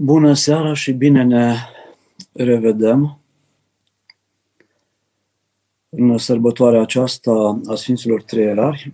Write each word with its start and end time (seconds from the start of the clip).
Bună 0.00 0.34
seara 0.34 0.74
și 0.74 0.92
bine 0.92 1.22
ne 1.22 1.54
revedem 2.32 3.20
în 5.88 6.18
sărbătoarea 6.18 6.80
aceasta 6.80 7.60
a 7.66 7.74
Sfinților 7.74 8.22
Trei 8.22 8.44
Erari, 8.44 8.92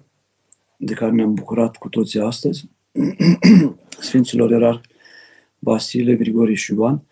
de 0.77 0.95
care 0.95 1.11
ne-am 1.11 1.35
bucurat 1.35 1.77
cu 1.77 1.89
toții 1.89 2.21
astăzi, 2.21 2.69
Sfinților 4.01 4.53
Erari 4.53 4.81
Vasile, 5.59 6.15
Grigori 6.15 6.55
și 6.55 6.73
Ioan. 6.73 7.03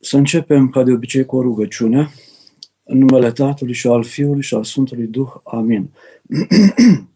Să 0.00 0.16
începem, 0.16 0.68
ca 0.68 0.82
de 0.82 0.92
obicei, 0.92 1.24
cu 1.24 1.36
o 1.36 1.42
rugăciune, 1.42 2.10
în 2.84 2.98
numele 2.98 3.32
Tatălui 3.32 3.74
și 3.74 3.86
al 3.86 4.04
Fiului 4.04 4.42
și 4.42 4.54
al 4.54 4.64
Sfântului 4.64 5.06
Duh. 5.06 5.32
Amin. 5.44 5.90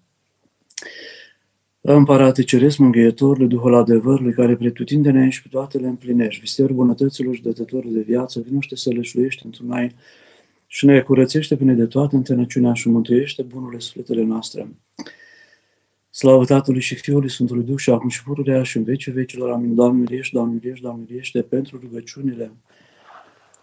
Împărate 1.81 2.43
Ceresc, 2.43 2.79
Mângâietorule, 2.79 3.47
Duhul 3.47 3.75
adevărului, 3.75 4.33
care 4.33 4.57
pretutindene 4.57 5.29
și 5.29 5.43
pe 5.43 5.49
toate 5.51 5.79
le 5.79 5.87
împlinești, 5.87 6.41
visteriul 6.41 6.77
bunătăților 6.77 7.35
și 7.35 7.43
dătătorul 7.43 7.93
de 7.93 8.01
viață, 8.01 8.41
vinoște 8.41 8.77
să 8.77 8.91
le 8.91 9.03
șluiești 9.03 9.45
într-un 9.45 9.71
ai 9.71 9.95
și 10.67 10.87
ne 10.87 11.01
curățește 11.01 11.57
pe 11.57 11.65
de 11.65 11.87
toată 11.87 12.17
întâlnăciunea 12.17 12.73
și 12.73 12.89
mântuiește 12.89 13.43
bunurile 13.43 13.79
sufletele 13.79 14.23
noastre. 14.23 14.69
Slavă 16.11 16.45
Tatălui 16.45 16.81
și 16.81 16.95
Fiului 16.95 17.31
Sfântului 17.31 17.65
Duh 17.65 17.79
și 17.79 17.91
acum 17.91 18.09
și 18.09 18.23
pururea 18.23 18.63
și 18.63 18.77
în 18.77 18.83
vecii 18.83 19.13
vecilor. 19.13 19.51
Amin. 19.51 19.75
Doamne, 19.75 20.01
miliește, 20.01 20.31
Doamne, 20.37 20.55
miliește, 20.55 20.81
Doamne, 20.83 21.05
miliește 21.07 21.43
pentru 21.43 21.79
rugăciunile 21.83 22.53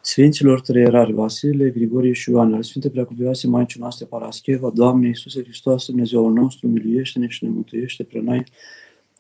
Sfinților 0.06 0.62
Trăierari, 0.62 1.14
Vasile, 1.14 1.70
Grigorie 1.70 2.14
și 2.14 2.30
Ioan, 2.30 2.54
ale 2.54 2.62
Sfinte 2.62 2.90
Preacuvioase 2.90 3.48
Maicii 3.48 3.80
noastre 3.80 4.06
Parascheva, 4.06 4.70
Doamne 4.70 5.08
Iisuse 5.08 5.44
Hristos, 5.44 5.86
Dumnezeul 5.86 6.34
nostru, 6.34 6.68
miluiește-ne 6.68 7.28
și 7.28 7.44
ne 7.44 7.50
mântuiește 7.50 8.04
pre 8.04 8.20
noi. 8.20 8.44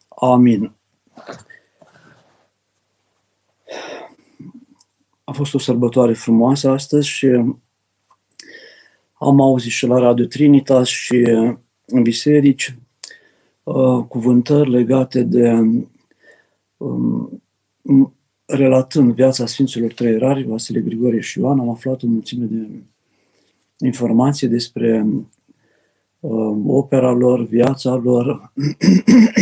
Amin. 0.08 0.72
A 5.24 5.32
fost 5.32 5.54
o 5.54 5.58
sărbătoare 5.58 6.14
frumoasă 6.14 6.70
astăzi 6.70 7.08
și 7.08 7.28
am 9.14 9.42
auzit 9.42 9.72
și 9.72 9.86
la 9.86 10.00
Radio 10.00 10.26
Trinitas 10.26 10.88
și 10.88 11.16
în 11.86 12.02
biserici 12.02 12.78
uh, 13.64 14.04
cuvântări 14.08 14.70
legate 14.70 15.24
de 15.24 15.52
um, 16.78 17.42
relatând 18.46 19.14
viața 19.14 19.46
Sfinților 19.46 19.94
Trei 19.94 20.18
Rari, 20.18 20.44
Vasile 20.44 20.80
Grigorie 20.80 21.20
și 21.20 21.40
Ioan, 21.40 21.60
am 21.60 21.70
aflat 21.70 22.04
o 22.04 22.08
mulțime 22.08 22.46
de 22.46 22.68
informații 23.86 24.48
despre 24.48 25.06
uh, 26.20 26.58
opera 26.68 27.12
lor, 27.12 27.46
viața 27.46 27.96
lor, 27.96 28.52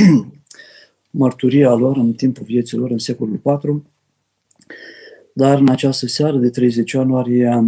mărturia 1.10 1.74
lor 1.74 1.98
în 1.98 2.14
timpul 2.14 2.44
vieții 2.46 2.78
lor 2.78 2.92
în 2.92 2.98
secolul 2.98 3.42
IV. 3.46 3.84
Dar 5.34 5.60
în 5.60 5.70
această 5.70 6.08
seară 6.08 6.38
de 6.38 6.50
30 6.50 6.92
ianuarie, 6.92 7.68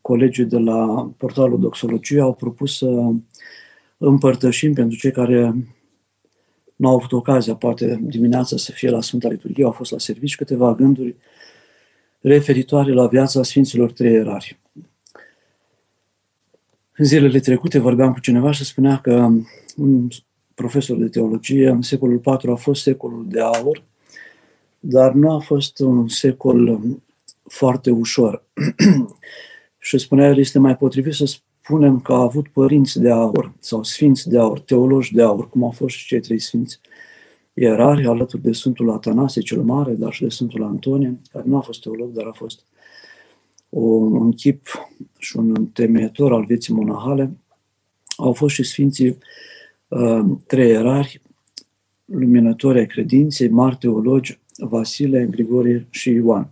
colegii 0.00 0.44
de 0.44 0.58
la 0.58 1.10
portalul 1.16 1.60
Doxologie 1.60 2.20
au 2.20 2.34
propus 2.34 2.76
să 2.76 3.12
împărtășim 3.98 4.72
pentru 4.72 4.98
cei 4.98 5.10
care 5.10 5.54
nu 6.80 6.88
au 6.88 6.94
avut 6.94 7.12
ocazia, 7.12 7.54
poate 7.54 8.00
dimineața 8.02 8.56
să 8.56 8.72
fie 8.72 8.90
la 8.90 9.00
Sfânta 9.00 9.28
Liturghie, 9.28 9.64
au 9.64 9.70
fost 9.70 9.90
la 9.90 9.98
serviciu, 9.98 10.36
câteva 10.36 10.74
gânduri 10.74 11.16
referitoare 12.20 12.92
la 12.92 13.06
viața 13.06 13.42
Sfinților 13.42 13.92
Trei 13.92 14.14
Erari. 14.14 14.58
În 16.96 17.04
zilele 17.04 17.40
trecute 17.40 17.78
vorbeam 17.78 18.12
cu 18.12 18.20
cineva 18.20 18.50
și 18.50 18.64
spunea 18.64 18.98
că 18.98 19.30
un 19.76 20.08
profesor 20.54 20.96
de 20.96 21.08
teologie 21.08 21.68
în 21.68 21.82
secolul 21.82 22.20
IV 22.26 22.50
a 22.50 22.54
fost 22.54 22.82
secolul 22.82 23.24
de 23.28 23.40
aur, 23.40 23.82
dar 24.78 25.12
nu 25.12 25.30
a 25.30 25.38
fost 25.38 25.78
un 25.78 26.08
secol 26.08 26.80
foarte 27.46 27.90
ușor. 27.90 28.44
și 29.78 29.98
spunea 29.98 30.28
el, 30.28 30.38
este 30.38 30.58
mai 30.58 30.76
potrivit 30.76 31.14
să 31.14 31.24
spunem 31.70 32.00
că 32.00 32.12
a 32.12 32.20
avut 32.20 32.48
părinți 32.48 33.00
de 33.00 33.10
aur 33.10 33.52
sau 33.58 33.82
sfinți 33.82 34.28
de 34.28 34.38
aur, 34.38 34.60
teologi 34.60 35.14
de 35.14 35.22
aur, 35.22 35.48
cum 35.48 35.64
au 35.64 35.70
fost 35.70 35.96
și 35.96 36.06
cei 36.06 36.20
trei 36.20 36.38
sfinți 36.38 36.80
ierari, 37.52 38.06
alături 38.06 38.42
de 38.42 38.52
Sfântul 38.52 38.90
Atanasie 38.90 39.42
cel 39.42 39.62
Mare, 39.62 39.92
dar 39.92 40.12
și 40.12 40.22
de 40.22 40.28
Sfântul 40.28 40.62
Antonie, 40.62 41.20
care 41.32 41.44
nu 41.46 41.56
a 41.56 41.60
fost 41.60 41.80
teolog, 41.80 42.10
dar 42.10 42.26
a 42.26 42.32
fost 42.32 42.64
un 43.68 44.32
chip 44.32 44.66
și 45.18 45.36
un 45.36 45.54
întemeitor 45.56 46.32
al 46.32 46.44
vieții 46.44 46.74
monahale. 46.74 47.36
Au 48.16 48.32
fost 48.32 48.54
și 48.54 48.62
sfinții 48.62 49.18
uh, 49.88 50.20
trei 50.46 50.70
ierari, 50.70 51.22
luminători 52.04 52.78
ai 52.78 52.86
credinței, 52.86 53.48
mari 53.48 53.76
teologi, 53.76 54.38
Vasile, 54.58 55.26
Grigorie 55.30 55.86
și 55.90 56.10
Ioan 56.10 56.50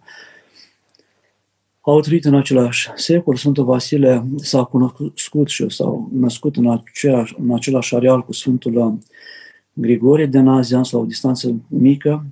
au 1.91 2.01
trăit 2.01 2.25
în 2.25 2.35
același 2.35 2.91
secol. 2.95 3.37
Sfântul 3.37 3.65
Vasile 3.65 4.25
s-a 4.37 4.65
cunoscut 4.65 5.49
și 5.49 5.69
s-a 5.69 6.09
născut 6.13 6.57
în, 6.57 6.71
aceeași, 6.71 7.35
în 7.39 7.55
același 7.55 7.95
areal 7.95 8.23
cu 8.23 8.33
Sfântul 8.33 8.99
Grigorie 9.73 10.27
de 10.27 10.41
Nazians 10.41 10.91
la 10.91 10.99
o 10.99 11.05
distanță 11.05 11.55
mică, 11.69 12.27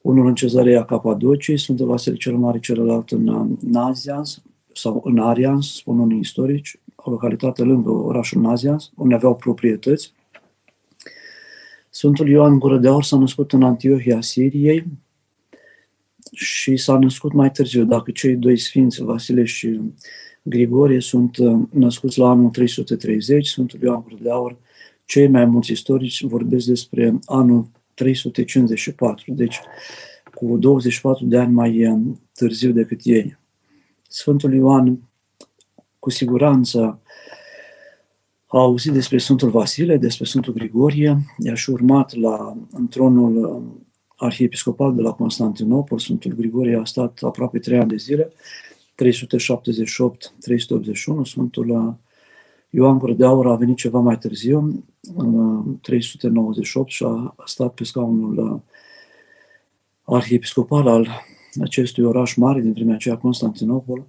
unul 0.00 0.26
în 0.26 0.34
cezarea 0.34 0.84
Capadociei, 0.84 1.58
Sfântul 1.58 1.86
Vasile 1.86 2.16
cel 2.16 2.36
Mare, 2.36 2.58
celălalt 2.58 3.10
în 3.10 3.56
Nazians 3.60 4.42
sau 4.72 5.00
în 5.04 5.18
Arians, 5.18 5.74
spun 5.74 5.98
unii 5.98 6.18
istorici, 6.18 6.80
o 6.96 7.10
localitate 7.10 7.62
lângă 7.62 7.90
orașul 7.90 8.40
Nazians, 8.40 8.92
unde 8.96 9.14
aveau 9.14 9.36
proprietăți. 9.36 10.12
Sfântul 11.90 12.28
Ioan 12.28 12.58
Gură 12.58 12.78
de 12.78 12.88
Aur 12.88 13.02
s-a 13.02 13.16
născut 13.16 13.52
în 13.52 13.62
Antiohia 13.62 14.20
Siriei, 14.20 14.86
și 16.32 16.76
s-a 16.76 16.98
născut 16.98 17.32
mai 17.32 17.50
târziu. 17.50 17.84
Dacă 17.84 18.10
cei 18.10 18.34
doi 18.34 18.58
sfinți, 18.58 19.02
Vasile 19.02 19.44
și 19.44 19.80
Grigorie, 20.42 21.00
sunt 21.00 21.36
uh, 21.36 21.58
născuți 21.70 22.18
la 22.18 22.28
anul 22.28 22.50
330, 22.50 23.46
Sfântul 23.46 23.80
Ioan 23.82 24.00
Gură 24.02 24.16
de 24.20 24.30
Aur, 24.30 24.56
cei 25.04 25.28
mai 25.28 25.44
mulți 25.44 25.72
istorici 25.72 26.22
vorbesc 26.22 26.66
despre 26.66 27.18
anul 27.24 27.70
354, 27.94 29.34
deci 29.34 29.60
cu 30.34 30.56
24 30.56 31.24
de 31.24 31.38
ani 31.38 31.52
mai 31.52 31.86
uh, 31.86 32.00
târziu 32.32 32.72
decât 32.72 33.00
ei. 33.02 33.38
Sfântul 34.08 34.54
Ioan, 34.54 35.10
cu 35.98 36.10
siguranță, 36.10 37.00
a 38.46 38.58
auzit 38.58 38.92
despre 38.92 39.18
Sfântul 39.18 39.50
Vasile, 39.50 39.96
despre 39.96 40.24
Sfântul 40.24 40.52
Grigorie, 40.52 41.18
i-a 41.38 41.54
și 41.54 41.70
urmat 41.70 42.14
la, 42.14 42.56
în 42.70 42.88
tronul 42.88 43.44
uh, 43.44 43.84
arhiepiscopal 44.16 44.94
de 44.94 45.02
la 45.02 45.12
Constantinopol, 45.12 45.98
Sfântul 45.98 46.32
Grigorie 46.32 46.78
a 46.78 46.84
stat 46.84 47.18
aproape 47.22 47.58
trei 47.58 47.78
ani 47.78 47.88
de 47.88 47.96
zile, 47.96 48.32
378-381, 48.32 48.34
Sfântul 51.24 51.98
Ioan 52.70 52.98
Gură 52.98 53.12
de 53.12 53.24
Aur 53.24 53.46
a 53.46 53.54
venit 53.54 53.76
ceva 53.76 53.98
mai 53.98 54.18
târziu, 54.18 54.84
în 55.16 55.62
398 55.80 56.90
și 56.90 57.04
a 57.04 57.34
stat 57.44 57.74
pe 57.74 57.84
scaunul 57.84 58.62
arhiepiscopal 60.02 60.86
al 60.86 61.08
acestui 61.62 62.04
oraș 62.04 62.34
mare 62.34 62.60
din 62.60 62.72
vremea 62.72 62.94
aceea, 62.94 63.16
Constantinopol, 63.16 64.06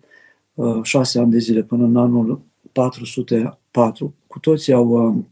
șase 0.84 1.20
ani 1.20 1.32
de 1.32 1.38
zile 1.38 1.64
până 1.64 1.84
în 1.84 1.96
anul 1.96 2.42
404. 2.72 4.14
Cu 4.28 4.40
toții 4.40 4.74
au 4.74 5.26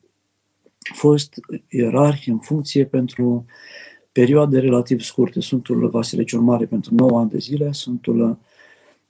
fost 0.93 1.33
ierarhi 1.69 2.29
în 2.29 2.39
funcție 2.39 2.85
pentru 2.85 3.45
perioade 4.15 4.59
relativ 4.59 5.01
scurte. 5.01 5.39
Sfântul 5.39 5.89
Vasile 5.89 6.23
cel 6.23 6.39
Mare 6.39 6.65
pentru 6.65 6.95
9 6.95 7.19
ani 7.19 7.29
de 7.29 7.37
zile, 7.37 7.71
Sfântul 7.71 8.37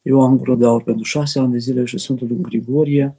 Ioan 0.01 0.37
Gură 0.37 0.55
de 0.55 0.65
Aur 0.65 0.83
pentru 0.83 1.03
6 1.03 1.39
ani 1.39 1.51
de 1.51 1.57
zile 1.57 1.85
și 1.85 1.97
Sfântul 1.97 2.27
Grigorie 2.27 3.15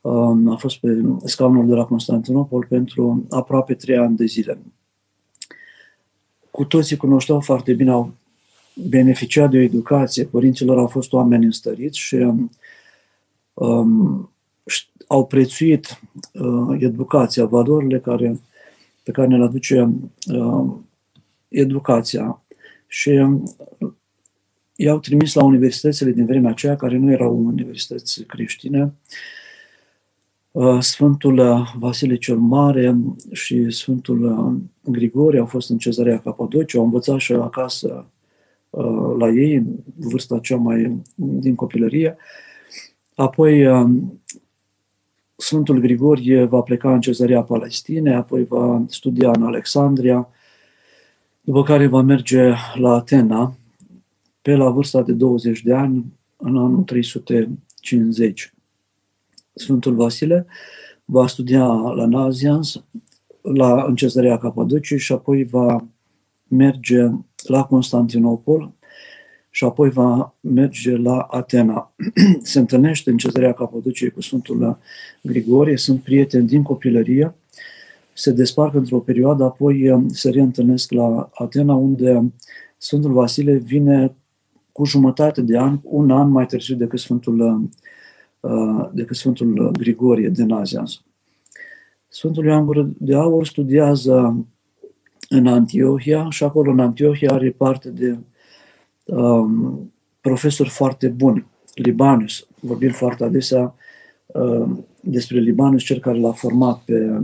um, 0.00 0.48
a 0.48 0.56
fost 0.56 0.76
pe 0.76 0.88
scaunul 1.24 1.66
de 1.66 1.74
la 1.74 1.84
Constantinopol 1.84 2.66
pentru 2.68 3.26
aproape 3.30 3.74
3 3.74 3.96
ani 3.96 4.16
de 4.16 4.24
zile. 4.24 4.58
Cu 6.50 6.64
toții 6.64 6.96
cunoșteau 6.96 7.40
foarte 7.40 7.72
bine, 7.72 7.90
au 7.90 8.14
beneficiat 8.74 9.50
de 9.50 9.56
o 9.56 9.60
educație, 9.60 10.24
părinților 10.24 10.78
au 10.78 10.86
fost 10.86 11.12
oameni 11.12 11.44
înstăriți 11.44 11.98
și 11.98 12.16
um, 13.54 14.30
au 15.06 15.26
prețuit 15.26 16.00
uh, 16.32 16.76
educația, 16.78 17.44
valorile 17.44 18.00
care 18.00 18.40
pe 19.04 19.10
care 19.10 19.26
ne-l 19.26 19.42
aduce 19.42 19.92
uh, 20.32 20.74
educația. 21.48 22.42
Și 22.86 23.08
uh, 23.08 23.92
i-au 24.76 24.98
trimis 24.98 25.34
la 25.34 25.44
universitățile 25.44 26.10
din 26.10 26.26
vremea 26.26 26.50
aceea, 26.50 26.76
care 26.76 26.96
nu 26.96 27.10
erau 27.10 27.36
universități 27.36 28.22
creștine, 28.22 28.94
uh, 30.50 30.80
Sfântul 30.80 31.38
uh, 31.38 31.74
Vasile 31.78 32.16
cel 32.16 32.36
Mare 32.36 32.96
și 33.32 33.70
Sfântul 33.70 34.22
uh, 34.22 34.92
Grigore 34.92 35.38
au 35.38 35.46
fost 35.46 35.70
în 35.70 35.78
cezarea 35.78 36.20
Capadocia, 36.20 36.78
au 36.78 36.84
învățat 36.84 37.18
și 37.18 37.32
acasă 37.32 38.06
la 39.18 39.28
ei, 39.28 39.54
în 39.54 39.76
vârsta 39.96 40.38
cea 40.38 40.56
mai 40.56 41.02
din 41.14 41.54
copilărie. 41.54 42.16
Apoi 43.14 43.66
Sfântul 45.36 45.78
Grigorie 45.78 46.44
va 46.44 46.60
pleca 46.60 46.92
în 46.94 47.00
cezărea 47.00 47.42
Palestinei, 47.42 48.14
apoi 48.14 48.44
va 48.44 48.84
studia 48.88 49.30
în 49.30 49.42
Alexandria 49.42 50.28
după 51.40 51.62
care 51.62 51.86
va 51.86 52.00
merge 52.00 52.52
la 52.74 52.94
Atena 52.94 53.56
pe 54.42 54.54
la 54.54 54.70
vârsta 54.70 55.02
de 55.02 55.12
20 55.12 55.62
de 55.62 55.74
ani 55.74 56.04
în 56.36 56.56
anul 56.56 56.82
350. 56.82 58.54
Sfântul 59.54 59.94
Vasile 59.94 60.46
va 61.04 61.26
studia 61.26 61.64
la 61.72 62.06
Nazians, 62.06 62.84
la, 63.40 63.84
în 63.84 63.94
cezărea 63.94 64.38
Capadociei 64.38 64.98
și 64.98 65.12
apoi 65.12 65.44
va 65.44 65.84
merge 66.48 67.10
la 67.46 67.64
Constantinopol 67.64 68.72
și 69.54 69.64
apoi 69.64 69.90
va 69.90 70.34
merge 70.40 70.96
la 70.96 71.26
Atena. 71.30 71.94
Se 72.42 72.58
întâlnește 72.58 73.10
în 73.10 73.16
cezărea 73.16 73.52
Capadociei 73.52 74.10
cu 74.10 74.20
Sfântul 74.20 74.78
Grigorie, 75.22 75.76
sunt 75.76 76.02
prieteni 76.02 76.46
din 76.46 76.62
copilărie, 76.62 77.34
se 78.12 78.32
desparcă 78.32 78.78
într-o 78.78 78.98
perioadă, 78.98 79.44
apoi 79.44 80.06
se 80.08 80.30
reîntâlnesc 80.30 80.92
la 80.92 81.30
Atena, 81.34 81.74
unde 81.74 82.32
Sfântul 82.76 83.12
Vasile 83.12 83.56
vine 83.56 84.14
cu 84.72 84.84
jumătate 84.84 85.40
de 85.40 85.58
an, 85.58 85.78
un 85.82 86.10
an 86.10 86.30
mai 86.30 86.46
târziu 86.46 86.76
decât 86.76 86.98
Sfântul, 86.98 87.68
uh, 88.40 88.88
decât 88.92 89.16
Sfântul 89.16 89.70
Grigorie 89.78 90.28
de 90.28 90.44
Nazianz. 90.44 91.02
Sfântul 92.08 92.44
Ioan 92.44 92.66
Gură 92.66 92.90
de 92.98 93.14
Aur 93.14 93.46
studiază 93.46 94.46
în 95.28 95.46
Antiohia 95.46 96.30
și 96.30 96.44
acolo 96.44 96.70
în 96.70 96.80
Antiohia 96.80 97.30
are 97.32 97.50
parte 97.50 97.90
de 97.90 98.18
um, 99.04 99.92
profesori 100.20 100.68
foarte 100.68 101.08
buni. 101.08 101.46
Libanus, 101.74 102.46
vorbim 102.60 102.90
foarte 102.90 103.24
adesea 103.24 103.74
uh, 104.26 104.68
despre 105.00 105.38
Libanus, 105.38 105.82
cel 105.82 105.98
care 105.98 106.18
l-a 106.18 106.32
format 106.32 106.82
pe 106.84 107.20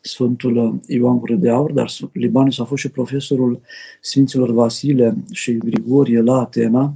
Sfântul 0.00 0.80
Ioan 0.86 1.18
Gură 1.18 1.34
de 1.34 1.50
Aur, 1.50 1.72
dar 1.72 1.90
Libanus 2.12 2.58
a 2.58 2.64
fost 2.64 2.82
și 2.82 2.90
profesorul 2.90 3.60
Sfinților 4.00 4.50
Vasile 4.50 5.16
și 5.32 5.52
Grigorie 5.52 6.20
la 6.20 6.40
Atena, 6.40 6.94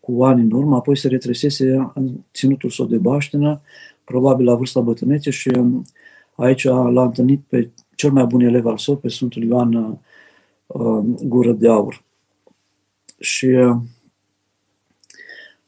cu 0.00 0.24
ani 0.24 0.42
în 0.42 0.50
urmă, 0.50 0.76
apoi 0.76 0.96
se 0.96 1.08
retresese 1.08 1.90
în 1.94 2.10
ținutul 2.32 2.70
său 2.70 2.86
de 2.86 2.96
baștină, 2.96 3.60
probabil 4.04 4.44
la 4.44 4.54
vârsta 4.54 4.80
bătrânețe 4.80 5.30
și 5.30 5.48
um, 5.48 5.84
aici 6.34 6.64
l-a 6.64 7.02
întâlnit 7.02 7.40
pe 7.48 7.70
cel 7.94 8.10
mai 8.10 8.24
bun 8.24 8.40
elev 8.40 8.66
al 8.66 8.78
său, 8.78 8.96
pe 8.96 9.08
Sfântul 9.08 9.42
Ioan 9.42 9.74
uh, 10.66 11.04
Gură 11.22 11.52
de 11.52 11.68
Aur. 11.68 12.02
Și 13.18 13.46
uh, 13.46 13.76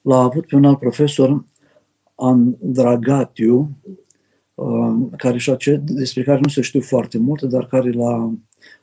l-a 0.02 0.18
avut 0.18 0.46
pe 0.46 0.56
un 0.56 0.64
alt 0.64 0.78
profesor, 0.78 1.44
Andragatiu, 2.14 3.76
Uh, 4.60 5.08
care 5.16 5.38
și 5.38 5.50
ace- 5.50 5.82
despre 5.84 6.22
care 6.22 6.40
nu 6.42 6.48
se 6.48 6.60
știu 6.60 6.80
foarte 6.80 7.18
multe, 7.18 7.46
dar 7.46 7.66
care 7.66 7.90
l-a, 7.90 8.32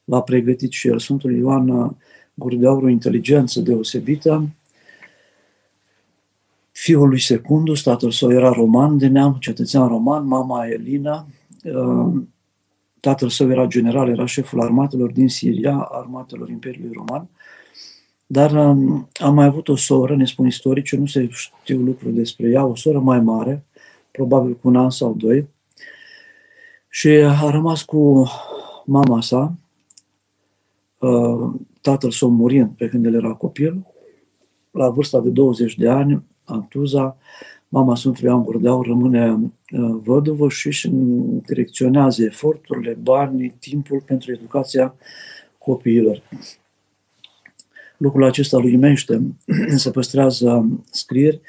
l-a 0.03 0.21
pregătit 0.21 0.71
și 0.71 0.87
el. 0.87 0.99
Sfântul 0.99 1.35
Ioan 1.35 1.69
uh, 1.69 1.91
Gurdeaur, 2.33 2.83
o 2.83 2.89
inteligență 2.89 3.59
deosebită. 3.59 4.49
Fiul 6.71 7.07
lui 7.07 7.19
Secundus, 7.19 7.83
tatăl 7.83 8.11
său 8.11 8.31
era 8.31 8.49
roman 8.49 8.97
de 8.97 9.07
neam, 9.07 9.37
cetățean 9.39 9.87
roman, 9.87 10.27
mama 10.27 10.67
Elina. 10.67 11.27
Uh, 11.63 12.21
tatăl 12.99 13.29
său 13.29 13.49
era 13.51 13.65
general, 13.65 14.09
era 14.09 14.25
șeful 14.25 14.61
armatelor 14.61 15.11
din 15.11 15.27
Siria, 15.27 15.77
armatelor 15.77 16.49
Imperiului 16.49 16.91
Roman. 16.93 17.29
Dar 18.29 18.51
um, 18.51 19.09
am 19.13 19.33
mai 19.33 19.45
avut 19.45 19.67
o 19.67 19.75
soră, 19.75 20.15
ne 20.15 20.25
spun 20.25 20.45
istorici, 20.45 20.95
nu 20.95 21.05
se 21.05 21.27
știu 21.31 21.79
lucruri 21.79 22.13
despre 22.13 22.49
ea, 22.49 22.65
o 22.65 22.75
soră 22.75 22.99
mai 22.99 23.19
mare, 23.19 23.65
probabil 24.11 24.53
cu 24.53 24.67
un 24.67 24.75
an 24.75 24.89
sau 24.89 25.13
doi, 25.13 25.47
și 26.89 27.07
a 27.07 27.49
rămas 27.49 27.83
cu 27.83 28.27
mama 28.85 29.21
sa, 29.21 29.53
uh, 30.99 31.53
tatăl 31.81 32.11
său 32.11 32.29
murind 32.29 32.69
pe 32.77 32.87
când 32.87 33.05
el 33.05 33.13
era 33.13 33.33
copil, 33.33 33.85
la 34.71 34.89
vârsta 34.89 35.19
de 35.19 35.29
20 35.29 35.75
de 35.75 35.89
ani, 35.89 36.23
Antuza, 36.43 37.17
mama 37.67 37.95
Sfântului 37.95 38.29
Ioan 38.29 38.43
Gurdeau 38.43 38.81
rămâne 38.81 39.31
uh, 39.31 39.97
văduvă 40.03 40.49
și 40.49 40.67
își 40.67 40.89
direcționează 41.45 42.23
eforturile, 42.23 42.97
banii, 43.01 43.55
timpul 43.59 44.01
pentru 44.05 44.31
educația 44.31 44.95
copiilor. 45.57 46.21
Lucrul 47.97 48.23
acesta 48.23 48.57
lui 48.57 48.73
imește, 48.73 49.21
se 49.75 49.91
păstrează 49.91 50.81
scrieri 50.91 51.41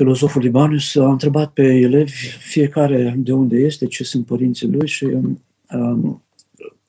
filozoful 0.00 0.42
Libanus 0.42 0.96
a 0.96 1.10
întrebat 1.10 1.52
pe 1.52 1.62
elevi 1.62 2.12
fiecare 2.38 3.14
de 3.18 3.32
unde 3.32 3.56
este, 3.56 3.86
ce 3.86 4.04
sunt 4.04 4.26
părinții 4.26 4.70
lui 4.70 4.86
și 4.86 5.04
um, 5.04 6.22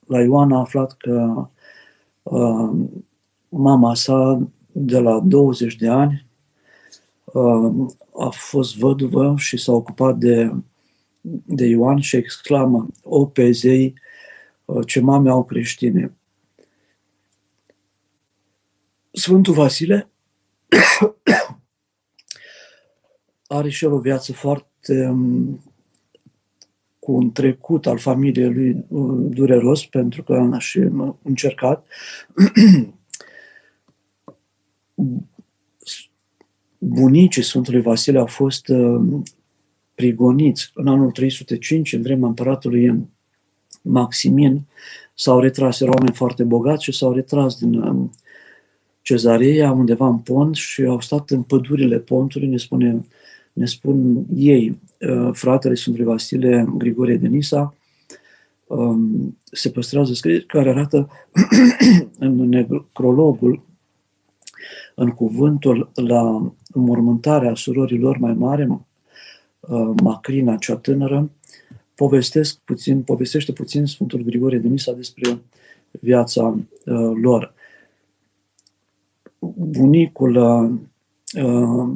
la 0.06 0.20
Ioan 0.20 0.52
a 0.52 0.58
aflat 0.58 0.96
că 0.96 1.48
um, 2.22 3.04
mama 3.48 3.94
sa 3.94 4.48
de 4.72 4.98
la 4.98 5.20
20 5.20 5.76
de 5.76 5.88
ani 5.88 6.26
um, 7.24 7.94
a 8.18 8.28
fost 8.28 8.76
văduvă 8.76 9.34
și 9.36 9.56
s-a 9.56 9.72
ocupat 9.72 10.16
de, 10.16 10.52
de 11.44 11.66
Ioan 11.66 12.00
și 12.00 12.16
exclamă, 12.16 12.86
o 13.02 13.26
pe 13.26 13.50
zei, 13.50 13.94
uh, 14.64 14.86
ce 14.86 15.00
mame 15.00 15.30
au 15.30 15.44
creștine. 15.44 16.12
Sfântul 19.12 19.54
Vasile 19.54 20.10
are 23.46 23.68
și 23.68 23.84
el 23.84 23.92
o 23.92 23.98
viață 23.98 24.32
foarte 24.32 25.06
um, 25.06 25.62
cu 26.98 27.12
un 27.12 27.32
trecut 27.32 27.86
al 27.86 27.98
familiei 27.98 28.52
lui 28.52 28.84
um, 28.88 29.30
dureros, 29.30 29.86
pentru 29.86 30.22
că 30.22 30.48
a 30.52 30.58
și 30.58 30.88
încercat. 31.22 31.86
Bunicii 36.78 37.42
Sfântului 37.42 37.80
Vasile 37.80 38.18
au 38.18 38.26
fost 38.26 38.68
um, 38.68 39.22
prigoniți 39.94 40.70
în 40.74 40.88
anul 40.88 41.10
305, 41.10 41.92
în 41.92 42.02
vremea 42.02 42.28
împăratului 42.28 43.08
Maximin, 43.82 44.66
s-au 45.14 45.40
retras, 45.40 45.80
erau 45.80 45.94
oameni 45.94 46.16
foarte 46.16 46.44
bogați 46.44 46.84
și 46.84 46.92
s-au 46.92 47.12
retras 47.12 47.58
din 47.58 47.82
cezarea 49.02 49.72
undeva 49.72 50.06
în 50.06 50.18
pont 50.18 50.54
și 50.54 50.82
au 50.82 51.00
stat 51.00 51.30
în 51.30 51.42
pădurile 51.42 51.98
pontului, 51.98 52.48
ne 52.48 52.56
spune 52.56 53.00
ne 53.52 53.66
spun 53.66 54.24
ei, 54.34 54.78
uh, 55.00 55.28
fratele 55.32 55.74
Sfântului 55.74 56.08
Vasile 56.08 56.66
Grigorie 56.76 57.16
de 57.16 57.26
Nisa, 57.26 57.74
um, 58.66 59.38
se 59.44 59.70
păstrează 59.70 60.12
scris 60.12 60.42
care 60.46 60.70
arată 60.70 61.08
în 62.18 62.48
necrologul, 62.48 63.62
în 64.94 65.10
cuvântul 65.10 65.90
la 65.94 66.52
mormântarea 66.74 67.54
surorilor 67.54 68.16
mai 68.18 68.32
mare, 68.32 68.68
uh, 69.60 69.90
Macrina 70.02 70.56
cea 70.56 70.76
tânără, 70.76 71.30
povestesc 71.94 72.58
puțin, 72.58 73.02
povestește 73.02 73.52
puțin 73.52 73.86
Sfântul 73.86 74.22
Grigorie 74.22 74.58
de 74.58 74.68
Nisa 74.68 74.92
despre 74.92 75.38
viața 75.90 76.42
uh, 76.46 77.12
lor. 77.20 77.54
Bunicul 79.56 80.36
uh, 80.36 81.90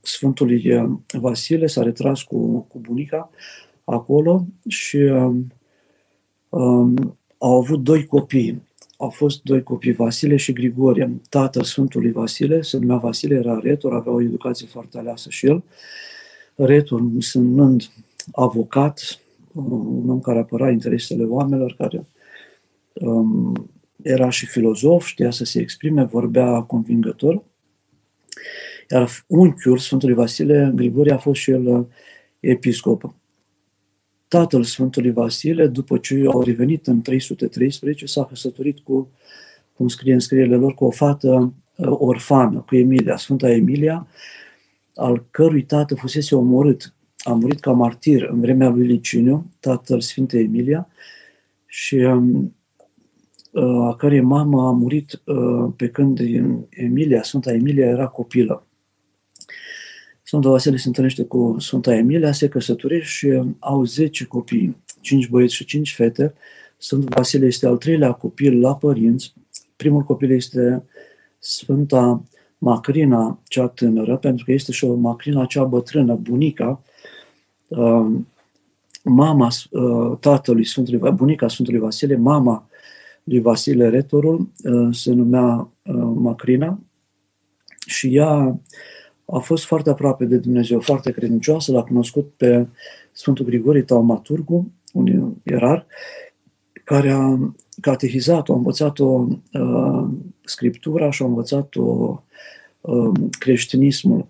Sfântului 0.00 0.74
uh, 0.74 0.90
Vasile 1.20 1.66
s-a 1.66 1.82
retras 1.82 2.22
cu, 2.22 2.58
cu 2.60 2.78
bunica 2.78 3.30
acolo 3.84 4.44
și 4.68 4.96
um, 4.96 5.46
um, 6.48 7.18
au 7.38 7.58
avut 7.58 7.82
doi 7.82 8.06
copii. 8.06 8.62
Au 8.96 9.10
fost 9.10 9.42
doi 9.42 9.62
copii, 9.62 9.92
Vasile 9.92 10.36
și 10.36 10.52
Grigorie. 10.52 11.20
Tatăl 11.28 11.62
Sfântului 11.62 12.12
Vasile, 12.12 12.62
se 12.62 12.78
numea 12.78 12.96
Vasile, 12.96 13.34
era 13.34 13.58
retor, 13.62 13.94
avea 13.94 14.12
o 14.12 14.22
educație 14.22 14.66
foarte 14.66 14.98
aleasă 14.98 15.30
și 15.30 15.46
el. 15.46 15.62
Retor, 16.54 17.00
însemnând 17.00 17.90
avocat, 18.32 19.20
un 19.52 20.10
om 20.10 20.20
care 20.20 20.38
apăra 20.38 20.70
interesele 20.70 21.24
oamenilor, 21.24 21.74
care 21.78 22.06
um, 22.92 23.70
era 24.02 24.30
și 24.30 24.46
filozof, 24.46 25.06
știa 25.06 25.30
să 25.30 25.44
se 25.44 25.60
exprime, 25.60 26.04
vorbea 26.04 26.60
convingător. 26.60 27.42
Iar 28.90 29.24
unchiul 29.26 29.78
Sfântului 29.78 30.14
Vasile 30.14 30.72
Grigorie 30.74 31.12
a 31.12 31.18
fost 31.18 31.40
și 31.40 31.50
el 31.50 31.66
uh, 31.66 31.86
episcop. 32.40 33.14
Tatăl 34.28 34.62
Sfântului 34.62 35.10
Vasile, 35.10 35.66
după 35.66 35.98
ce 35.98 36.24
au 36.26 36.42
revenit 36.42 36.86
în 36.86 37.02
313, 37.02 38.06
s-a 38.06 38.24
căsătorit 38.24 38.78
cu, 38.78 39.10
cum 39.76 39.88
scrie 39.88 40.12
în 40.12 40.18
scrierile 40.18 40.56
lor, 40.56 40.74
cu 40.74 40.84
o 40.84 40.90
fată 40.90 41.54
uh, 41.76 41.88
orfană, 41.90 42.64
cu 42.66 42.76
Emilia, 42.76 43.16
Sfânta 43.16 43.50
Emilia, 43.50 44.06
al 44.94 45.26
cărui 45.30 45.62
tată 45.62 45.94
fusese 45.94 46.34
omorât. 46.34 46.94
A 47.18 47.32
murit 47.32 47.60
ca 47.60 47.72
martir 47.72 48.22
în 48.22 48.40
vremea 48.40 48.68
lui 48.68 48.86
Liciniu, 48.86 49.50
tatăl 49.60 50.00
Sfintei 50.00 50.44
Emilia, 50.44 50.88
și 51.66 51.94
um, 51.94 52.34
uh, 52.34 52.50
a 53.54 53.94
cărei 53.94 54.20
mamă 54.20 54.66
a 54.66 54.70
murit 54.70 55.22
pe 55.76 55.88
când 55.88 56.20
Emilia, 56.68 57.22
Sfânta 57.22 57.52
Emilia, 57.52 57.86
era 57.86 58.06
copilă. 58.06 58.64
Sfântul 60.22 60.50
Vasile 60.50 60.76
se 60.76 60.88
întâlnește 60.88 61.24
cu 61.24 61.56
Sfânta 61.58 61.94
Emilia, 61.94 62.32
se 62.32 62.48
căsătorește 62.48 63.06
și 63.06 63.42
au 63.58 63.84
10 63.84 64.24
copii, 64.24 64.76
5 65.00 65.28
băieți 65.28 65.54
și 65.54 65.64
5 65.64 65.94
fete. 65.94 66.34
Sfântul 66.76 67.08
Vasile 67.14 67.46
este 67.46 67.66
al 67.66 67.76
treilea 67.76 68.12
copil 68.12 68.60
la 68.60 68.76
părinți. 68.76 69.34
Primul 69.76 70.02
copil 70.02 70.30
este 70.30 70.84
Sfânta 71.38 72.22
Macrina, 72.58 73.40
cea 73.48 73.68
tânără, 73.68 74.16
pentru 74.16 74.44
că 74.44 74.52
este 74.52 74.72
și 74.72 74.84
o 74.84 74.94
Macrina 74.94 75.44
cea 75.44 75.64
bătrână, 75.64 76.14
bunica, 76.14 76.82
uh, 77.68 78.06
mama 79.04 79.48
uh, 79.70 80.18
tatălui 80.20 80.64
Sfântului, 80.64 81.10
bunica 81.10 81.48
Sfântului 81.48 81.80
Vasile, 81.80 82.16
mama 82.16 82.68
lui 83.24 83.40
Vasile 83.40 83.88
Retorul, 83.88 84.50
uh, 84.64 84.94
se 84.94 85.12
numea 85.12 85.70
Macrina 86.14 86.80
și 87.86 88.16
ea 88.16 88.60
a 89.24 89.38
fost 89.38 89.64
foarte 89.64 89.90
aproape 89.90 90.24
de 90.24 90.36
Dumnezeu, 90.36 90.80
foarte 90.80 91.10
credincioasă, 91.10 91.72
l-a 91.72 91.82
cunoscut 91.82 92.32
pe 92.36 92.66
Sfântul 93.12 93.44
Grigorie 93.44 93.82
Taumaturgu, 93.82 94.72
un 94.92 95.34
ierar, 95.42 95.86
care 96.84 97.10
a 97.10 97.52
catehizat-o, 97.80 98.52
a 98.52 98.56
învățat-o 98.56 99.26
uh, 99.52 100.08
scriptura 100.44 101.10
și 101.10 101.22
a 101.22 101.26
învățat-o 101.26 102.22
uh, 102.80 103.12
creștinismul. 103.38 104.26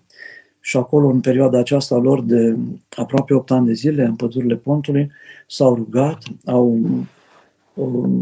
Și 0.59 0.77
acolo, 0.77 1.07
în 1.07 1.19
perioada 1.19 1.59
aceasta 1.59 1.97
lor 1.97 2.23
de 2.23 2.57
aproape 2.97 3.33
8 3.33 3.51
ani 3.51 3.65
de 3.65 3.73
zile, 3.73 4.03
în 4.03 4.15
pădurile 4.15 4.55
Pontului, 4.55 5.11
s-au 5.47 5.75
rugat, 5.75 6.23
au 6.45 6.79
uh, 6.83 6.89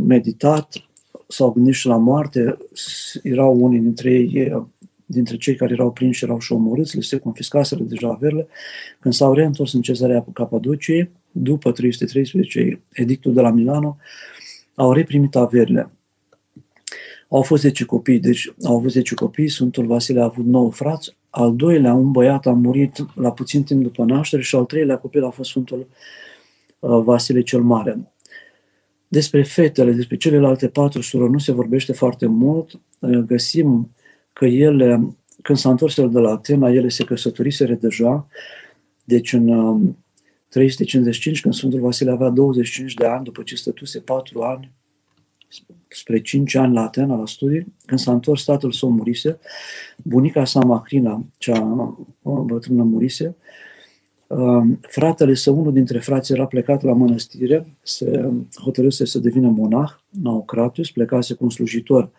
meditat, 0.08 0.74
s-au 1.28 1.52
gândit 1.52 1.74
și 1.74 1.88
la 1.88 1.98
moarte. 1.98 2.58
Erau 3.24 3.64
unii 3.64 3.80
dintre 3.80 4.12
ei, 4.12 4.68
dintre 5.06 5.38
cei 5.38 5.56
care 5.56 5.74
erau 5.74 5.92
prinși, 5.92 6.24
erau 6.24 6.40
și 6.40 6.52
omorâți, 6.52 6.96
le 6.96 7.02
se 7.02 7.18
confiscaseră 7.18 7.84
deja 7.84 8.10
averile. 8.10 8.48
Când 9.00 9.14
s-au 9.14 9.34
reîntors 9.34 9.74
în 9.74 9.82
cezarea 9.82 10.26
Capadociei, 10.34 11.10
după 11.32 11.72
313, 11.72 12.82
edictul 12.92 13.34
de 13.34 13.42
la 13.42 13.52
Milano, 13.52 13.98
au 14.76 14.94
reprimit 14.94 15.36
averile. 15.36 15.92
Au 17.30 17.42
fost 17.42 17.62
10 17.62 17.86
copii, 17.86 18.20
deci 18.20 18.54
au 18.64 18.76
avut 18.76 18.92
10 18.92 19.16
copii, 19.16 19.50
Sfântul 19.50 19.86
Vasile 19.86 20.20
a 20.20 20.24
avut 20.24 20.46
9 20.46 20.72
frați, 20.72 21.18
al 21.30 21.56
doilea, 21.56 21.94
un 21.94 22.12
băiat, 22.12 22.46
a 22.46 22.52
murit 22.52 23.06
la 23.16 23.32
puțin 23.32 23.64
timp 23.64 23.84
după 23.84 24.04
naștere 24.04 24.42
și 24.42 24.56
al 24.56 24.66
treilea 24.66 24.98
copil 24.98 25.24
a 25.24 25.30
fost 25.30 25.50
Sfântul 25.50 25.88
uh, 26.80 27.02
Vasile 27.04 27.42
cel 27.42 27.62
Mare. 27.62 28.12
Despre 29.12 29.44
fetele, 29.44 29.92
despre 29.92 30.18
celelalte 30.18 30.68
patru 30.68 31.02
surori 31.02 31.32
nu 31.32 31.38
se 31.38 31.52
vorbește 31.52 31.94
foarte 31.94 32.26
mult. 32.26 32.80
Uh, 33.00 33.18
găsim 33.18 33.92
că 34.34 34.46
ele, 34.46 35.16
când 35.42 35.58
s-a 35.58 35.70
întors 35.70 35.98
el 35.98 36.10
de 36.10 36.20
la 36.20 36.32
Atena, 36.32 36.70
ele 36.70 36.90
se 36.90 37.04
căsătoriseră 37.04 37.74
deja, 37.74 38.28
deci 39.04 39.34
în 39.34 39.48
355, 40.50 41.42
când 41.42 41.54
Sfântul 41.54 41.80
Vasile 41.80 42.12
avea 42.12 42.30
25 42.30 42.94
de 42.94 43.06
ani, 43.06 43.24
după 43.24 43.44
ce 43.44 43.56
stătuse 43.56 44.00
4 44.00 44.42
ani, 44.42 44.72
spre 45.88 46.22
5 46.22 46.56
ani 46.56 46.74
la 46.74 46.82
Atena, 46.82 47.16
la 47.16 47.26
studii, 47.26 47.74
când 47.86 48.00
s-a 48.00 48.12
întors, 48.12 48.44
tatăl 48.44 48.72
său 48.72 48.90
murise, 48.90 49.40
bunica 50.04 50.46
sa, 50.46 50.60
Macrina, 50.60 51.26
cea 51.38 51.60
bătrână, 52.22 52.84
murise, 52.84 53.36
fratele 54.82 55.34
său, 55.34 55.60
unul 55.60 55.74
dintre 55.74 56.00
frații, 56.00 56.34
era 56.34 56.46
plecat 56.46 56.84
la 56.84 56.94
mănăstire, 56.94 57.78
se 57.82 58.32
hotărâse 58.62 59.06
să 59.06 59.20
devină 59.20 59.50
monah, 59.50 59.90
Naucratius, 60.10 60.92
plecase 60.92 61.34
cu 61.34 61.44
un 61.44 61.50
slujitor. 61.50 62.12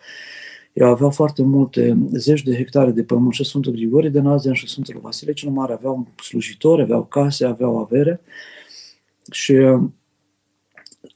Eu 0.73 0.87
aveau 0.87 1.11
foarte 1.11 1.43
multe, 1.43 1.99
zeci 2.13 2.43
de 2.43 2.57
hectare 2.57 2.91
de 2.91 3.03
pământ 3.03 3.33
și 3.33 3.45
Sfântul 3.45 3.73
Grigorie 3.73 4.11
de 4.11 4.21
Nazian 4.21 4.55
și 4.55 4.69
Sfântul 4.69 5.01
Vasile 5.03 5.33
cel 5.33 5.51
Mare 5.51 5.73
aveau 5.73 6.07
slujitori, 6.23 6.83
aveau 6.83 7.05
case, 7.05 7.45
aveau 7.45 7.79
avere. 7.79 8.21
Și 9.31 9.53
uh, 9.53 9.83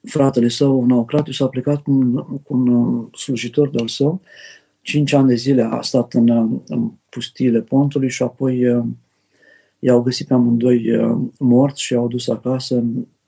fratele 0.02 0.48
său, 0.48 0.84
Naucratius, 0.84 1.40
a 1.40 1.48
plecat 1.48 1.82
cu 1.82 1.90
un, 1.90 2.14
cu 2.16 2.54
un 2.54 2.66
uh, 2.66 3.06
slujitor 3.12 3.70
de-al 3.70 3.88
său, 3.88 4.20
cinci 4.80 5.12
ani 5.12 5.28
de 5.28 5.34
zile 5.34 5.62
a 5.62 5.80
stat 5.80 6.12
în, 6.12 6.28
uh, 6.28 6.60
în 6.66 6.90
pustiile 7.08 7.60
pontului 7.60 8.10
și 8.10 8.22
apoi 8.22 8.84
i-au 9.84 10.02
găsit 10.02 10.26
pe 10.26 10.34
amândoi 10.34 10.82
morți 11.38 11.82
și 11.82 11.92
i-au 11.92 12.08
dus 12.08 12.28
acasă 12.28 12.84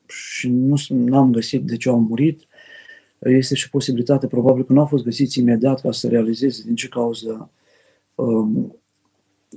și 0.06 0.48
nu 0.88 1.16
am 1.16 1.32
găsit 1.32 1.62
de 1.62 1.76
ce 1.76 1.88
au 1.88 2.00
murit 2.00 2.40
este 3.18 3.54
și 3.54 3.70
posibilitate, 3.70 4.26
probabil 4.26 4.64
că 4.64 4.72
nu 4.72 4.80
au 4.80 4.86
fost 4.86 5.04
găsiți 5.04 5.38
imediat 5.38 5.80
ca 5.80 5.92
să 5.92 6.08
realizeze 6.08 6.62
din 6.64 6.74
ce 6.74 6.88
cauză 6.88 7.50
um, 8.14 8.76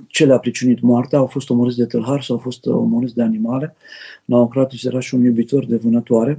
ce 0.06 0.24
le-a 0.24 0.38
priciunit 0.38 0.80
moartea, 0.80 1.18
au 1.18 1.26
fost 1.26 1.50
omorâți 1.50 1.76
de 1.76 1.86
tâlhari 1.86 2.24
sau 2.24 2.36
au 2.36 2.42
fost 2.42 2.66
omorâți 2.66 3.14
de 3.14 3.22
animale. 3.22 3.76
Naocratus 4.24 4.84
era 4.84 5.00
și 5.00 5.14
un 5.14 5.22
iubitor 5.22 5.66
de 5.66 5.76
vânătoare. 5.76 6.38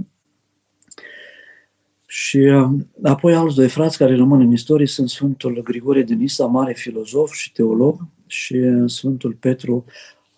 Și 2.06 2.38
um, 2.38 2.88
apoi 3.04 3.36
alți 3.36 3.56
doi 3.56 3.70
frați 3.70 3.98
care 3.98 4.16
rămân 4.16 4.42
în 4.42 4.52
istorie 4.52 4.88
sunt 4.88 5.10
Sfântul 5.10 5.62
Grigorie 5.64 6.04
de 6.04 6.14
Nisa, 6.14 6.46
mare 6.46 6.74
filozof 6.74 7.34
și 7.34 7.52
teolog, 7.52 8.00
și 8.28 8.84
Sfântul 8.86 9.34
Petru 9.40 9.86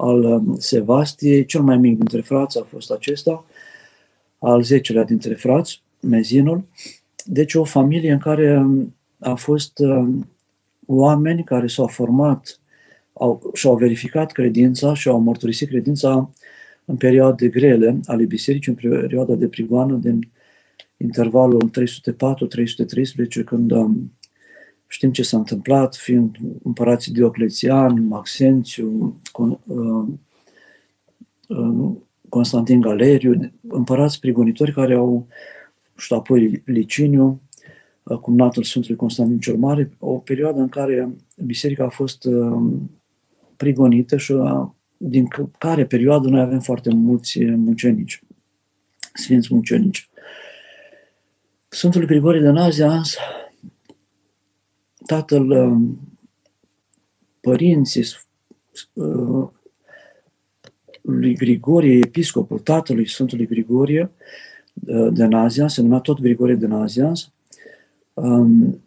al 0.03 0.24
um, 0.24 0.55
Sevastiei, 0.60 1.45
cel 1.45 1.62
mai 1.62 1.77
mic 1.77 1.98
dintre 1.98 2.22
frați 2.22 2.60
a 2.60 2.63
fost 2.63 2.91
acesta, 2.91 3.45
al 4.39 4.63
zecelea 4.63 5.03
dintre 5.03 5.33
frați, 5.33 5.81
mezinul. 6.00 6.63
Deci 7.25 7.53
o 7.53 7.63
familie 7.63 8.12
în 8.12 8.17
care 8.17 8.57
um, 8.57 8.95
a 9.19 9.33
fost 9.33 9.79
um, 9.79 10.29
oameni 10.86 11.43
care 11.43 11.67
s-au 11.67 11.88
format 11.88 12.60
au, 13.13 13.51
și-au 13.53 13.75
verificat 13.75 14.31
credința 14.31 14.93
și 14.93 15.07
au 15.07 15.19
mărturisit 15.19 15.67
credința 15.67 16.29
în 16.86 16.95
perioade 16.95 17.48
grele 17.48 18.00
ale 18.05 18.25
bisericii, 18.25 18.72
în 18.72 19.00
perioada 19.00 19.36
de 19.36 19.48
prigoană, 19.48 19.95
din 19.95 20.31
intervalul 20.98 21.72
304-313, 23.41 23.43
când 23.45 23.72
um, 23.72 24.12
știm 24.93 25.12
ce 25.12 25.23
s-a 25.23 25.38
întâmplat, 25.38 25.95
fiind 25.95 26.38
împărații 26.63 27.12
Dioclețian, 27.12 28.07
Maxențiu, 28.07 29.19
Constantin 32.29 32.81
Galeriu, 32.81 33.51
împărați 33.67 34.19
prigonitori 34.19 34.73
care 34.73 34.93
au 34.93 35.27
și 35.97 36.13
apoi 36.13 36.62
Liciniu, 36.65 37.41
cumnatul 38.21 38.63
Sfântului 38.63 38.95
Constantin 38.95 39.39
cel 39.39 39.57
Mare, 39.57 39.91
o 40.00 40.17
perioadă 40.17 40.59
în 40.59 40.69
care 40.69 41.15
biserica 41.38 41.83
a 41.83 41.89
fost 41.89 42.25
uh, 42.25 42.62
prigonită 43.57 44.17
și 44.17 44.31
uh, 44.31 44.67
din 44.97 45.27
care 45.57 45.85
perioadă 45.85 46.27
noi 46.27 46.41
avem 46.41 46.59
foarte 46.59 46.89
mulți 46.93 47.45
mucenici, 47.45 48.21
sfinți 49.13 49.53
mucenici. 49.53 50.09
Sfântul 51.67 52.05
Grigorie 52.05 52.41
de 52.41 52.50
Nazia, 52.50 53.01
tatăl 55.05 55.50
uh, 55.50 55.77
părinții 57.41 58.05
lui 61.01 61.36
Grigorie, 61.36 61.98
episcopul 61.98 62.60
tatălui 62.60 63.07
Sfântului 63.07 63.48
Grigorie, 63.48 64.12
de 65.12 65.25
Nazians, 65.25 65.74
se 65.74 65.81
numea 65.81 66.00
tot 66.00 66.19
Grigorie 66.19 66.55
de 66.55 66.67
Nazians. 66.67 67.31
Um, 68.13 68.83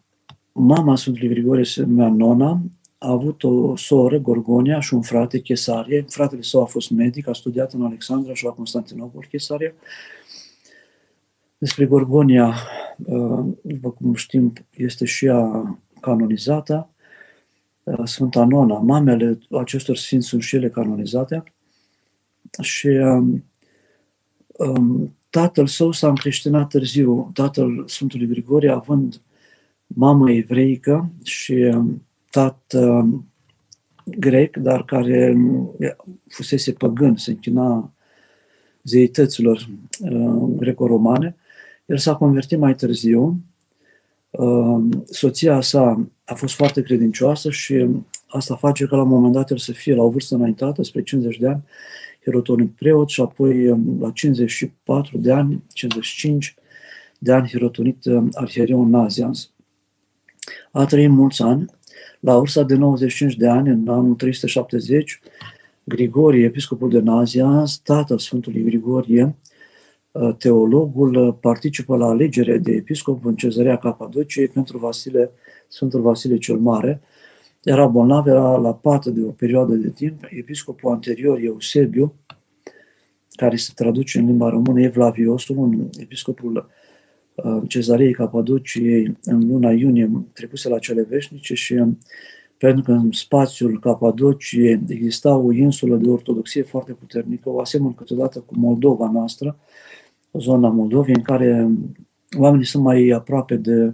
mama 0.51 0.95
Sfântului 0.95 1.29
Grigorie 1.29 1.63
se 1.63 1.81
numea 1.81 2.09
Nona, 2.09 2.61
a 2.97 3.11
avut 3.11 3.43
o 3.43 3.75
soră, 3.75 4.17
Gorgonia, 4.17 4.79
și 4.79 4.93
un 4.93 5.01
frate, 5.01 5.39
Chesarie. 5.39 6.05
Fratele 6.09 6.41
său 6.41 6.61
a 6.61 6.65
fost 6.65 6.89
medic, 6.89 7.27
a 7.27 7.33
studiat 7.33 7.73
în 7.73 7.81
Alexandra 7.81 8.33
și 8.33 8.43
la 8.43 8.51
Constantinopol, 8.51 9.25
Chesarie. 9.29 9.75
Despre 11.57 11.85
Gorgonia, 11.85 12.55
uh, 13.05 13.45
după 13.61 13.91
cum 13.91 14.13
știm, 14.13 14.53
este 14.77 15.05
și 15.05 15.25
ea 15.25 15.79
canonizată. 16.07 16.89
Uh, 17.83 18.01
Sfânta 18.03 18.45
Nona, 18.45 18.79
mamele 18.79 19.37
acestor 19.51 19.95
sfinți 19.95 20.27
sunt 20.27 20.41
și 20.41 20.55
ele 20.55 20.69
canonizate. 20.69 21.43
Și 22.61 22.87
um, 22.87 23.43
um, 24.57 25.15
tatăl 25.29 25.67
său 25.67 25.91
s-a 25.91 26.07
încreștinat 26.07 26.69
târziu, 26.69 27.31
tatăl 27.33 27.83
Sfântului 27.87 28.27
Grigorie, 28.27 28.69
având 28.69 29.21
mamă 29.87 30.31
evreică 30.31 31.09
și 31.23 31.53
um, 31.53 32.01
tată 32.29 33.09
grec, 34.03 34.57
dar 34.57 34.83
care 34.83 35.33
um, 35.35 35.75
fusese 36.27 36.71
păgân, 36.71 37.15
se 37.15 37.31
închina 37.31 37.91
zeităților 38.83 39.69
uh, 39.99 40.55
greco-romane. 40.57 41.35
El 41.85 41.97
s-a 41.97 42.15
convertit 42.15 42.59
mai 42.59 42.75
târziu. 42.75 43.39
Uh, 44.29 44.83
soția 45.05 45.61
sa 45.61 46.07
a 46.25 46.33
fost 46.33 46.55
foarte 46.55 46.81
credincioasă 46.81 47.49
și 47.49 47.85
asta 48.27 48.55
face 48.55 48.85
că 48.85 48.95
la 48.95 49.01
un 49.01 49.09
moment 49.09 49.33
dat 49.33 49.49
el 49.49 49.57
să 49.57 49.71
fie 49.71 49.95
la 49.95 50.03
o 50.03 50.09
vârstă 50.09 50.35
înaintată, 50.35 50.83
spre 50.83 51.03
50 51.03 51.37
de 51.37 51.47
ani, 51.47 51.63
Hirotonic 52.23 52.75
preot 52.75 53.09
și 53.09 53.21
apoi 53.21 53.69
um, 53.69 53.97
la 53.99 54.11
54 54.11 55.17
de 55.17 55.31
ani, 55.31 55.63
55 55.73 56.55
de 57.19 57.31
ani 57.33 57.47
hirotonit 57.47 58.05
um, 58.05 58.29
arhiereon 58.33 58.89
Nazians. 58.89 59.51
A 60.71 60.85
trăit 60.85 61.09
mulți 61.09 61.41
ani. 61.41 61.65
La 62.19 62.37
vârsta 62.37 62.63
de 62.63 62.75
95 62.75 63.35
de 63.35 63.47
ani, 63.47 63.69
în 63.69 63.87
anul 63.87 64.15
370, 64.15 65.19
Grigorie, 65.83 66.45
episcopul 66.45 66.89
de 66.89 66.99
Nazians, 66.99 67.77
tatăl 67.77 68.17
Sfântului 68.17 68.63
Grigorie, 68.63 69.23
uh, 69.23 69.31
teologul 70.37 71.33
participă 71.33 71.97
la 71.97 72.05
alegerea 72.05 72.57
de 72.57 72.71
episcop 72.71 73.25
în 73.25 73.35
cezărea 73.35 73.77
Capadociei 73.77 74.47
pentru 74.47 74.77
Vasile, 74.77 75.31
Sfântul 75.67 76.01
Vasile 76.01 76.37
cel 76.37 76.57
Mare. 76.57 77.01
Era 77.63 77.87
bolnav, 77.87 78.27
era 78.27 78.57
la 78.57 78.73
pată 78.73 79.09
de 79.09 79.21
o 79.21 79.31
perioadă 79.31 79.73
de 79.73 79.89
timp. 79.89 80.27
Episcopul 80.29 80.91
anterior, 80.91 81.39
Eusebiu, 81.41 82.13
care 83.35 83.55
se 83.55 83.71
traduce 83.75 84.19
în 84.19 84.25
limba 84.25 84.49
română, 84.49 84.81
Evlaviosul, 84.81 85.57
un 85.57 85.89
episcopul 85.99 86.69
uh, 87.35 87.61
cezarei 87.67 88.13
Capadociei 88.13 89.17
în 89.23 89.47
luna 89.47 89.71
iunie 89.71 90.11
trecuse 90.33 90.69
la 90.69 90.79
cele 90.79 91.01
veșnice 91.09 91.53
și 91.53 91.83
pentru 92.57 92.83
că 92.83 92.91
în 92.91 93.11
spațiul 93.11 93.79
Capadociei 93.79 94.81
exista 94.87 95.35
o 95.35 95.51
insulă 95.51 95.95
de 95.95 96.09
ortodoxie 96.09 96.61
foarte 96.61 96.91
puternică, 96.91 97.49
o 97.49 97.59
asemăn 97.59 97.93
câteodată 97.93 98.39
cu 98.39 98.53
Moldova 98.57 99.09
noastră, 99.11 99.57
zona 100.33 100.69
Moldovei, 100.69 101.13
în 101.15 101.21
care 101.21 101.69
oamenii 102.37 102.65
sunt 102.65 102.83
mai 102.83 103.09
aproape 103.09 103.55
de, 103.55 103.93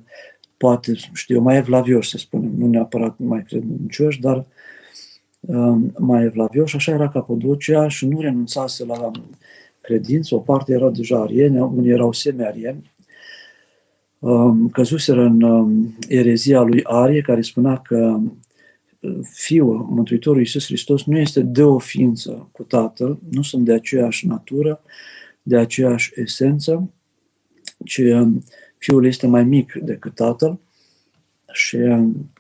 poate, 0.58 0.94
știu, 1.14 1.42
mai 1.42 1.58
evlavioși, 1.58 2.10
să 2.10 2.18
spunem, 2.18 2.52
nu 2.58 2.68
neapărat 2.68 3.16
mai 3.18 3.44
credincioși, 3.44 4.20
dar 4.20 4.46
um, 5.40 5.94
mai 5.98 6.24
evlavioși. 6.24 6.76
Așa 6.76 6.92
era 6.92 7.10
Capadocia 7.10 7.88
și 7.88 8.08
nu 8.08 8.22
renunțase 8.22 8.86
la 8.86 9.12
credință. 9.82 10.36
O 10.36 10.40
parte 10.40 10.74
erau 10.74 10.92
deja 10.92 11.22
arieni, 11.22 11.60
unii 11.60 11.92
erau 11.92 12.12
semi-arieni. 12.12 12.92
Um, 14.20 14.70
căzuseră 14.70 15.22
în 15.22 15.42
um, 15.42 15.96
erezia 16.08 16.62
lui 16.62 16.84
Arie, 16.84 17.22
care 17.22 17.42
spunea 17.42 17.78
că 17.78 18.20
Fiul, 19.32 19.88
Mântuitorul 19.90 20.40
Iisus 20.40 20.66
Hristos, 20.66 21.04
nu 21.04 21.18
este 21.18 21.42
de 21.42 21.64
o 21.64 21.78
ființă 21.78 22.50
cu 22.52 22.64
Tatăl, 22.64 23.20
nu 23.30 23.42
sunt 23.42 23.66
de 23.66 23.74
aceeași 23.74 24.28
natură, 24.28 24.82
de 25.44 25.58
aceeași 25.58 26.12
esență, 26.16 26.90
ci 27.86 27.98
um, 27.98 28.44
Fiul 28.78 29.06
este 29.06 29.28
mai 29.28 29.44
mic 29.44 29.74
decât 29.74 30.16
Tatăl 30.16 30.60
și 31.52 31.76
um, 31.76 32.32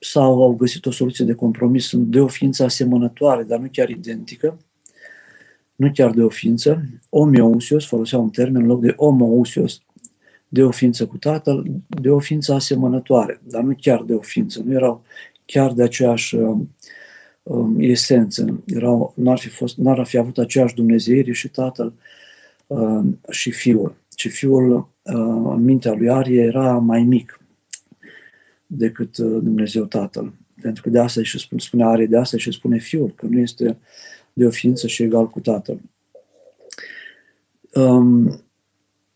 sau 0.00 0.42
au 0.42 0.54
găsit 0.54 0.86
o 0.86 0.90
soluție 0.90 1.24
de 1.24 1.34
compromis, 1.34 1.86
sunt 1.86 2.06
de 2.06 2.20
o 2.20 2.26
ființă 2.26 2.64
asemănătoare, 2.64 3.42
dar 3.42 3.58
nu 3.58 3.68
chiar 3.72 3.88
identică, 3.88 4.58
nu 5.76 5.90
chiar 5.92 6.10
de 6.10 6.22
o 6.22 6.28
ființă, 6.28 6.82
omioousios, 7.08 7.86
folosea 7.86 8.18
un 8.18 8.30
termen 8.30 8.62
în 8.62 8.68
loc 8.68 8.80
de 8.80 8.92
omousios, 8.96 9.80
de 10.48 10.62
o 10.62 10.70
ființă 10.70 11.06
cu 11.06 11.16
Tatăl, 11.16 11.66
de 11.86 12.10
o 12.10 12.18
ființă 12.18 12.52
asemănătoare, 12.52 13.40
dar 13.42 13.62
nu 13.62 13.74
chiar 13.80 14.02
de 14.02 14.14
o 14.14 14.20
ființă, 14.20 14.62
nu 14.64 14.72
erau 14.72 15.02
chiar 15.44 15.72
de 15.72 15.82
aceeași 15.82 16.34
um, 16.34 16.48
um, 16.48 16.75
esență. 17.78 18.62
Erau, 18.66 19.12
n-ar, 19.16 19.38
fi 19.38 19.48
fost, 19.48 19.76
n-ar 19.76 20.06
fi 20.06 20.18
avut 20.18 20.38
aceeași 20.38 20.74
Dumnezeire 20.74 21.32
și 21.32 21.48
Tatăl 21.48 21.92
um, 22.66 23.20
și 23.30 23.50
Fiul. 23.50 23.96
Și 24.16 24.28
Fiul, 24.28 24.76
uh, 25.02 25.14
în 25.54 25.64
mintea 25.64 25.92
lui 25.92 26.10
Arie, 26.10 26.42
era 26.42 26.72
mai 26.72 27.02
mic 27.02 27.40
decât 28.66 29.16
uh, 29.16 29.38
Dumnezeu 29.42 29.84
Tatăl. 29.84 30.32
Pentru 30.60 30.82
că 30.82 30.90
de 30.90 30.98
asta 30.98 31.22
și 31.22 31.38
spune, 31.38 31.60
spune 31.60 31.84
Arie, 31.84 32.06
de 32.06 32.16
asta 32.16 32.36
și 32.36 32.52
spune 32.52 32.78
Fiul, 32.78 33.12
că 33.14 33.26
nu 33.26 33.38
este 33.38 33.78
de 34.32 34.46
o 34.46 34.50
ființă 34.50 34.86
și 34.86 35.02
egal 35.02 35.28
cu 35.28 35.40
Tatăl. 35.40 35.80
Um, 37.74 38.40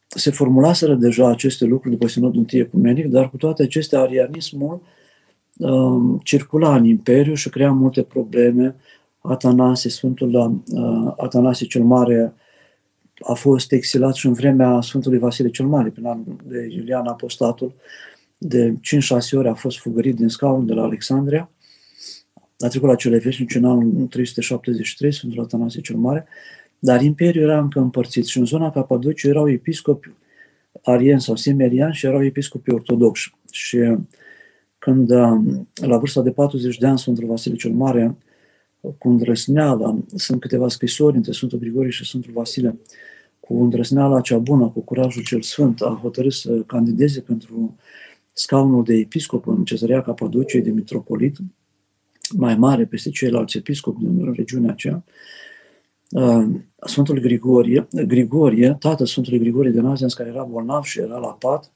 se 0.08 0.30
formulaseră 0.30 0.94
deja 0.94 1.28
aceste 1.28 1.64
lucruri 1.64 1.94
după 1.94 2.08
Sinodul 2.08 2.46
I 2.50 2.58
Ecumenic, 2.58 3.06
dar 3.06 3.30
cu 3.30 3.36
toate 3.36 3.62
acestea, 3.62 4.00
arianismul 4.00 4.74
uh, 4.74 4.80
Um, 4.80 4.98
circula 6.22 6.76
în 6.76 6.84
Imperiu 6.84 7.34
și 7.34 7.50
crea 7.50 7.72
multe 7.72 8.02
probleme. 8.02 8.76
Atanasie, 9.18 9.90
Sfântul 9.90 10.34
uh, 10.34 11.12
Atanasie 11.16 11.66
cel 11.66 11.82
Mare 11.82 12.34
a 13.18 13.32
fost 13.32 13.72
exilat 13.72 14.14
și 14.14 14.26
în 14.26 14.32
vremea 14.32 14.80
Sfântului 14.80 15.18
Vasile 15.18 15.50
cel 15.50 15.66
Mare, 15.66 15.88
prin 15.88 16.06
anul 16.06 16.36
de 16.44 16.68
Iulian 16.70 17.06
Apostatul, 17.06 17.74
de 18.38 18.72
5-6 18.72 18.76
ori 19.32 19.48
a 19.48 19.54
fost 19.54 19.78
fugărit 19.78 20.16
din 20.16 20.28
scaun 20.28 20.66
de 20.66 20.72
la 20.72 20.82
Alexandria. 20.82 21.50
A 22.58 22.68
trecut 22.68 22.88
la 22.88 22.94
cele 22.94 23.18
veșnice 23.18 23.58
în 23.58 23.64
anul 23.64 24.06
373, 24.06 25.12
Sfântul 25.12 25.42
Atanasie 25.42 25.80
cel 25.80 25.96
Mare, 25.96 26.26
dar 26.78 27.02
Imperiul 27.02 27.44
era 27.48 27.58
încă 27.58 27.78
împărțit 27.78 28.26
și 28.26 28.38
în 28.38 28.44
zona 28.44 28.70
Capadociei 28.70 29.32
erau 29.32 29.50
episcopi 29.50 30.10
arieni 30.82 31.20
sau 31.20 31.36
semeriani 31.36 31.94
și 31.94 32.06
erau 32.06 32.24
episcopi 32.24 32.70
ortodoxi. 32.70 33.34
Și 33.50 33.78
când 34.80 35.10
um, 35.10 35.68
la 35.74 35.98
vârsta 35.98 36.22
de 36.22 36.30
40 36.30 36.78
de 36.78 36.86
ani 36.86 36.98
Sfântul 36.98 37.26
Vasile 37.26 37.56
cel 37.56 37.72
Mare, 37.72 38.16
cu 38.98 39.08
îndrăsneală, 39.08 40.04
sunt 40.14 40.40
câteva 40.40 40.68
scrisori 40.68 41.16
între 41.16 41.32
Sfântul 41.32 41.58
Grigorie 41.58 41.90
și 41.90 42.04
Sfântul 42.04 42.32
Vasile, 42.32 42.78
cu 43.40 43.62
îndrăsneala 43.62 44.20
cea 44.20 44.38
bună, 44.38 44.68
cu 44.68 44.80
curajul 44.80 45.22
cel 45.22 45.42
sfânt, 45.42 45.80
a 45.80 45.98
hotărât 46.02 46.32
să 46.32 46.52
candideze 46.52 47.20
pentru 47.20 47.76
scaunul 48.32 48.84
de 48.84 48.94
episcop 48.94 49.46
în 49.46 49.64
cezărea 49.64 50.02
Capadociei 50.02 50.62
de 50.62 50.70
mitropolit, 50.70 51.36
mai 52.36 52.56
mare 52.56 52.84
peste 52.84 53.10
ceilalți 53.10 53.56
episcopi 53.56 54.04
din 54.04 54.32
regiunea 54.32 54.70
aceea, 54.70 55.04
uh, 56.10 56.46
Sfântul 56.86 57.18
Grigorie, 57.18 57.88
Grigorie, 58.06 58.76
tatăl 58.78 59.06
Sfântului 59.06 59.38
Grigorie 59.38 59.70
de 59.70 59.80
Nazianz, 59.80 60.14
care 60.14 60.28
era 60.28 60.42
bolnav 60.42 60.82
și 60.82 61.00
era 61.00 61.16
la 61.16 61.32
pat, 61.32 61.72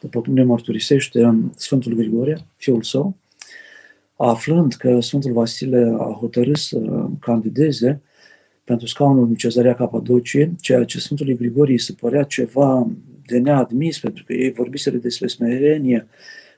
după 0.00 0.20
cum 0.20 0.32
ne 0.34 0.44
mărturisește 0.44 1.48
Sfântul 1.56 1.94
Grigorie, 1.94 2.38
fiul 2.56 2.82
său, 2.82 3.16
aflând 4.16 4.72
că 4.72 5.00
Sfântul 5.00 5.32
Vasile 5.32 5.96
a 5.98 6.16
hotărât 6.18 6.56
să 6.56 7.08
candideze 7.20 8.00
pentru 8.64 8.86
scaunul 8.86 9.26
din 9.26 9.36
Cezarea 9.36 9.74
Capadociei, 9.74 10.54
ceea 10.60 10.84
ce 10.84 10.98
Sfântul 10.98 11.26
Grigorie 11.26 11.78
se 11.78 11.92
părea 11.92 12.22
ceva 12.22 12.90
de 13.26 13.38
neadmis, 13.38 13.98
pentru 13.98 14.24
că 14.24 14.32
ei 14.32 14.52
vorbiseră 14.52 14.96
despre 14.96 15.26
smerenie, 15.26 16.06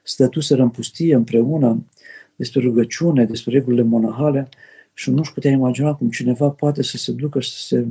stătuseră 0.02 0.62
în 0.62 0.68
pustie 0.68 1.14
împreună, 1.14 1.84
despre 2.36 2.60
rugăciune, 2.60 3.24
despre 3.24 3.52
regulile 3.52 3.82
monahale 3.82 4.48
și 4.94 5.10
nu-și 5.10 5.32
putea 5.32 5.50
imagina 5.50 5.94
cum 5.94 6.10
cineva 6.10 6.48
poate 6.50 6.82
să 6.82 6.96
se 6.96 7.12
ducă 7.12 7.40
și 7.40 7.50
să 7.50 7.58
se 7.66 7.86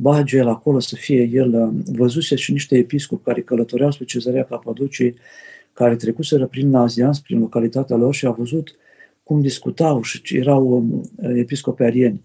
bage 0.00 0.36
el 0.36 0.48
acolo 0.48 0.78
să 0.78 0.96
fie 0.96 1.30
el, 1.32 1.54
uh, 1.54 1.94
văzuse 1.96 2.34
și 2.34 2.52
niște 2.52 2.76
episcopi 2.76 3.24
care 3.24 3.40
călătoreau 3.40 3.90
spre 3.90 4.04
cezarea 4.04 4.44
Capadociei, 4.44 5.14
care 5.72 5.96
trecuseră 5.96 6.46
prin 6.46 6.68
Nazians, 6.68 7.20
prin 7.20 7.38
localitatea 7.38 7.96
lor 7.96 8.14
și 8.14 8.26
a 8.26 8.30
văzut 8.30 8.76
cum 9.22 9.40
discutau 9.40 10.02
și 10.02 10.36
erau 10.36 10.68
um, 10.68 11.10
episcopi 11.36 11.82
arieni 11.82 12.22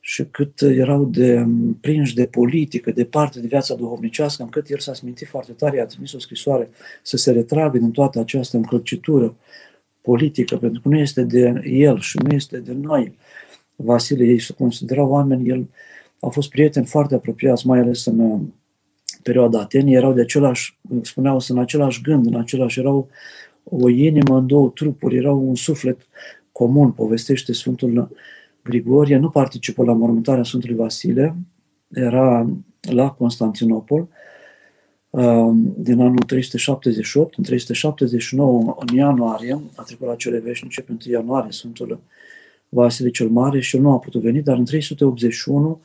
și 0.00 0.24
cât 0.30 0.60
erau 0.60 1.04
de 1.04 1.34
um, 1.38 1.78
prinși 1.80 2.14
de 2.14 2.26
politică, 2.26 2.90
de 2.90 3.04
parte 3.04 3.40
de 3.40 3.46
viața 3.46 3.74
duhovnicească, 3.74 4.42
încât 4.42 4.68
el 4.68 4.78
s-a 4.78 4.94
smintit 4.94 5.28
foarte 5.28 5.52
tare, 5.52 5.80
a 5.80 5.86
trimis 5.86 6.12
o 6.12 6.18
scrisoare 6.18 6.68
să 7.02 7.16
se 7.16 7.32
retragă 7.32 7.78
din 7.78 7.90
toată 7.90 8.18
această 8.18 8.56
încălcitură 8.56 9.36
politică, 10.00 10.56
pentru 10.56 10.80
că 10.80 10.88
nu 10.88 10.98
este 10.98 11.22
de 11.22 11.62
el 11.64 12.00
și 12.00 12.18
nu 12.18 12.34
este 12.34 12.58
de 12.58 12.72
noi. 12.72 13.18
Vasile, 13.76 14.24
ei 14.24 14.40
se 14.40 14.52
considerau 14.52 15.08
oameni, 15.10 15.48
el 15.48 15.68
au 16.22 16.30
fost 16.30 16.48
prieteni 16.48 16.86
foarte 16.86 17.14
apropiați, 17.14 17.66
mai 17.66 17.78
ales 17.78 18.06
în 18.06 18.18
uh, 18.18 18.40
perioada 19.22 19.60
Atenii, 19.60 19.94
erau 19.94 20.12
de 20.12 20.20
același, 20.20 20.78
spuneau, 21.02 21.40
sunt 21.40 21.58
în 21.58 21.64
același 21.64 22.00
gând, 22.00 22.26
în 22.26 22.34
același, 22.34 22.78
erau 22.78 23.08
o 23.64 23.88
inimă 23.88 24.38
în 24.38 24.46
două 24.46 24.68
trupuri, 24.74 25.16
erau 25.16 25.48
un 25.48 25.54
suflet 25.54 26.00
comun, 26.52 26.92
povestește 26.92 27.52
Sfântul 27.52 28.10
Grigorie, 28.62 29.16
nu 29.16 29.30
participă 29.30 29.84
la 29.84 29.92
mormântarea 29.92 30.42
Sfântului 30.42 30.76
Vasile, 30.76 31.36
era 31.90 32.50
la 32.80 33.10
Constantinopol, 33.10 34.08
uh, 35.10 35.50
din 35.76 36.00
anul 36.00 36.22
378, 36.26 37.36
în 37.36 37.44
379, 37.44 38.76
în 38.78 38.96
ianuarie, 38.96 39.60
a 39.74 39.82
trecut 39.82 40.06
la 40.06 40.14
cele 40.14 40.38
veșnice, 40.38 40.80
pentru 40.82 41.10
ianuarie, 41.10 41.52
Sfântul 41.52 42.00
Vasile 42.68 43.10
cel 43.10 43.28
Mare 43.28 43.60
și 43.60 43.76
el 43.76 43.82
nu 43.82 43.92
a 43.92 43.98
putut 43.98 44.22
veni, 44.22 44.42
dar 44.42 44.56
în 44.56 44.64
381 44.64 45.80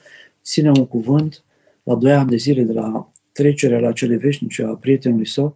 ține 0.47 0.69
un 0.69 0.87
cuvânt 0.87 1.43
la 1.83 1.95
doi 1.95 2.13
ani 2.13 2.29
de 2.29 2.35
zile 2.35 2.63
de 2.63 2.73
la 2.73 3.11
trecerea 3.31 3.79
la 3.79 3.91
cele 3.91 4.15
veșnice 4.15 4.63
a 4.63 4.73
prietenului 4.73 5.27
său 5.27 5.55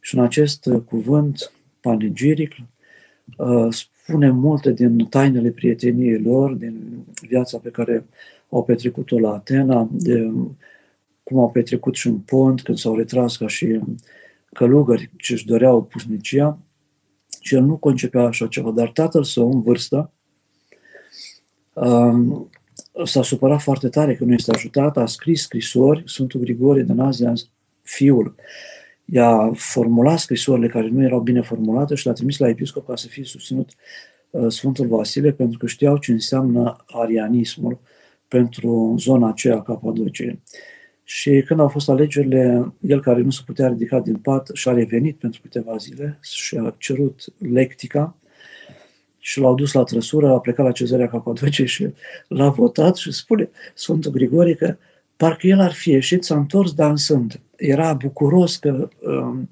și 0.00 0.16
în 0.16 0.22
acest 0.22 0.68
cuvânt 0.84 1.52
panegiric 1.80 2.54
uh, 3.36 3.66
spune 3.70 4.30
multe 4.30 4.72
din 4.72 5.06
tainele 5.06 5.50
prieteniei 5.50 6.22
lor, 6.22 6.52
din 6.52 7.04
viața 7.28 7.58
pe 7.58 7.70
care 7.70 8.06
au 8.48 8.64
petrecut-o 8.64 9.18
la 9.18 9.32
Atena, 9.32 9.88
de 9.92 10.32
cum 11.22 11.38
au 11.38 11.50
petrecut 11.50 11.94
și 11.94 12.06
în 12.06 12.18
pont, 12.18 12.62
când 12.62 12.78
s-au 12.78 12.96
retras 12.96 13.36
ca 13.36 13.46
și 13.46 13.80
călugări 14.52 15.10
ce 15.16 15.32
își 15.32 15.46
doreau 15.46 15.82
pusnicia. 15.82 16.58
Și 17.40 17.54
el 17.54 17.62
nu 17.62 17.76
concepea 17.76 18.22
așa 18.22 18.46
ceva, 18.46 18.70
dar 18.70 18.88
tatăl 18.88 19.24
său 19.24 19.52
în 19.52 19.62
vârstă 19.62 20.10
uh, 21.72 22.40
s-a 23.04 23.22
supărat 23.22 23.60
foarte 23.60 23.88
tare 23.88 24.14
că 24.14 24.24
nu 24.24 24.32
este 24.32 24.50
ajutat, 24.54 24.96
a 24.96 25.06
scris 25.06 25.42
scrisori, 25.42 26.02
Sfântul 26.06 26.40
Grigorie 26.40 26.82
de 26.82 26.92
Nazia, 26.92 27.32
fiul, 27.82 28.34
i-a 29.04 29.50
formulat 29.54 30.18
scrisorile 30.18 30.68
care 30.68 30.88
nu 30.88 31.02
erau 31.02 31.20
bine 31.20 31.40
formulate 31.40 31.94
și 31.94 32.06
l-a 32.06 32.12
trimis 32.12 32.38
la 32.38 32.48
episcop 32.48 32.86
ca 32.86 32.96
să 32.96 33.06
fie 33.06 33.24
susținut 33.24 33.70
uh, 34.30 34.48
Sfântul 34.48 34.86
Vasile, 34.86 35.32
pentru 35.32 35.58
că 35.58 35.66
știau 35.66 35.96
ce 35.96 36.12
înseamnă 36.12 36.76
arianismul 36.86 37.78
pentru 38.28 38.94
zona 38.98 39.28
aceea 39.28 39.62
Capadociei. 39.62 40.42
Și 41.04 41.42
când 41.46 41.60
au 41.60 41.68
fost 41.68 41.88
alegerile, 41.88 42.72
el 42.80 43.00
care 43.00 43.20
nu 43.20 43.30
se 43.30 43.40
putea 43.46 43.68
ridica 43.68 44.00
din 44.00 44.16
pat 44.16 44.50
și-a 44.52 44.72
revenit 44.72 45.16
pentru 45.16 45.40
câteva 45.40 45.76
zile 45.76 46.18
și 46.20 46.56
a 46.56 46.74
cerut 46.78 47.24
lectica 47.38 48.16
și 49.24 49.40
l-au 49.40 49.54
dus 49.54 49.72
la 49.72 49.82
trăsură, 49.82 50.28
a 50.28 50.40
plecat 50.40 50.64
la 50.66 50.72
cezarea 50.72 51.08
Capadoce 51.08 51.64
și 51.64 51.88
l-a 52.28 52.48
votat 52.48 52.96
și 52.96 53.12
spune 53.12 53.50
Sfântul 53.74 54.10
Grigorie 54.10 54.54
că 54.54 54.76
parcă 55.16 55.46
el 55.46 55.60
ar 55.60 55.72
fi 55.72 55.90
ieșit, 55.90 56.24
s-a 56.24 56.36
întors 56.36 56.72
dansând. 56.74 57.40
Era 57.56 57.92
bucuros 57.92 58.56
că 58.56 58.88
um, 59.00 59.50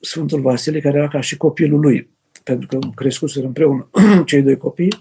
Sfântul 0.00 0.40
Vasile, 0.40 0.80
care 0.80 0.96
era 0.98 1.08
ca 1.08 1.20
și 1.20 1.36
copilul 1.36 1.80
lui, 1.80 2.10
pentru 2.44 2.66
că 2.66 2.78
crescuseră 2.94 3.46
împreună 3.46 3.88
cei 4.26 4.42
doi 4.42 4.56
copii, 4.56 4.98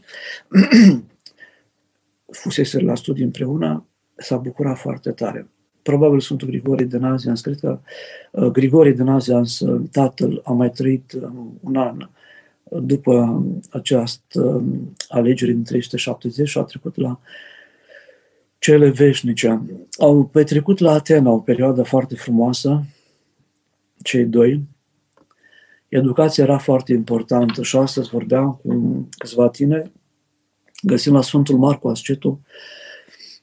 fusese 2.41 2.79
la 2.79 2.95
studii 2.95 3.23
împreună, 3.23 3.85
s-a 4.15 4.37
bucurat 4.37 4.77
foarte 4.77 5.11
tare. 5.11 5.47
Probabil 5.81 6.19
Sfântul 6.19 6.47
Grigorie 6.47 6.85
de 6.85 6.97
Nazianz, 6.97 7.41
cred 7.41 7.59
că 7.59 7.79
uh, 8.31 8.47
Grigorie 8.47 8.93
de 8.93 9.03
Nazianz, 9.03 9.59
uh, 9.59 9.81
tatăl, 9.91 10.41
a 10.43 10.51
mai 10.51 10.69
trăit 10.69 11.11
uh, 11.11 11.29
un 11.59 11.75
an 11.75 12.07
după 12.81 13.43
această 13.69 14.41
um, 14.41 14.93
alegere 15.07 15.51
din 15.51 15.63
370 15.63 16.47
și 16.47 16.57
a 16.57 16.61
trecut 16.61 16.95
la 16.95 17.19
cele 18.59 18.89
veșnice. 18.89 19.61
Au 19.99 20.25
petrecut 20.25 20.79
la 20.79 20.91
Atena 20.91 21.29
o 21.31 21.39
perioadă 21.39 21.83
foarte 21.83 22.15
frumoasă, 22.15 22.83
cei 24.03 24.25
doi. 24.25 24.61
Educația 25.89 26.43
era 26.43 26.57
foarte 26.57 26.93
importantă 26.93 27.63
și 27.63 27.75
astăzi 27.75 28.09
vorbeam 28.09 28.59
cu 28.63 29.07
câțiva 29.17 29.49
tineri, 29.49 29.91
găsim 30.81 31.13
la 31.13 31.21
Sfântul 31.21 31.57
Marcu 31.57 31.87
Ascetul, 31.87 32.39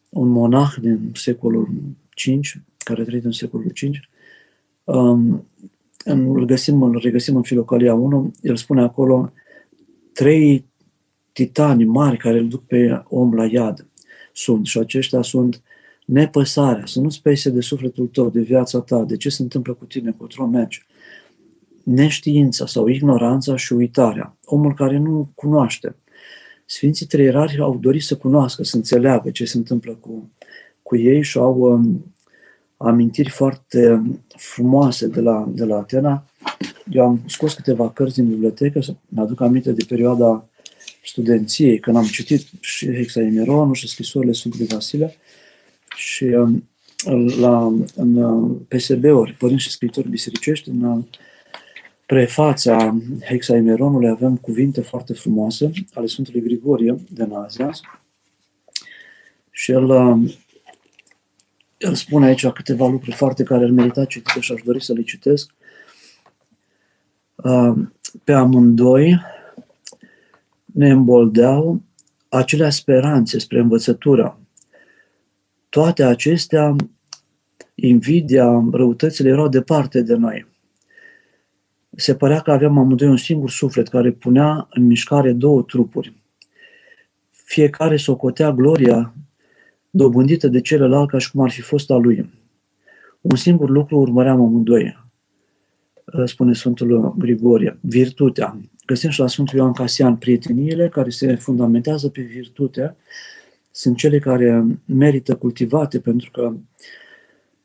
un 0.08 0.28
monah 0.28 0.74
din 0.80 1.12
secolul 1.14 1.68
5, 2.14 2.60
care 2.78 3.04
trăit 3.04 3.24
în 3.24 3.32
secolul 3.32 3.70
5, 3.70 4.08
îl, 6.04 6.44
găsim, 6.44 6.82
îl 6.82 7.00
regăsim 7.02 7.36
în 7.36 7.42
Filocalia 7.42 7.94
1, 7.94 8.32
el 8.42 8.56
spune 8.56 8.80
acolo 8.80 9.32
trei 10.12 10.64
titani 11.32 11.84
mari 11.84 12.16
care 12.16 12.38
îl 12.38 12.48
duc 12.48 12.66
pe 12.66 13.02
om 13.08 13.34
la 13.34 13.46
iad 13.46 13.86
sunt 14.32 14.66
și 14.66 14.78
aceștia 14.78 15.22
sunt 15.22 15.62
nepăsarea, 16.04 16.86
să 16.86 17.00
nu-ți 17.00 17.22
pese 17.22 17.50
de 17.50 17.60
sufletul 17.60 18.06
tău, 18.06 18.30
de 18.30 18.40
viața 18.40 18.80
ta, 18.80 19.04
de 19.04 19.16
ce 19.16 19.28
se 19.28 19.42
întâmplă 19.42 19.72
cu 19.72 19.84
tine, 19.84 20.10
cu 20.10 20.26
o 20.36 20.46
mergi. 20.46 20.86
Neștiința 21.82 22.66
sau 22.66 22.86
ignoranța 22.86 23.56
și 23.56 23.72
uitarea. 23.72 24.36
Omul 24.44 24.74
care 24.74 24.98
nu 24.98 25.30
cunoaște. 25.34 25.96
Sfinții 26.66 27.06
trei 27.06 27.30
rari 27.30 27.58
au 27.60 27.76
dorit 27.76 28.02
să 28.02 28.16
cunoască, 28.16 28.62
să 28.62 28.76
înțeleagă 28.76 29.30
ce 29.30 29.44
se 29.44 29.56
întâmplă 29.56 29.92
cu, 30.00 30.30
cu 30.82 30.96
ei 30.96 31.22
și 31.22 31.38
au 31.38 31.58
um, 31.58 32.12
amintiri 32.82 33.30
foarte 33.30 34.02
frumoase 34.36 35.06
de 35.06 35.20
la, 35.20 35.48
de 35.48 35.64
la 35.64 35.76
Atena. 35.76 36.24
Eu 36.90 37.04
am 37.04 37.20
scos 37.26 37.54
câteva 37.54 37.90
cărți 37.90 38.14
din 38.14 38.28
bibliotecă, 38.28 38.80
să 38.80 38.94
mă 39.08 39.22
aduc 39.22 39.40
aminte 39.40 39.72
de 39.72 39.84
perioada 39.88 40.48
studenției, 41.04 41.78
când 41.78 41.96
am 41.96 42.04
citit 42.04 42.46
și 42.60 42.94
Hexaemeronul 42.94 43.74
și 43.74 43.88
scrisorile 43.88 44.32
Sfântului 44.32 44.66
Vasile 44.66 45.16
și 45.96 46.24
um, 46.24 46.68
la, 47.40 47.72
în 47.94 48.14
uh, 48.16 48.56
PSB-uri, 48.68 49.32
părinți 49.38 49.62
și 49.62 49.70
scritori 49.70 50.08
bisericești, 50.08 50.68
în 50.68 50.82
uh, 50.82 51.04
prefața 52.06 52.98
Hexaemeronului 53.24 54.08
avem 54.08 54.36
cuvinte 54.36 54.80
foarte 54.80 55.12
frumoase 55.12 55.70
ale 55.94 56.06
Sfântului 56.06 56.42
Grigorie 56.42 56.96
de 57.08 57.24
Nazianz 57.24 57.80
și 59.50 59.72
el, 59.72 59.90
um, 61.84 61.88
el 61.88 61.94
spune 61.94 62.26
aici 62.26 62.46
câteva 62.46 62.88
lucruri 62.88 63.16
foarte 63.16 63.42
care 63.42 63.64
ar 63.64 63.70
merita 63.70 64.04
citite 64.04 64.40
și 64.40 64.52
aș 64.52 64.62
dori 64.64 64.84
să 64.84 64.92
le 64.92 65.02
citesc. 65.02 65.54
Um, 67.34 67.92
pe 68.24 68.32
amândoi, 68.32 69.20
ne 70.64 70.90
îmboldeau 70.90 71.82
acelea 72.28 72.70
speranțe 72.70 73.38
spre 73.38 73.60
învățătură. 73.60 74.40
Toate 75.68 76.04
acestea, 76.04 76.76
invidia, 77.74 78.64
răutățile 78.72 79.28
erau 79.28 79.48
departe 79.48 80.02
de 80.02 80.14
noi. 80.14 80.46
Se 81.96 82.14
părea 82.14 82.40
că 82.40 82.52
aveam 82.52 82.78
amândoi 82.78 83.08
un 83.08 83.16
singur 83.16 83.50
suflet 83.50 83.88
care 83.88 84.10
punea 84.10 84.66
în 84.70 84.86
mișcare 84.86 85.32
două 85.32 85.62
trupuri. 85.62 86.14
Fiecare 87.30 87.96
socotea 87.96 88.52
gloria 88.52 89.14
dobândită 89.90 90.48
de 90.48 90.60
celălalt 90.60 91.08
ca 91.08 91.18
și 91.18 91.30
cum 91.30 91.40
ar 91.40 91.50
fi 91.50 91.60
fost 91.60 91.90
a 91.90 91.96
lui. 91.96 92.30
Un 93.20 93.36
singur 93.36 93.70
lucru 93.70 93.98
urmăream 93.98 94.40
amândoi, 94.40 95.08
spune 96.24 96.52
Sfântul 96.52 97.14
Grigorie, 97.18 97.78
virtutea, 97.80 98.58
Găsim 98.90 99.10
și 99.10 99.20
la 99.20 99.26
Sfântul 99.26 99.58
Ioan 99.58 99.72
Casian 99.72 100.16
prieteniile 100.16 100.88
care 100.88 101.10
se 101.10 101.34
fundamentează 101.34 102.08
pe 102.08 102.22
virtute, 102.22 102.96
sunt 103.70 103.96
cele 103.96 104.18
care 104.18 104.64
merită 104.84 105.36
cultivate 105.36 106.00
pentru 106.00 106.30
că 106.30 106.52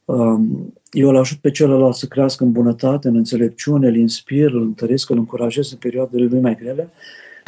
um, 0.06 0.74
eu 0.92 1.10
îl 1.10 1.18
ajut 1.18 1.38
pe 1.38 1.52
celălalt 1.52 1.96
să 1.96 2.06
crească 2.06 2.44
în 2.44 2.52
bunătate, 2.52 3.08
în 3.08 3.16
înțelepciune, 3.16 3.88
îl 3.88 3.96
inspir, 3.96 4.54
îl 4.54 4.62
întăresc, 4.62 5.10
îl 5.10 5.18
încurajez 5.18 5.72
în 5.72 5.78
perioadele 5.78 6.26
lui 6.26 6.40
mai 6.40 6.56
grele 6.56 6.90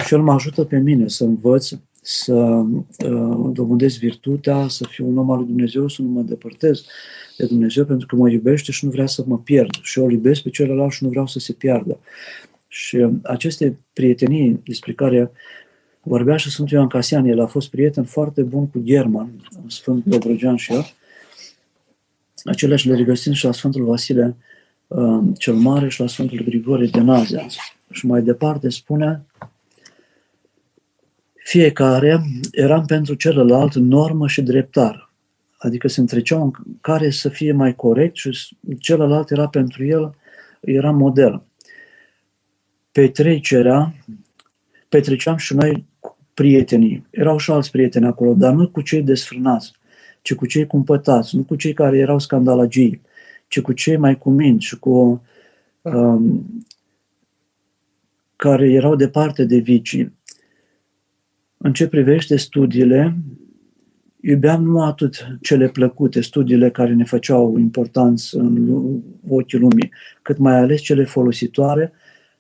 și 0.06 0.14
el 0.14 0.22
mă 0.22 0.34
ajută 0.34 0.64
pe 0.64 0.78
mine 0.78 1.08
să 1.08 1.24
învăț, 1.24 1.70
să 2.10 2.34
uh, 2.34 3.50
dobândesc 3.54 3.98
virtutea, 3.98 4.68
să 4.68 4.86
fiu 4.90 5.08
un 5.08 5.18
om 5.18 5.32
al 5.32 5.38
lui 5.38 5.46
Dumnezeu, 5.46 5.88
să 5.88 6.02
nu 6.02 6.08
mă 6.08 6.22
depărtez 6.22 6.86
de 7.38 7.46
Dumnezeu 7.46 7.86
pentru 7.86 8.08
că 8.08 8.16
mă 8.16 8.30
iubește 8.30 8.72
și 8.72 8.86
nu 8.86 8.92
vrea 8.92 9.06
să 9.06 9.24
mă 9.26 9.40
pierd. 9.40 9.70
Și 9.82 10.00
eu 10.00 10.06
îl 10.06 10.12
iubesc 10.12 10.42
pe 10.42 10.50
celălalt 10.50 10.92
și 10.92 11.04
nu 11.04 11.10
vreau 11.10 11.28
să 11.28 11.40
se 11.40 11.54
piardă. 11.54 12.00
Și 12.68 13.08
aceste 13.24 13.78
prietenii 13.94 14.62
despre 14.66 14.94
care 14.94 15.32
vorbea 16.02 16.38
și 16.38 16.52
Sfântul 16.52 16.76
Ioan 16.76 16.88
Casian, 16.88 17.26
el 17.26 17.40
a 17.40 17.46
fost 17.46 17.70
prieten 17.70 18.04
foarte 18.04 18.42
bun 18.42 18.68
cu 18.68 18.80
German, 18.84 19.30
Sfânt 19.68 20.06
Dobrogea 20.06 20.56
și 20.56 20.74
eu, 20.74 20.86
aceleași 22.46 22.88
le 22.88 22.96
regăsim 22.96 23.32
și 23.32 23.46
la 23.46 23.52
Sfântul 23.52 23.86
Vasile 23.86 24.36
uh, 24.88 25.20
cel 25.38 25.54
Mare 25.54 25.90
și 25.90 26.00
la 26.00 26.08
Sfântul 26.08 26.44
Grigorie 26.44 26.90
de 26.92 27.00
Nazia. 27.00 27.48
Și 27.92 28.06
mai 28.06 28.22
departe 28.22 28.70
spune, 28.70 29.26
fiecare 31.48 32.22
eram 32.52 32.86
pentru 32.86 33.14
celălalt 33.14 33.76
normă 33.76 34.28
și 34.28 34.42
dreptar. 34.42 35.12
Adică 35.58 35.88
se 35.88 36.00
întreceau 36.00 36.44
în 36.44 36.52
care 36.82 37.10
să 37.10 37.30
fie 37.30 37.52
mai 37.52 37.76
corect 37.76 38.16
și 38.16 38.58
celălalt 38.80 39.32
era 39.32 39.48
pentru 39.48 39.86
el, 39.86 40.16
era 40.62 40.92
model 40.92 41.42
petrecerea, 42.98 43.94
petreceam 44.90 45.38
și 45.38 45.56
noi 45.56 45.86
cu 46.00 46.18
prietenii. 46.34 47.08
Erau 47.10 47.38
și 47.38 47.52
alți 47.52 47.72
prieteni 47.72 48.06
acolo, 48.06 48.34
dar 48.34 48.54
nu 48.54 48.70
cu 48.70 48.82
cei 48.82 49.02
desfrânați, 49.02 49.72
ci 50.22 50.34
cu 50.34 50.46
cei 50.46 50.68
cumpătați, 50.68 51.36
nu 51.36 51.44
cu 51.44 51.56
cei 51.56 51.74
care 51.74 51.98
erau 51.98 52.20
scandalagii, 52.20 53.02
ci 53.48 53.62
cu 53.62 53.74
cei 53.74 53.98
mai 53.98 54.18
cuminți 54.18 54.66
și 54.66 54.80
cu 54.80 55.24
um, 55.82 56.46
care 58.36 58.72
erau 58.72 58.96
departe 58.96 59.46
de 59.46 59.58
vicii. 59.58 60.17
În 61.58 61.74
ce 61.74 61.88
privește 61.88 62.36
studiile, 62.36 63.16
iubeam 64.22 64.64
nu 64.64 64.82
atât 64.82 65.28
cele 65.42 65.68
plăcute, 65.68 66.22
studiile 66.22 66.70
care 66.70 66.94
ne 66.94 67.04
făceau 67.04 67.58
importanți 67.58 68.36
în 68.36 68.82
ochii 69.28 69.60
lumii, 69.60 69.92
cât 70.22 70.38
mai 70.38 70.58
ales 70.58 70.82
cele 70.82 71.04
folositoare, 71.04 71.92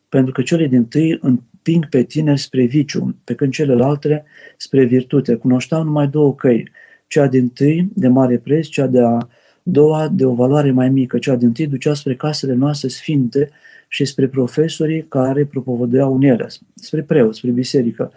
pentru 0.10 0.32
că 0.32 0.41
cele 0.41 0.67
din 0.67 0.86
tâi 0.86 1.17
împing 1.21 1.89
pe 1.89 2.03
tine 2.03 2.36
spre 2.36 2.65
viciu, 2.65 3.15
pe 3.23 3.34
când 3.34 3.53
celelalte 3.53 4.23
spre 4.58 4.84
virtute. 4.84 5.36
Cunoșteau 5.36 5.84
numai 5.84 6.08
două 6.08 6.36
căi, 6.36 6.71
cea 7.08 7.27
din 7.27 7.49
tâi 7.49 7.89
de 7.93 8.08
mare 8.08 8.38
preț, 8.38 8.67
cea 8.67 8.88
de 8.88 9.01
a 9.01 9.17
doua 9.63 10.08
de 10.08 10.25
o 10.25 10.34
valoare 10.34 10.71
mai 10.71 10.89
mică, 10.89 11.17
cea 11.17 11.36
din 11.36 11.51
tâi 11.51 11.67
ducea 11.67 11.93
spre 11.93 12.15
casele 12.15 12.53
noastre 12.53 12.88
sfinte 12.88 13.49
și 13.88 14.06
spre 14.06 14.27
profesorii 14.27 15.03
care 15.03 15.45
propovădeau 15.45 16.15
în 16.15 16.21
ele, 16.21 16.47
spre 16.75 17.01
preoți, 17.01 17.38
spre 17.38 17.51
biserică, 17.51 18.12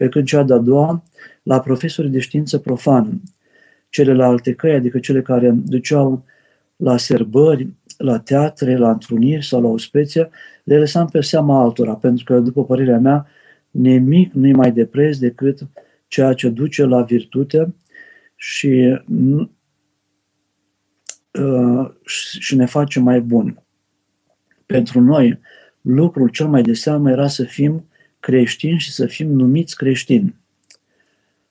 pe 0.00 0.08
când 0.08 0.26
cea 0.26 0.42
de-a 0.42 0.58
doua 0.58 1.02
la 1.42 1.60
profesorii 1.60 2.10
de 2.10 2.18
știință 2.18 2.58
profană. 2.58 3.20
Celelalte 3.88 4.54
căi, 4.54 4.74
adică 4.74 4.98
cele 4.98 5.22
care 5.22 5.50
duceau 5.50 6.24
la 6.76 6.96
serbări, 6.96 7.68
la 7.96 8.18
teatre, 8.18 8.76
la 8.76 8.90
întruniri 8.90 9.44
sau 9.44 9.62
la 9.62 9.68
ospețe, 9.68 10.30
le 10.64 10.78
lăsam 10.78 11.08
pe 11.08 11.20
seama 11.20 11.60
altora, 11.60 11.94
pentru 11.94 12.24
că, 12.24 12.38
după 12.38 12.64
părerea 12.64 12.98
mea, 12.98 13.26
nimic 13.70 14.32
nu 14.32 14.46
e 14.46 14.52
mai 14.52 14.72
de 14.72 14.86
preț 14.86 15.16
decât 15.16 15.60
ceea 16.08 16.32
ce 16.32 16.48
duce 16.48 16.84
la 16.84 17.02
virtute 17.02 17.74
și, 18.36 18.98
uh, 21.32 21.90
și 22.40 22.56
ne 22.56 22.66
face 22.66 23.00
mai 23.00 23.20
buni. 23.20 23.64
Pentru 24.66 25.00
noi, 25.00 25.40
lucrul 25.80 26.28
cel 26.28 26.46
mai 26.46 26.62
de 26.62 26.72
seamă 26.72 27.10
era 27.10 27.28
să 27.28 27.44
fim 27.44 27.84
creștini 28.20 28.78
și 28.78 28.92
să 28.92 29.06
fim 29.06 29.32
numiți 29.32 29.76
creștini. 29.76 30.34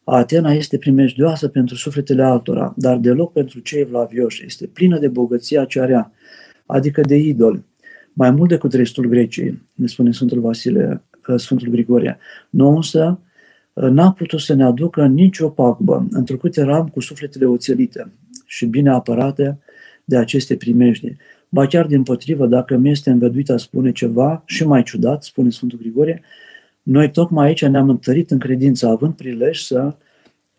Atena 0.03 0.51
este 0.51 0.77
primejdioasă 0.77 1.47
pentru 1.47 1.75
sufletele 1.75 2.23
altora, 2.23 2.73
dar 2.77 2.97
deloc 2.97 3.31
pentru 3.31 3.59
cei 3.59 3.83
vlavioși. 3.83 4.45
Este 4.45 4.67
plină 4.67 4.99
de 4.99 5.07
bogăția 5.07 5.65
ce 5.65 5.79
are, 5.79 6.11
adică 6.65 7.01
de 7.01 7.15
idoli. 7.15 7.65
Mai 8.13 8.31
mult 8.31 8.49
decât 8.49 8.73
restul 8.73 9.05
Greciei, 9.05 9.61
ne 9.73 9.87
spune 9.87 10.11
Sfântul 10.11 10.39
Vasile, 10.39 11.03
uh, 11.27 11.39
Sfântul 11.39 11.67
Grigorie. 11.67 12.17
Nu 12.49 12.75
însă 12.75 13.19
uh, 13.73 13.89
n-a 13.89 14.11
putut 14.11 14.39
să 14.39 14.53
ne 14.53 14.63
aducă 14.63 15.05
nicio 15.05 15.49
pagubă, 15.49 16.07
întrucât 16.11 16.57
eram 16.57 16.87
cu 16.87 16.99
sufletele 16.99 17.45
oțelite 17.45 18.11
și 18.45 18.65
bine 18.65 18.89
apărate 18.89 19.59
de 20.05 20.17
aceste 20.17 20.55
primejdi. 20.55 21.15
Ba 21.49 21.67
chiar 21.67 21.85
din 21.85 22.03
potrivă, 22.03 22.47
dacă 22.47 22.75
mi 22.77 22.89
este 22.89 23.09
îngăduit 23.09 23.49
a 23.49 23.57
spune 23.57 23.91
ceva 23.91 24.43
și 24.45 24.65
mai 24.65 24.83
ciudat, 24.83 25.23
spune 25.23 25.49
Sfântul 25.49 25.79
Grigorie, 25.79 26.21
noi 26.89 27.11
tocmai 27.11 27.47
aici 27.47 27.65
ne-am 27.65 27.89
întărit 27.89 28.31
în 28.31 28.39
credință, 28.39 28.87
având 28.87 29.13
prilej 29.13 29.59
să 29.59 29.95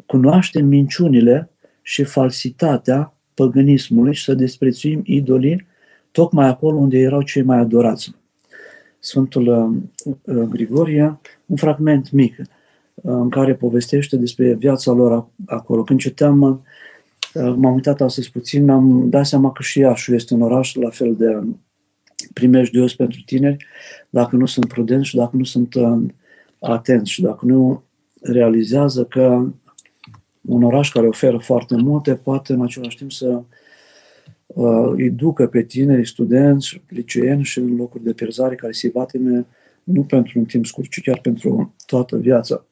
cunoaștem 0.06 0.66
minciunile 0.66 1.50
și 1.82 2.04
falsitatea 2.04 3.14
păgânismului 3.34 4.14
și 4.14 4.24
să 4.24 4.34
desprețuim 4.34 5.02
idolii 5.04 5.66
tocmai 6.10 6.46
acolo 6.46 6.76
unde 6.76 6.98
erau 6.98 7.22
cei 7.22 7.42
mai 7.42 7.58
adorați. 7.58 8.14
Sfântul 8.98 9.46
uh, 9.46 10.36
uh, 10.36 10.42
Grigorie, 10.48 11.18
un 11.46 11.56
fragment 11.56 12.10
mic 12.10 12.36
uh, 12.38 12.44
în 13.02 13.28
care 13.28 13.54
povestește 13.54 14.16
despre 14.16 14.54
viața 14.54 14.92
lor 14.92 15.26
acolo. 15.46 15.82
Când 15.82 15.98
citeam, 15.98 16.64
m-am 17.34 17.74
uitat 17.74 18.00
astăzi 18.00 18.30
puțin, 18.30 18.64
mi-am 18.64 19.08
dat 19.08 19.26
seama 19.26 19.52
că 19.52 19.62
și 19.62 19.78
Iașu 19.78 20.14
este 20.14 20.34
un 20.34 20.42
oraș 20.42 20.74
la 20.74 20.90
fel 20.90 21.14
de 21.14 21.42
primejdios 22.32 22.94
pentru 22.94 23.20
tineri, 23.26 23.66
dacă 24.10 24.36
nu 24.36 24.46
sunt 24.46 24.66
prudenți 24.66 25.08
și 25.08 25.16
dacă 25.16 25.36
nu 25.36 25.44
sunt 25.44 25.74
atenți 26.60 27.10
și 27.10 27.22
dacă 27.22 27.46
nu 27.46 27.82
realizează 28.20 29.04
că 29.04 29.52
un 30.40 30.62
oraș 30.62 30.92
care 30.92 31.06
oferă 31.06 31.38
foarte 31.38 31.76
multe 31.76 32.14
poate 32.14 32.52
în 32.52 32.62
același 32.62 32.96
timp 32.96 33.12
să 33.12 33.42
uh, 34.46 34.92
îi 34.92 35.10
ducă 35.10 35.46
pe 35.46 35.62
tineri, 35.62 36.06
studenți, 36.06 36.82
liceeni 36.88 37.44
și 37.44 37.58
în 37.58 37.76
locuri 37.76 38.04
de 38.04 38.12
pierzare 38.12 38.54
care 38.54 38.72
se 38.72 38.90
vatime 38.94 39.46
nu 39.84 40.04
pentru 40.04 40.38
un 40.38 40.44
timp 40.44 40.66
scurt, 40.66 40.90
ci 40.90 41.02
chiar 41.02 41.20
pentru 41.20 41.74
toată 41.86 42.16
viața. 42.16 42.66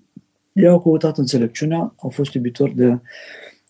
Ei 0.53 0.69
au 0.69 0.81
căutat 0.81 1.19
înțelepciunea, 1.19 1.95
au 1.97 2.11
fost 2.11 2.35
iubitori 2.35 2.75
de 2.75 2.99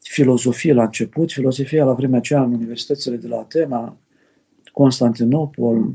filozofie 0.01 0.73
la 0.73 0.83
început, 0.83 1.33
filozofia 1.33 1.85
la 1.85 1.93
vremea 1.93 2.19
aceea 2.19 2.43
în 2.43 2.53
universitățile 2.53 3.17
de 3.17 3.29
la 3.29 3.37
Atena, 3.37 3.97
Constantinopol, 4.73 5.95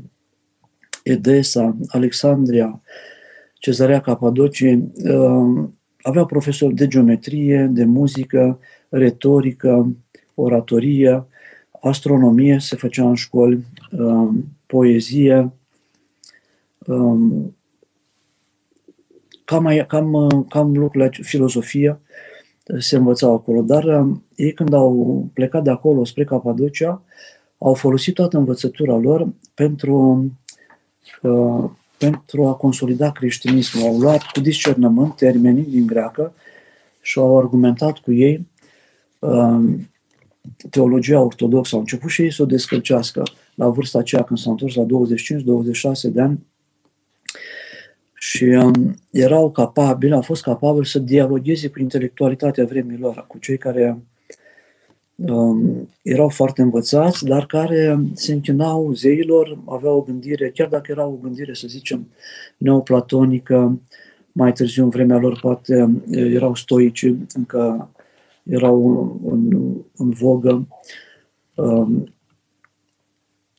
Edesa, 1.02 1.76
Alexandria, 1.86 2.82
Cezarea 3.64 4.00
Capadocii, 4.00 4.92
uh, 5.04 5.64
aveau 6.02 6.26
profesori 6.26 6.74
de 6.74 6.86
geometrie, 6.86 7.68
de 7.72 7.84
muzică, 7.84 8.58
retorică, 8.88 9.96
oratorie, 10.34 11.26
astronomie 11.80 12.58
se 12.58 12.76
făcea 12.76 13.08
în 13.08 13.14
școli, 13.14 13.64
um, 13.98 14.44
poezie, 14.66 15.52
um, 16.86 17.56
cam, 19.44 19.84
cam, 19.88 20.46
cam 20.48 20.76
lucrurile, 20.76 21.10
filozofie 21.22 22.00
se 22.78 22.96
învățau 22.96 23.34
acolo. 23.34 23.62
Dar 23.62 23.84
um, 23.84 24.24
ei 24.36 24.52
când 24.52 24.72
au 24.72 25.26
plecat 25.32 25.62
de 25.62 25.70
acolo 25.70 26.04
spre 26.04 26.24
Capadocia, 26.24 27.02
au 27.58 27.74
folosit 27.74 28.14
toată 28.14 28.36
învățătura 28.36 28.96
lor 28.96 29.28
pentru, 29.54 30.24
uh, 31.22 31.70
pentru 32.10 32.46
a 32.46 32.54
consolida 32.54 33.12
creștinismul. 33.12 33.86
Au 33.86 33.98
luat 33.98 34.22
cu 34.22 34.40
discernământ 34.40 35.16
termenii 35.16 35.64
din 35.64 35.86
greacă 35.86 36.34
și 37.00 37.18
au 37.18 37.38
argumentat 37.38 37.98
cu 37.98 38.12
ei 38.12 38.46
teologia 40.70 41.20
ortodoxă, 41.20 41.74
au 41.74 41.80
început 41.80 42.10
și 42.10 42.22
ei 42.22 42.32
să 42.32 42.42
o 42.42 42.46
descălcească 42.46 43.22
la 43.54 43.68
vârsta 43.68 43.98
aceea 43.98 44.22
când 44.22 44.38
s-au 44.38 44.50
întors 44.50 44.74
la 44.74 44.86
25-26 46.08 46.12
de 46.12 46.20
ani 46.20 46.46
și 48.14 48.44
um, 48.44 48.94
erau 49.10 49.50
capabili, 49.50 50.12
au 50.12 50.22
fost 50.22 50.42
capabili 50.42 50.86
să 50.86 50.98
dialogheze 50.98 51.68
cu 51.68 51.80
intelectualitatea 51.80 52.64
vremilor, 52.64 53.24
cu 53.28 53.38
cei 53.38 53.58
care 53.58 53.88
um, 53.88 54.04
erau 56.02 56.28
foarte 56.28 56.62
învățați, 56.62 57.24
dar 57.24 57.46
care 57.46 57.98
se 58.12 58.32
închinau 58.32 58.92
zeilor, 58.92 59.58
aveau 59.66 59.96
o 59.96 60.02
gândire, 60.02 60.50
chiar 60.50 60.68
dacă 60.68 60.90
era 60.90 61.06
o 61.06 61.18
gândire, 61.22 61.54
să 61.54 61.66
zicem, 61.68 62.08
neoplatonică, 62.56 63.80
mai 64.32 64.52
târziu 64.52 64.82
în 64.82 64.88
vremea 64.88 65.18
lor 65.18 65.38
poate 65.40 66.02
erau 66.10 66.54
stoici, 66.54 67.12
încă 67.34 67.90
erau 68.42 69.20
în, 69.24 69.74
în 69.96 70.10
vogă, 70.10 70.66
um, 71.54 72.14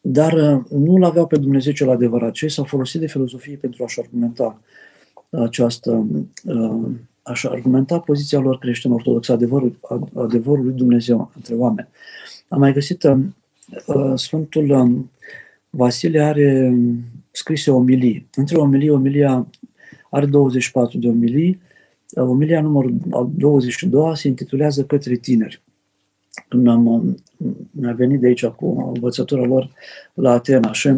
dar 0.02 0.34
uh, 0.34 0.64
nu-L 0.70 1.04
aveau 1.04 1.28
pe 1.28 1.38
Dumnezeu 1.38 1.74
cel 1.74 1.90
adevărat. 1.90 2.32
Cei 2.32 2.50
s-au 2.50 2.64
folosit 2.64 3.00
de 3.00 3.08
filozofie 3.08 3.56
pentru 3.56 3.84
a-și 3.84 4.00
argumenta 4.00 4.62
această, 5.30 6.08
uh, 7.26 7.32
a-și 7.32 7.48
argumenta 7.48 8.00
poziția 8.00 8.40
lor 8.40 8.58
creștină 8.58 8.94
ortodoxă, 8.94 9.32
adevărul, 9.32 9.80
adevărul 10.16 10.66
lui 10.66 10.74
Dumnezeu 10.74 11.32
între 11.36 11.56
oameni. 11.56 11.88
Am 12.48 12.60
mai 12.60 12.74
găsit 12.74 13.04
uh, 13.04 14.14
Sfântul 14.16 14.70
um, 14.70 15.12
Vasile 15.70 16.22
are 16.22 16.78
scrise 17.32 17.72
omilii. 17.72 18.28
Între 18.36 18.58
omilii, 18.58 18.90
omilia 18.90 19.48
are 20.10 20.26
24 20.26 20.98
de 20.98 21.08
omilii, 21.08 21.62
Omilia 22.14 22.62
numărul 22.62 22.98
22 23.36 24.18
se 24.18 24.28
intitulează 24.28 24.84
Către 24.84 25.16
tineri. 25.16 25.62
Când 26.48 26.68
am, 26.68 27.18
mi-a 27.72 27.94
venit 27.94 28.20
de 28.20 28.28
aici 28.28 28.46
cu 28.46 28.92
învățătura 28.94 29.46
lor 29.46 29.70
la 30.14 30.32
Atena 30.32 30.74
și 30.74 30.90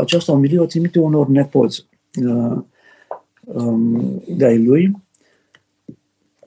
această 0.00 0.32
omilie 0.32 0.58
o 0.58 0.66
trimite 0.66 0.98
unor 0.98 1.28
nepoți 1.28 1.86
uh, 2.24 2.58
um, 3.40 4.22
de-ai 4.28 4.64
lui, 4.64 4.96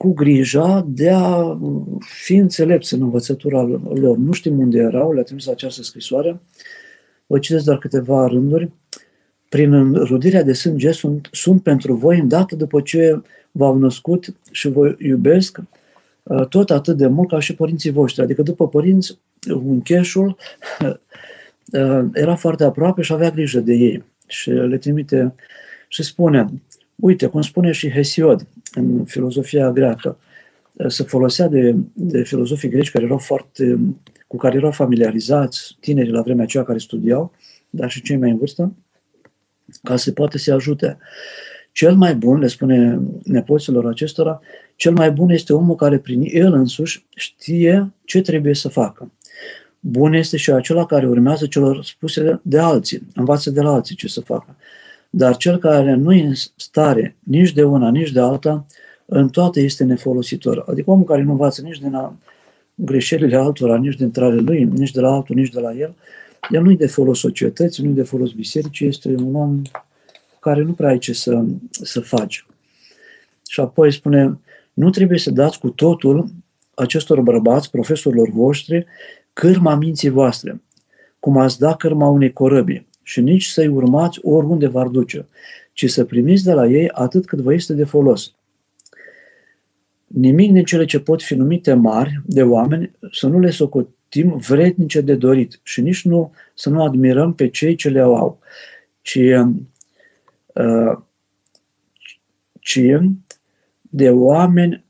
cu 0.02 0.12
grija 0.12 0.86
de 0.88 1.10
a 1.10 1.58
fi 1.98 2.34
înțelepți 2.34 2.94
în 2.94 3.02
învățătura 3.02 3.62
lor. 3.94 4.16
Nu 4.16 4.32
știm 4.32 4.58
unde 4.58 4.78
erau, 4.78 5.12
le-a 5.12 5.22
trimis 5.22 5.46
această 5.46 5.82
scrisoare. 5.82 6.40
Vă 7.26 7.38
citesc 7.38 7.64
doar 7.64 7.78
câteva 7.78 8.26
rânduri. 8.26 8.70
Prin 9.48 9.72
înrudirea 9.72 10.42
de 10.42 10.52
sânge 10.52 10.90
sunt, 10.92 11.28
sunt 11.32 11.62
pentru 11.62 11.94
voi 11.94 12.18
îndată 12.18 12.56
după 12.56 12.80
ce 12.80 13.22
v-au 13.50 13.78
născut 13.78 14.34
și 14.50 14.68
vă 14.68 14.94
iubesc 14.98 15.58
uh, 16.22 16.46
tot 16.46 16.70
atât 16.70 16.96
de 16.96 17.06
mult 17.06 17.28
ca 17.28 17.40
și 17.40 17.54
părinții 17.54 17.90
voștri. 17.90 18.22
Adică 18.22 18.42
după 18.42 18.68
părinți, 18.68 19.18
uncheșul 19.64 20.26
uh, 21.72 22.04
era 22.12 22.34
foarte 22.34 22.64
aproape 22.64 23.02
și 23.02 23.12
avea 23.12 23.30
grijă 23.30 23.60
de 23.60 23.72
ei. 23.74 24.04
Și 24.26 24.50
le 24.50 24.76
trimite 24.76 25.34
și 25.88 26.02
spune, 26.02 26.48
uite, 26.96 27.26
cum 27.26 27.42
spune 27.42 27.72
și 27.72 27.90
Hesiod 27.90 28.46
în 28.74 29.04
filozofia 29.04 29.70
greacă, 29.70 30.18
uh, 30.72 30.86
se 30.88 31.02
folosea 31.02 31.48
de, 31.48 31.74
de 31.92 32.22
filozofii 32.22 32.68
greci 32.68 32.90
care 32.90 33.04
erau 33.04 33.18
foarte, 33.18 33.78
cu 34.26 34.36
care 34.36 34.56
erau 34.56 34.70
familiarizați, 34.70 35.76
tinerii 35.80 36.12
la 36.12 36.22
vremea 36.22 36.44
aceea 36.44 36.64
care 36.64 36.78
studiau, 36.78 37.32
dar 37.70 37.90
și 37.90 38.02
cei 38.02 38.16
mai 38.16 38.30
în 38.30 38.38
vârstă, 38.38 38.72
ca 39.82 39.96
să 39.96 40.12
poate 40.12 40.38
să 40.38 40.52
ajute. 40.52 40.98
Cel 41.72 41.94
mai 41.94 42.14
bun, 42.14 42.38
le 42.38 42.46
spune 42.46 43.00
nepoților 43.24 43.86
acestora, 43.86 44.40
cel 44.76 44.92
mai 44.92 45.10
bun 45.10 45.30
este 45.30 45.52
omul 45.52 45.74
care 45.74 45.98
prin 45.98 46.22
el 46.24 46.52
însuși 46.52 47.06
știe 47.14 47.92
ce 48.04 48.20
trebuie 48.20 48.54
să 48.54 48.68
facă. 48.68 49.12
Bun 49.80 50.12
este 50.12 50.36
și 50.36 50.50
acela 50.50 50.86
care 50.86 51.06
urmează 51.06 51.46
celor 51.46 51.84
spuse 51.84 52.40
de 52.42 52.58
alții, 52.58 53.02
învață 53.14 53.50
de 53.50 53.60
la 53.60 53.72
alții 53.72 53.96
ce 53.96 54.08
să 54.08 54.20
facă. 54.20 54.56
Dar 55.14 55.36
cel 55.36 55.58
care 55.58 55.94
nu 55.94 56.12
e 56.12 56.26
în 56.26 56.34
stare 56.56 57.16
nici 57.18 57.52
de 57.52 57.62
una, 57.64 57.90
nici 57.90 58.10
de 58.10 58.20
alta, 58.20 58.66
în 59.06 59.28
toate 59.28 59.60
este 59.60 59.84
nefolositor. 59.84 60.64
Adică 60.68 60.90
omul 60.90 61.04
care 61.04 61.22
nu 61.22 61.30
învață 61.30 61.62
nici 61.62 61.78
din 61.78 62.10
greșelile 62.74 63.36
altora, 63.36 63.76
nici 63.76 63.96
din 63.96 64.10
trare 64.10 64.36
lui, 64.36 64.64
nici 64.64 64.90
de 64.90 65.00
la 65.00 65.12
altul, 65.12 65.36
nici 65.36 65.52
de 65.52 65.60
la 65.60 65.72
el, 65.72 65.94
el 66.50 66.62
nu-i 66.62 66.76
de 66.76 66.86
folos 66.86 67.18
societății, 67.18 67.84
nu-i 67.84 67.94
de 67.94 68.02
folos 68.02 68.32
bisericii, 68.32 68.86
este 68.86 69.08
un 69.08 69.34
om 69.34 69.62
care 70.40 70.62
nu 70.62 70.72
prea 70.72 70.88
ai 70.88 70.98
ce 70.98 71.12
să, 71.12 71.44
să 71.70 72.00
faci. 72.00 72.46
Și 73.48 73.60
apoi 73.60 73.92
spune, 73.92 74.38
nu 74.72 74.90
trebuie 74.90 75.18
să 75.18 75.30
dați 75.30 75.58
cu 75.58 75.68
totul 75.68 76.30
acestor 76.74 77.20
bărbați, 77.20 77.70
profesorilor 77.70 78.30
voștri, 78.30 78.86
cârma 79.32 79.74
minții 79.74 80.08
voastre, 80.08 80.62
cum 81.20 81.38
ați 81.38 81.58
da 81.58 81.76
cârma 81.76 82.08
unei 82.08 82.32
corăbii, 82.32 82.86
și 83.02 83.20
nici 83.20 83.44
să-i 83.44 83.66
urmați 83.66 84.18
oriunde 84.22 84.66
v-ar 84.66 84.86
duce, 84.86 85.26
ci 85.72 85.90
să 85.90 86.04
primiți 86.04 86.44
de 86.44 86.52
la 86.52 86.66
ei 86.66 86.88
atât 86.88 87.26
cât 87.26 87.38
vă 87.38 87.54
este 87.54 87.72
de 87.72 87.84
folos. 87.84 88.34
Nimic 90.06 90.52
din 90.52 90.64
cele 90.64 90.84
ce 90.84 91.00
pot 91.00 91.22
fi 91.22 91.34
numite 91.34 91.74
mari 91.74 92.20
de 92.26 92.42
oameni 92.42 92.90
să 93.12 93.26
nu 93.26 93.38
le 93.38 93.50
socotim 93.50 94.36
vrednice 94.36 95.00
de 95.00 95.14
dorit 95.14 95.60
și 95.62 95.80
nici 95.80 96.04
nu 96.04 96.32
să 96.54 96.70
nu 96.70 96.82
admirăm 96.82 97.34
pe 97.34 97.48
cei 97.48 97.74
ce 97.74 97.88
le 97.88 98.00
au, 98.00 98.38
ci 99.00 99.18
ci 102.58 102.80
de 103.80 104.10
oameni 104.10 104.84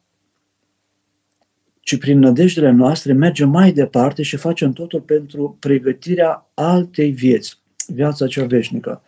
ci 1.81 1.99
prin 1.99 2.19
nădejdele 2.19 2.71
noastre 2.71 3.13
mergem 3.13 3.49
mai 3.49 3.73
departe 3.73 4.23
și 4.23 4.37
facem 4.37 4.73
totul 4.73 5.01
pentru 5.01 5.57
pregătirea 5.61 6.51
altei 6.55 7.11
vieți, 7.11 7.62
viața 7.87 8.27
cea 8.27 8.45
veșnică. 8.45 9.03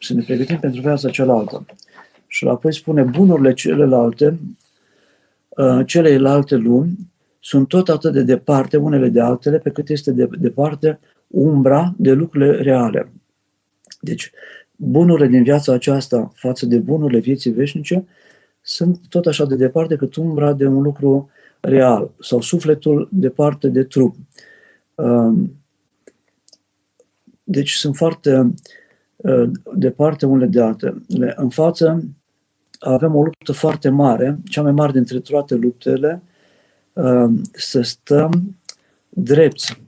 Să 0.00 0.14
ne 0.14 0.22
pregătim 0.22 0.58
pentru 0.58 0.80
viața 0.80 1.10
cealaltă. 1.10 1.66
Și 2.26 2.46
apoi 2.46 2.74
spune, 2.74 3.02
bunurile 3.02 3.52
celelalte, 3.52 4.38
uh, 5.48 5.80
celelalte 5.86 6.54
lumi, 6.54 6.96
sunt 7.40 7.68
tot 7.68 7.88
atât 7.88 8.12
de 8.12 8.22
departe 8.22 8.76
unele 8.76 9.08
de 9.08 9.20
altele, 9.20 9.58
pe 9.58 9.70
cât 9.70 9.88
este 9.88 10.10
de 10.10 10.28
departe 10.38 10.98
umbra 11.26 11.94
de 11.96 12.12
lucrurile 12.12 12.62
reale. 12.62 13.12
Deci, 14.00 14.30
bunurile 14.76 15.26
din 15.26 15.42
viața 15.42 15.72
aceasta 15.72 16.32
față 16.34 16.66
de 16.66 16.78
bunurile 16.78 17.18
vieții 17.18 17.50
veșnice 17.50 18.04
sunt 18.60 19.00
tot 19.08 19.26
așa 19.26 19.44
de 19.44 19.56
departe 19.56 19.96
cât 19.96 20.14
umbra 20.14 20.52
de 20.52 20.66
un 20.66 20.82
lucru 20.82 21.30
real 21.60 22.10
sau 22.20 22.40
sufletul 22.40 23.08
departe 23.12 23.68
de 23.68 23.82
trup. 23.82 24.14
Um, 24.94 25.56
deci 27.44 27.72
sunt 27.72 27.96
foarte 27.96 28.54
uh, 29.16 29.50
departe 29.74 30.26
unele 30.26 30.46
de 30.46 30.60
altele. 30.60 31.02
În 31.36 31.48
față 31.48 32.04
avem 32.78 33.14
o 33.14 33.22
luptă 33.22 33.52
foarte 33.52 33.88
mare, 33.88 34.38
cea 34.44 34.62
mai 34.62 34.72
mare 34.72 34.92
dintre 34.92 35.18
toate 35.18 35.54
luptele, 35.54 36.22
um, 36.92 37.42
să 37.52 37.80
stăm 37.82 38.56
drepți 39.08 39.82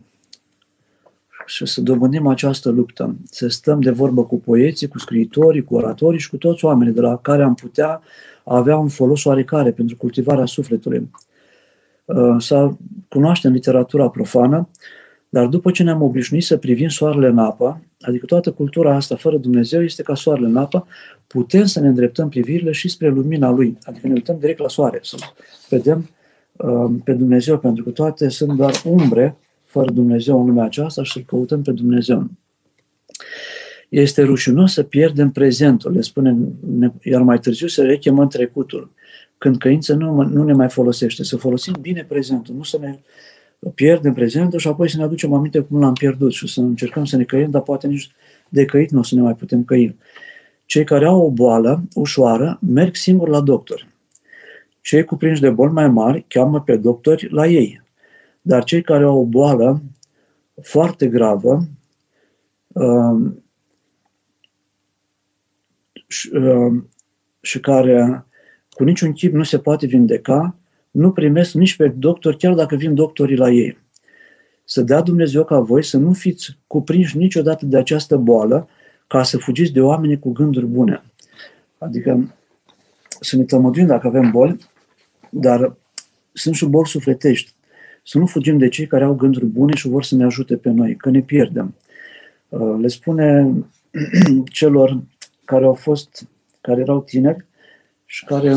și 1.47 1.67
să 1.67 1.81
dobândim 1.81 2.27
această 2.27 2.71
luptă, 2.71 3.17
să 3.25 3.49
stăm 3.49 3.81
de 3.81 3.91
vorbă 3.91 4.25
cu 4.25 4.41
poeții, 4.41 4.89
cu 4.89 4.99
scriitorii, 4.99 5.65
cu 5.65 5.75
oratorii 5.75 6.21
și 6.21 6.31
cu 6.31 6.37
toți 6.37 6.65
oamenii 6.65 6.93
de 6.93 7.01
la 7.01 7.19
care 7.19 7.43
am 7.43 7.55
putea 7.55 8.01
avea 8.45 8.77
un 8.77 8.89
folos 8.89 9.25
oarecare 9.25 9.73
pentru 9.73 9.97
cultivarea 9.97 10.47
sufletului. 10.47 11.11
Uh, 12.05 12.37
să 12.39 12.71
cunoaștem 13.09 13.53
literatura 13.53 14.09
profană, 14.09 14.69
dar 15.37 15.47
după 15.47 15.71
ce 15.71 15.83
ne-am 15.83 16.03
obișnuit 16.03 16.45
să 16.45 16.57
privim 16.57 16.89
soarele 16.89 17.27
în 17.27 17.39
apă, 17.39 17.83
adică 18.01 18.27
toată 18.27 18.53
cultura 18.53 18.95
asta 18.95 19.17
fără 19.17 19.37
Dumnezeu 19.37 19.83
este 19.83 20.03
ca 20.03 20.15
soarele 20.15 20.47
în 20.47 20.57
apă, 20.57 20.87
putem 21.27 21.65
să 21.65 21.81
ne 21.81 21.89
îndreptăm 21.89 22.29
privirile 22.29 22.73
și 22.73 22.89
spre 22.89 23.09
lumina 23.09 23.51
Lui, 23.51 23.79
adică 23.83 24.07
ne 24.07 24.13
uităm 24.13 24.37
direct 24.39 24.59
la 24.59 24.69
soare, 24.69 24.99
să 25.03 25.17
vedem 25.69 26.11
uh, 26.57 26.91
pe 27.05 27.13
Dumnezeu, 27.13 27.59
pentru 27.59 27.85
că 27.85 27.91
toate 27.91 28.29
sunt 28.29 28.57
doar 28.57 28.83
umbre 28.85 29.37
fără 29.65 29.91
Dumnezeu 29.91 30.41
în 30.41 30.47
lumea 30.47 30.65
aceasta 30.65 31.03
și 31.03 31.13
să-L 31.13 31.25
căutăm 31.27 31.63
pe 31.63 31.71
Dumnezeu. 31.71 32.31
Este 33.89 34.23
rușinos 34.23 34.73
să 34.73 34.83
pierdem 34.83 35.31
prezentul, 35.31 35.93
le 35.93 36.01
spune, 36.01 36.37
iar 37.03 37.23
mai 37.23 37.39
târziu 37.39 37.67
să 37.67 37.83
rechemăm 37.83 38.29
trecutul, 38.29 38.91
când 39.39 39.59
căință 39.59 39.95
nu, 39.95 40.23
nu 40.23 40.45
ne 40.45 40.53
mai 40.53 40.69
folosește. 40.69 41.25
Să 41.25 41.37
folosim 41.37 41.75
bine 41.81 42.05
prezentul, 42.09 42.55
nu 42.55 42.63
să 42.63 42.79
ne 42.81 42.99
pierdem 43.75 44.13
prezentul 44.13 44.59
și 44.59 44.69
apoi 44.69 44.91
să 44.91 44.97
ne 44.97 45.03
aducem 45.03 45.33
aminte 45.33 45.61
cum 45.61 45.81
l-am 45.81 45.93
pierdut 45.93 46.33
și 46.33 46.49
să 46.49 46.61
încercăm 46.61 47.05
să 47.05 47.17
ne 47.17 47.25
căim, 47.25 47.51
dar 47.51 47.63
poate 47.63 47.87
nici 47.87 48.11
de 48.49 48.65
căit 48.65 48.91
nu 48.91 48.99
o 48.99 49.03
să 49.03 49.15
ne 49.15 49.21
mai 49.21 49.35
putem 49.35 49.65
căi. 49.65 49.97
Cei 50.65 50.85
care 50.85 51.07
au 51.07 51.21
o 51.21 51.31
boală 51.31 51.83
ușoară 51.95 52.59
merg 52.67 52.95
singuri 52.95 53.31
la 53.31 53.41
doctor. 53.41 53.89
Cei 54.81 55.05
cuprinși 55.05 55.41
de 55.41 55.51
boli 55.51 55.73
mai 55.73 55.89
mari 55.89 56.25
cheamă 56.29 56.61
pe 56.61 56.77
doctori 56.77 57.29
la 57.31 57.47
ei. 57.47 57.83
Dar 58.43 58.65
cei 58.65 58.83
care 58.83 59.05
au 59.05 59.19
o 59.19 59.25
boală 59.25 59.83
foarte 60.63 61.09
gravă 61.09 61.69
um, 62.67 63.45
și, 66.07 66.31
um, 66.35 66.91
și 67.41 67.61
care 67.61 68.27
cu 68.71 68.85
niciun 68.85 69.13
chip 69.13 69.33
nu 69.33 69.43
se 69.43 69.59
poate 69.59 69.87
vindeca, 69.87 70.56
nu 70.97 71.13
primesc 71.13 71.53
nici 71.53 71.77
pe 71.77 71.89
doctor, 71.89 72.37
chiar 72.37 72.55
dacă 72.55 72.77
vin 72.77 72.95
doctorii 72.95 73.37
la 73.37 73.51
ei. 73.51 73.79
Să 74.65 74.83
dea 74.83 75.01
Dumnezeu 75.01 75.45
ca 75.45 75.61
voi 75.61 75.85
să 75.85 75.97
nu 75.97 76.13
fiți 76.13 76.59
cuprinși 76.67 77.17
niciodată 77.17 77.67
de 77.67 77.77
această 77.77 78.17
boală, 78.17 78.69
ca 79.07 79.23
să 79.23 79.39
fugiți 79.39 79.73
de 79.73 79.81
oameni 79.81 80.19
cu 80.19 80.33
gânduri 80.33 80.67
bune. 80.67 81.03
Adică 81.79 82.35
să 83.21 83.37
ne 83.37 83.43
tămăduim 83.43 83.87
dacă 83.87 84.07
avem 84.07 84.31
boli, 84.31 84.57
dar 85.31 85.77
sunt 86.33 86.55
și 86.55 86.67
boli 86.67 86.89
sufletești. 86.89 87.53
Să 88.03 88.19
nu 88.19 88.27
fugim 88.27 88.59
de 88.59 88.69
cei 88.69 88.87
care 88.87 89.05
au 89.05 89.15
gânduri 89.15 89.47
bune 89.47 89.75
și 89.75 89.89
vor 89.89 90.05
să 90.05 90.15
ne 90.15 90.25
ajute 90.25 90.57
pe 90.57 90.71
noi, 90.71 90.97
că 90.97 91.11
ne 91.11 91.21
pierdem. 91.21 91.75
Uh, 92.49 92.77
le 92.81 92.89
spune 92.89 93.55
celor 94.59 95.03
care 95.45 95.65
au 95.65 95.75
fost, 95.75 96.29
care 96.61 96.81
erau 96.81 97.03
tineri 97.03 97.45
și 98.05 98.25
care 98.25 98.57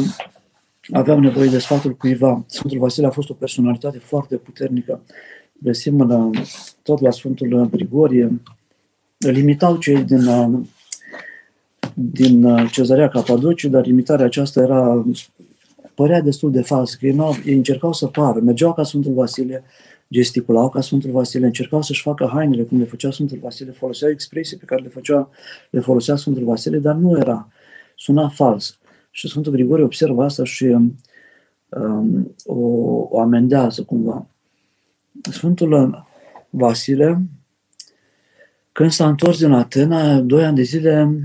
aveau 0.91 1.19
nevoie 1.19 1.49
de 1.49 1.59
sfatul 1.59 1.95
cuiva. 1.95 2.43
Sfântul 2.47 2.79
Vasile 2.79 3.07
a 3.07 3.09
fost 3.09 3.29
o 3.29 3.33
personalitate 3.33 3.97
foarte 3.97 4.35
puternică. 4.35 5.01
Găsim 5.53 6.07
la, 6.07 6.29
tot 6.83 7.01
la 7.01 7.11
Sfântul 7.11 7.67
Grigorie. 7.71 8.41
Limitau 9.17 9.77
cei 9.77 10.03
din, 10.03 10.25
uh, 10.25 10.59
din 11.93 12.43
uh, 12.43 12.71
Cezarea 12.71 13.07
Capadoci, 13.07 13.63
dar 13.63 13.85
imitarea 13.85 14.25
aceasta 14.25 14.61
era 14.61 15.05
părea 15.99 16.21
destul 16.21 16.51
de 16.51 16.61
fals, 16.61 16.93
că 16.93 17.05
ei, 17.05 17.17
ei 17.45 17.55
încercau 17.55 17.93
să 17.93 18.07
pară, 18.07 18.39
mergeau 18.39 18.73
ca 18.73 18.83
Sfântul 18.83 19.13
Vasile, 19.13 19.63
gesticulau 20.09 20.69
ca 20.69 20.81
Sfântul 20.81 21.11
Vasile, 21.11 21.45
încercau 21.45 21.81
să-și 21.81 22.01
facă 22.01 22.29
hainele 22.33 22.63
cum 22.63 22.77
le 22.77 22.83
făcea 22.83 23.11
Sfântul 23.11 23.37
Vasile, 23.41 23.71
foloseau 23.71 24.11
expresii 24.11 24.57
pe 24.57 24.65
care 24.65 24.81
le, 24.81 24.87
făcea, 24.87 25.29
le 25.69 25.79
folosea 25.79 26.15
Sfântul 26.15 26.43
Vasile, 26.43 26.77
dar 26.77 26.95
nu 26.95 27.17
era, 27.17 27.47
suna 27.95 28.29
fals. 28.29 28.78
Și 29.11 29.27
Sfântul 29.27 29.51
Grigore 29.51 29.83
observă 29.83 30.23
asta 30.23 30.43
și 30.43 30.65
um, 30.65 32.35
o, 32.45 32.57
o 33.09 33.19
amendează 33.19 33.83
cumva. 33.83 34.27
Sfântul 35.31 36.05
Vasile, 36.49 37.21
când 38.71 38.91
s-a 38.91 39.07
întors 39.07 39.39
din 39.39 39.51
Atena, 39.51 40.19
doi 40.19 40.45
ani 40.45 40.55
de 40.55 40.61
zile 40.61 41.21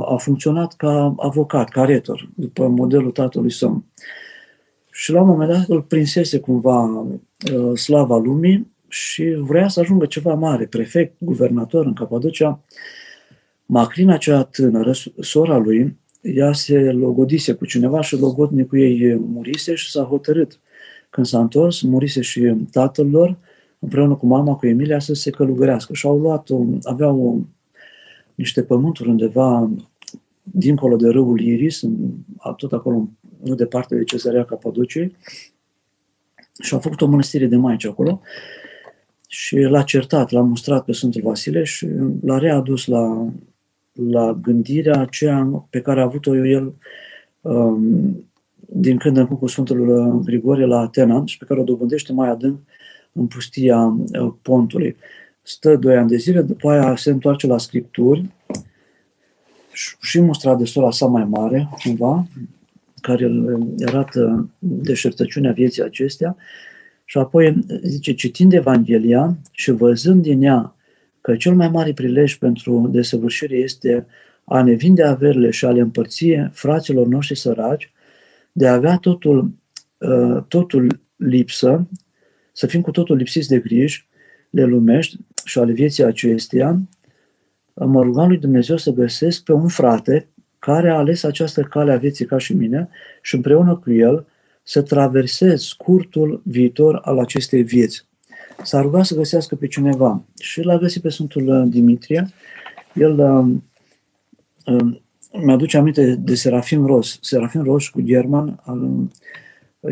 a 0.00 0.16
funcționat 0.16 0.74
ca 0.74 1.14
avocat, 1.18 1.68
ca 1.68 1.84
retor, 1.84 2.30
după 2.34 2.68
modelul 2.68 3.10
tatălui 3.10 3.50
său. 3.50 3.84
Și 4.90 5.12
la 5.12 5.20
un 5.20 5.26
moment 5.26 5.50
dat 5.50 5.68
îl 5.68 5.82
prinsese 5.82 6.38
cumva 6.40 6.82
uh, 6.82 7.78
slava 7.78 8.16
lumii 8.16 8.74
și 8.88 9.36
vrea 9.38 9.68
să 9.68 9.80
ajungă 9.80 10.06
ceva 10.06 10.34
mare, 10.34 10.66
prefect, 10.66 11.14
guvernator 11.18 11.86
în 11.86 11.92
Capadocia. 11.92 12.60
Macrina 13.66 14.16
cea 14.16 14.42
tânără, 14.42 14.92
sora 15.20 15.56
lui, 15.56 15.96
ea 16.34 16.52
se 16.52 16.78
logodise 16.78 17.52
cu 17.52 17.66
cineva 17.66 18.00
și 18.00 18.16
logodnicul 18.16 18.78
ei 18.78 19.14
murise 19.14 19.74
și 19.74 19.90
s-a 19.90 20.02
hotărât. 20.02 20.58
Când 21.10 21.26
s-a 21.26 21.40
întors, 21.40 21.80
murise 21.80 22.20
și 22.20 22.54
tatăl 22.70 23.10
lor, 23.10 23.38
împreună 23.78 24.14
cu 24.14 24.26
mama, 24.26 24.54
cu 24.54 24.66
Emilia, 24.66 24.98
să 24.98 25.14
se 25.14 25.30
călugărească. 25.30 25.94
Și 25.94 26.06
au 26.06 26.18
luat, 26.18 26.48
aveau 26.82 27.46
niște 28.34 28.62
pământuri 28.62 29.08
undeva 29.08 29.70
dincolo 30.42 30.96
de 30.96 31.08
râul 31.08 31.40
Iris, 31.40 31.82
tot 32.56 32.72
acolo, 32.72 33.08
nu 33.42 33.54
departe 33.54 33.94
de 33.94 34.04
Cezarea 34.04 34.44
Capadociei, 34.44 35.16
și 36.62 36.74
au 36.74 36.80
făcut 36.80 37.00
o 37.00 37.06
mănăstire 37.06 37.46
de 37.46 37.56
maici 37.56 37.86
acolo 37.86 38.20
și 39.28 39.56
l-a 39.56 39.82
certat, 39.82 40.30
l-a 40.30 40.40
mustrat 40.40 40.84
pe 40.84 40.92
Sfântul 40.92 41.20
Vasile 41.22 41.64
și 41.64 41.86
l-a 42.22 42.38
readus 42.38 42.86
la, 42.86 43.32
la 43.96 44.38
gândirea 44.42 45.00
aceea 45.00 45.66
pe 45.70 45.80
care 45.80 46.00
a 46.00 46.04
avut-o 46.04 46.36
el 46.46 46.74
um, 47.40 48.26
din 48.56 48.96
când 48.96 49.16
în 49.16 49.26
când 49.26 49.38
cu 49.38 49.46
Sfântul 49.46 50.20
Grigorie 50.24 50.64
la 50.64 50.78
Atena 50.78 51.22
și 51.24 51.38
pe 51.38 51.44
care 51.44 51.60
o 51.60 51.64
dobândește 51.64 52.12
mai 52.12 52.28
adânc 52.28 52.58
în 53.12 53.26
pustia 53.26 53.78
uh, 53.78 54.32
Pontului. 54.42 54.96
Stă 55.42 55.76
doi 55.76 55.96
ani 55.96 56.08
de 56.08 56.16
zile, 56.16 56.42
după 56.42 56.70
aia 56.70 56.96
se 56.96 57.10
întoarce 57.10 57.46
la 57.46 57.58
scripturi 57.58 58.24
și 60.00 60.20
mustra 60.20 60.54
de 60.54 60.64
sora 60.64 60.90
sa 60.90 61.06
mai 61.06 61.24
mare, 61.24 61.68
cumva, 61.82 62.26
care 63.00 63.24
îl 63.24 63.74
arată 63.86 64.48
deșertăciunea 64.58 65.52
vieții 65.52 65.82
acestea, 65.82 66.36
și 67.04 67.18
apoi 67.18 67.64
zice, 67.82 68.12
citind 68.12 68.52
Evanghelia 68.52 69.36
și 69.50 69.70
văzând 69.70 70.22
din 70.22 70.42
ea 70.42 70.75
că 71.26 71.36
cel 71.36 71.54
mai 71.54 71.68
mare 71.68 71.92
prilej 71.92 72.34
pentru 72.34 72.88
desăvârșire 72.92 73.56
este 73.56 74.06
a 74.44 74.62
ne 74.62 74.72
vinde 74.72 75.02
averile 75.02 75.50
și 75.50 75.64
a 75.64 75.70
le 75.70 75.80
împărți 75.80 76.26
fraților 76.52 77.06
noștri 77.06 77.36
săraci, 77.36 77.92
de 78.52 78.66
a 78.66 78.72
avea 78.72 78.96
totul, 78.96 79.54
uh, 79.98 80.42
totul 80.48 81.00
lipsă, 81.16 81.88
să 82.52 82.66
fim 82.66 82.80
cu 82.80 82.90
totul 82.90 83.16
lipsiți 83.16 83.48
de 83.48 83.58
griji, 83.58 84.08
le 84.50 84.64
lumești 84.64 85.16
și 85.44 85.58
ale 85.58 85.72
vieții 85.72 86.04
acesteia, 86.04 86.80
mă 87.74 88.02
rugam 88.02 88.28
lui 88.28 88.38
Dumnezeu 88.38 88.76
să 88.76 88.90
găsesc 88.90 89.42
pe 89.44 89.52
un 89.52 89.68
frate 89.68 90.28
care 90.58 90.88
a 90.88 90.96
ales 90.96 91.22
această 91.22 91.62
cale 91.62 91.92
a 91.92 91.96
vieții 91.96 92.24
ca 92.24 92.38
și 92.38 92.54
mine 92.54 92.88
și 93.22 93.34
împreună 93.34 93.76
cu 93.76 93.92
el 93.92 94.26
să 94.62 94.82
traversez 94.82 95.62
scurtul 95.62 96.42
viitor 96.44 97.00
al 97.02 97.18
acestei 97.18 97.62
vieți. 97.62 98.06
S-a 98.62 98.80
rugat 98.80 99.04
să 99.04 99.14
găsească 99.14 99.54
pe 99.54 99.66
cineva 99.66 100.22
și 100.38 100.62
l-a 100.62 100.78
găsit 100.78 101.02
pe 101.02 101.08
Sfântul 101.08 101.64
Dimitrie. 101.68 102.28
El 102.94 103.18
uh, 103.18 103.56
uh, 104.76 104.96
mi-aduce 105.42 105.76
aminte 105.76 106.14
de 106.14 106.34
Serafim 106.34 106.86
Ros. 106.86 107.18
Serafim 107.20 107.62
Ros 107.62 107.88
cu 107.88 108.00
German, 108.00 108.60
al, 108.64 109.08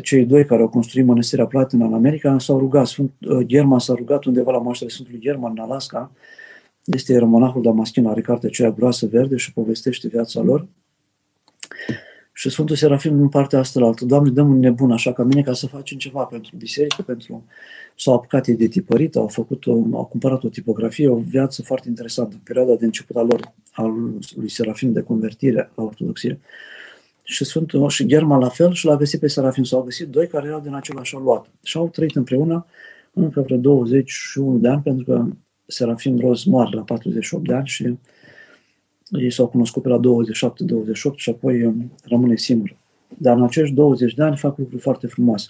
cei 0.03 0.25
doi 0.25 0.45
care 0.45 0.63
au 0.63 0.69
construit 0.69 1.07
mănăstirea 1.07 1.47
Platina 1.47 1.87
în 1.87 1.95
America 1.95 2.39
s-au 2.39 2.59
rugat. 2.59 2.87
Sfânt 2.87 3.13
German 3.47 3.79
s-a 3.79 3.95
rugat 3.95 4.25
undeva 4.25 4.51
la 4.51 4.59
moaștele 4.59 4.91
Sfântului 4.91 5.21
German 5.21 5.53
în 5.57 5.63
Alaska. 5.63 6.13
Este 6.85 7.13
ieromonahul 7.13 7.63
Damaschin, 7.63 8.07
are 8.07 8.21
cartea 8.21 8.49
aceea 8.49 8.71
groasă 8.71 9.07
verde 9.07 9.37
și 9.37 9.53
povestește 9.53 10.09
viața 10.09 10.41
lor. 10.41 10.67
Și 12.37 12.51
Sfântul 12.51 12.77
Serafim 12.77 13.21
în 13.21 13.29
partea 13.29 13.59
asta 13.59 13.81
la 13.81 13.87
altă, 13.87 14.05
Doamne, 14.05 14.31
dăm 14.31 14.51
un 14.51 14.59
nebun 14.59 14.91
așa 14.91 15.13
ca 15.13 15.23
mine 15.23 15.43
ca 15.43 15.53
să 15.53 15.67
facem 15.67 15.99
ceva 15.99 16.25
pentru 16.25 16.57
biserică, 16.57 17.03
pentru... 17.03 17.45
S-au 17.97 18.15
apucat 18.15 18.47
ei 18.47 18.57
de 18.57 18.67
tipărit, 18.67 19.17
au, 19.17 19.29
făcut 19.29 19.67
o, 19.67 19.73
au 19.73 20.05
cumpărat 20.05 20.45
o 20.45 20.49
tipografie, 20.49 21.09
o 21.09 21.17
viață 21.17 21.63
foarte 21.63 21.89
interesantă, 21.89 22.41
perioada 22.45 22.75
de 22.75 22.85
început 22.85 23.17
a 23.17 23.23
lor, 23.23 23.53
al 23.73 23.93
lui 24.37 24.49
Serafim 24.49 24.93
de 24.93 25.01
convertire 25.01 25.71
la 25.75 25.83
ortodoxie. 25.83 26.41
Și 27.25 27.45
Sfântul 27.45 27.89
și 27.89 28.07
German 28.07 28.41
la 28.41 28.49
fel 28.49 28.73
și 28.73 28.87
l-a 28.87 28.97
găsit 28.97 29.21
pe 29.21 29.27
Serafim. 29.27 29.65
S-au 29.65 29.83
găsit 29.83 30.09
doi 30.09 30.27
care 30.27 30.47
erau 30.47 30.61
din 30.61 30.75
același 30.75 31.17
aluat. 31.17 31.47
Și 31.63 31.77
au 31.77 31.89
trăit 31.89 32.17
împreună 32.17 32.67
încă 33.13 33.41
vreo 33.41 33.57
21 33.57 34.59
de 34.59 34.69
ani, 34.69 34.83
pentru 34.83 35.05
că 35.05 35.27
Serafim 35.67 36.19
Roz 36.19 36.45
moare 36.45 36.77
la 36.77 36.83
48 36.83 37.47
de 37.47 37.55
ani 37.55 37.67
și 37.67 37.97
ei 39.11 39.31
s-au 39.31 39.49
cunoscut 39.49 39.83
pe 39.83 39.89
la 39.89 40.01
27-28 40.01 40.03
și 41.15 41.31
apoi 41.31 41.65
um, 41.65 41.93
rămâne 42.03 42.37
singur. 42.37 42.77
Dar 43.19 43.37
în 43.37 43.43
acești 43.43 43.75
20 43.75 44.15
de 44.15 44.23
ani 44.23 44.37
fac 44.37 44.59
lucruri 44.59 44.83
foarte 44.83 45.07
frumoase. 45.07 45.49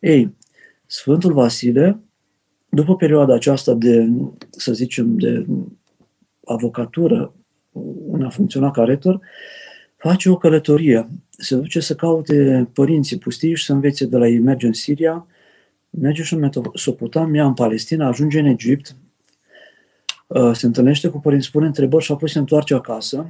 Ei, 0.00 0.34
Sfântul 0.86 1.32
Vasile, 1.32 2.00
după 2.68 2.96
perioada 2.96 3.34
aceasta 3.34 3.74
de, 3.74 4.08
să 4.50 4.72
zicem, 4.72 5.18
de 5.18 5.46
avocatură, 6.44 7.34
una 8.06 8.28
funcționa 8.28 8.70
ca 8.70 8.84
rector, 8.84 9.20
face 9.96 10.30
o 10.30 10.36
călătorie. 10.36 11.08
Se 11.30 11.56
duce 11.56 11.80
să 11.80 11.94
caute 11.94 12.68
părinții 12.72 13.18
pustiși 13.18 13.60
și 13.60 13.64
să 13.64 13.72
învețe 13.72 14.06
de 14.06 14.16
la 14.16 14.28
ei. 14.28 14.38
Merge 14.38 14.66
în 14.66 14.72
Siria, 14.72 15.26
merge 15.90 16.22
și 16.22 16.34
în 16.34 16.40
Mesopotamia, 16.40 17.46
în 17.46 17.54
Palestina, 17.54 18.06
ajunge 18.06 18.38
în 18.38 18.46
Egipt, 18.46 18.96
Uh, 18.96 19.03
se 20.52 20.66
întâlnește 20.66 21.08
cu 21.08 21.20
părinți, 21.20 21.46
spune 21.46 21.66
întrebări 21.66 22.04
și 22.04 22.12
apoi 22.12 22.30
se 22.30 22.38
întoarce 22.38 22.74
acasă. 22.74 23.26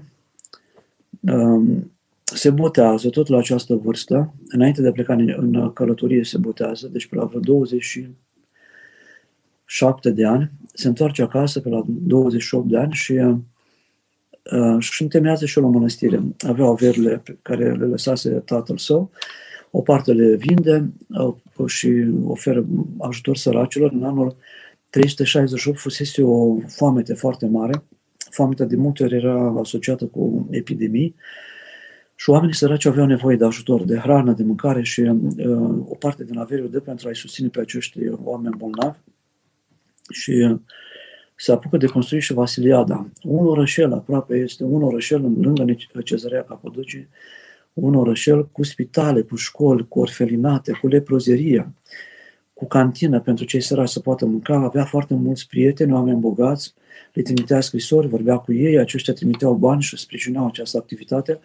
Um, 1.21 1.93
se 2.25 2.51
botează 2.51 3.09
tot 3.09 3.29
la 3.29 3.39
această 3.39 3.75
vârstă, 3.75 4.35
înainte 4.49 4.83
de 4.83 4.89
a 4.89 4.93
pleca 4.93 5.15
în 5.15 5.73
călătorie 5.73 6.25
se 6.25 6.39
botează, 6.39 6.89
deci 6.93 7.07
pe 7.07 7.17
la 7.17 7.25
vreo 7.25 7.41
27 7.41 10.11
de 10.11 10.27
ani, 10.27 10.51
se 10.73 10.89
întoarce 10.89 11.23
acasă 11.23 11.61
pe 11.61 11.69
la 11.69 11.83
28 11.87 12.69
de 12.69 12.77
ani 12.77 12.93
și 12.93 13.13
uh, 13.13 13.37
și 14.79 15.03
întemeiază 15.03 15.47
și 15.47 15.59
o 15.59 15.69
mănăstire. 15.69 16.23
Avea 16.39 16.65
averile 16.65 17.21
pe 17.25 17.39
care 17.43 17.73
le 17.73 17.85
lăsase 17.85 18.31
tatăl 18.31 18.77
său, 18.77 19.11
o 19.71 19.81
parte 19.81 20.13
le 20.13 20.37
vinde 20.37 20.93
uh, 21.09 21.35
și 21.67 22.05
oferă 22.25 22.65
ajutor 22.99 23.37
săracilor. 23.37 23.93
În 23.93 24.05
anul 24.05 24.37
368 24.95 25.79
fusese 25.79 26.23
o 26.23 26.59
foamete 26.67 27.15
foarte 27.15 27.47
mare. 27.47 27.85
Foametea 28.31 28.67
de 28.67 28.77
multe 28.77 29.03
ori 29.03 29.15
era 29.15 29.55
asociată 29.61 30.07
cu 30.07 30.49
epidemii 30.51 31.15
și 32.15 32.31
oamenii 32.31 32.55
săraci 32.55 32.85
aveau 32.85 33.07
nevoie 33.07 33.37
de 33.37 33.45
ajutor, 33.45 33.85
de 33.85 33.97
hrană, 33.97 34.33
de 34.33 34.43
mâncare 34.43 34.83
și 34.83 35.01
uh, 35.01 35.17
o 35.89 35.95
parte 35.99 36.25
din 36.25 36.39
avere 36.39 36.63
o 36.63 36.67
dă 36.67 36.81
pentru 36.81 37.09
a-i 37.09 37.17
susține 37.17 37.49
pe 37.49 37.61
acești 37.61 37.99
oameni 38.09 38.57
bolnavi. 38.57 38.99
Și 40.11 40.31
uh, 40.31 40.59
se 41.37 41.53
apucă 41.53 41.77
de 41.77 41.87
construi 41.87 42.21
și 42.21 42.33
Vasiliada. 42.33 43.09
Un 43.23 43.47
orășel 43.47 43.93
aproape 43.93 44.37
este, 44.37 44.65
un 44.65 44.83
orășel 44.83 45.21
lângă 45.21 45.77
Cezarea 46.05 46.45
Capodocii, 46.45 47.09
un 47.73 47.95
orășel 47.95 48.47
cu 48.47 48.63
spitale, 48.63 49.23
cu 49.23 49.37
școli, 49.37 49.89
cu 49.89 49.99
orfelinate, 49.99 50.73
cu 50.81 50.87
leprozerie 50.87 51.73
cu 52.55 52.67
cantină 52.67 53.21
pentru 53.21 53.45
cei 53.45 53.61
săraci 53.61 53.89
să 53.89 54.01
poată 54.01 54.27
mânca, 54.27 54.55
avea 54.55 54.85
foarte 54.85 55.15
mulți 55.15 55.47
prieteni, 55.47 55.93
oameni 55.93 56.21
bogați, 56.21 56.75
le 57.13 57.23
trimitea 57.23 57.61
scrisori, 57.61 58.09
vorbea 58.09 58.37
cu 58.37 58.53
ei, 58.53 58.79
aceștia 58.79 59.15
trimiteau 59.15 59.55
bani 59.55 59.83
și 59.83 59.97
sprijineau 59.97 60.47
această 60.47 60.77
activitate 60.77 61.41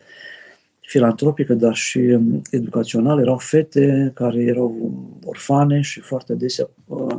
filantropică, 0.89 1.53
dar 1.53 1.75
și 1.75 1.97
um, 1.97 2.41
educațională. 2.51 3.21
Erau 3.21 3.37
fete 3.37 4.11
care 4.13 4.41
erau 4.41 4.91
orfane 5.23 5.81
și 5.81 5.99
foarte 5.99 6.31
adesea 6.31 6.69
uh, 6.87 7.17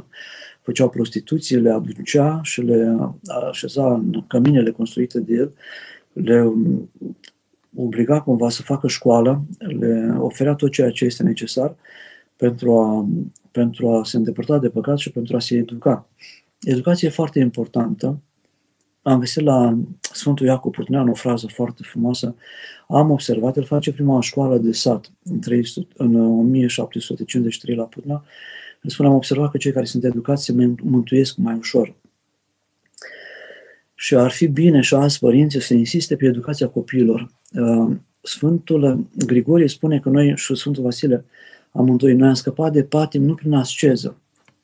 făceau 0.61 0.89
prostituție, 0.89 1.59
le 1.59 1.71
aducea 1.71 2.41
și 2.43 2.61
le 2.61 2.97
așeza 3.49 3.93
în 3.93 4.25
căminele 4.27 4.71
construite 4.71 5.21
de 5.21 5.35
el, 5.35 5.53
le 6.13 6.43
um, 6.45 6.91
obliga 7.77 8.21
cumva 8.21 8.49
să 8.49 8.63
facă 8.63 8.89
școală, 8.89 9.43
le 9.59 10.15
oferea 10.19 10.55
tot 10.55 10.71
ceea 10.71 10.91
ce 10.91 11.05
este 11.05 11.23
necesar 11.23 11.77
pentru 12.37 12.79
a 12.79 13.09
pentru 13.51 13.91
a 13.91 14.05
se 14.05 14.17
îndepărta 14.17 14.59
de 14.59 14.69
păcat 14.69 14.99
și 14.99 15.11
pentru 15.11 15.37
a 15.37 15.41
se 15.41 15.57
educa. 15.57 16.09
Educația 16.61 17.09
e 17.09 17.11
foarte 17.11 17.39
importantă. 17.39 18.21
Am 19.03 19.19
găsit 19.19 19.43
la 19.43 19.79
Sfântul 20.01 20.47
Iacob 20.47 20.73
Purtunean 20.73 21.09
o 21.09 21.15
frază 21.15 21.47
foarte 21.47 21.83
frumoasă. 21.85 22.35
Am 22.89 23.11
observat, 23.11 23.57
el 23.57 23.65
face 23.65 23.93
prima 23.93 24.21
școală 24.21 24.59
de 24.59 24.73
sat 24.73 25.13
în, 25.25 25.41
300, 25.41 25.87
în 25.97 26.15
1753 26.15 27.77
la 27.77 27.85
Putna. 27.85 28.25
Îl 28.83 28.91
spune, 28.91 29.09
am 29.09 29.15
observat 29.15 29.51
că 29.51 29.57
cei 29.57 29.73
care 29.73 29.85
sunt 29.85 30.05
educați 30.05 30.45
se 30.45 30.53
mântuiesc 30.83 31.37
mai 31.37 31.55
ușor. 31.55 31.95
Și 33.95 34.15
ar 34.15 34.31
fi 34.31 34.47
bine 34.47 34.81
și 34.81 34.95
azi 34.95 35.19
părinții 35.19 35.61
să 35.61 35.75
insiste 35.75 36.17
pe 36.17 36.27
educația 36.27 36.69
copiilor. 36.69 37.31
Uh, 37.53 37.97
Sfântul 38.23 39.07
Grigorie 39.27 39.69
spune 39.69 40.01
că 40.01 40.09
noi 40.09 40.37
și 40.37 40.55
Sfântul 40.55 40.83
Vasile 40.83 41.25
amândoi. 41.73 42.15
Noi 42.15 42.29
am 42.29 42.35
scăpat 42.35 42.73
de 42.73 42.83
patim 42.83 43.23
nu 43.23 43.35
prin 43.35 43.53
asceză, 43.53 44.17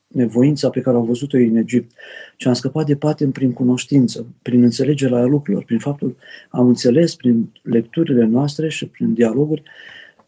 nevoința 0.07 0.71
pe 0.71 0.81
care 0.81 0.97
au 0.97 1.05
văzut-o 1.05 1.37
în 1.37 1.57
Egipt, 1.57 1.93
ci 2.37 2.47
am 2.47 2.53
scăpat 2.53 2.87
de 2.87 2.97
patim 2.97 3.31
prin 3.33 3.53
cunoștință, 3.53 4.27
prin 4.43 4.63
înțelegerea 4.63 5.25
lucrurilor, 5.25 5.65
prin 5.65 5.79
faptul 5.79 6.17
am 6.51 6.67
înțeles 6.67 7.15
prin 7.15 7.53
lecturile 7.63 8.25
noastre 8.25 8.69
și 8.69 8.87
prin 8.87 9.15
dialoguri 9.15 9.63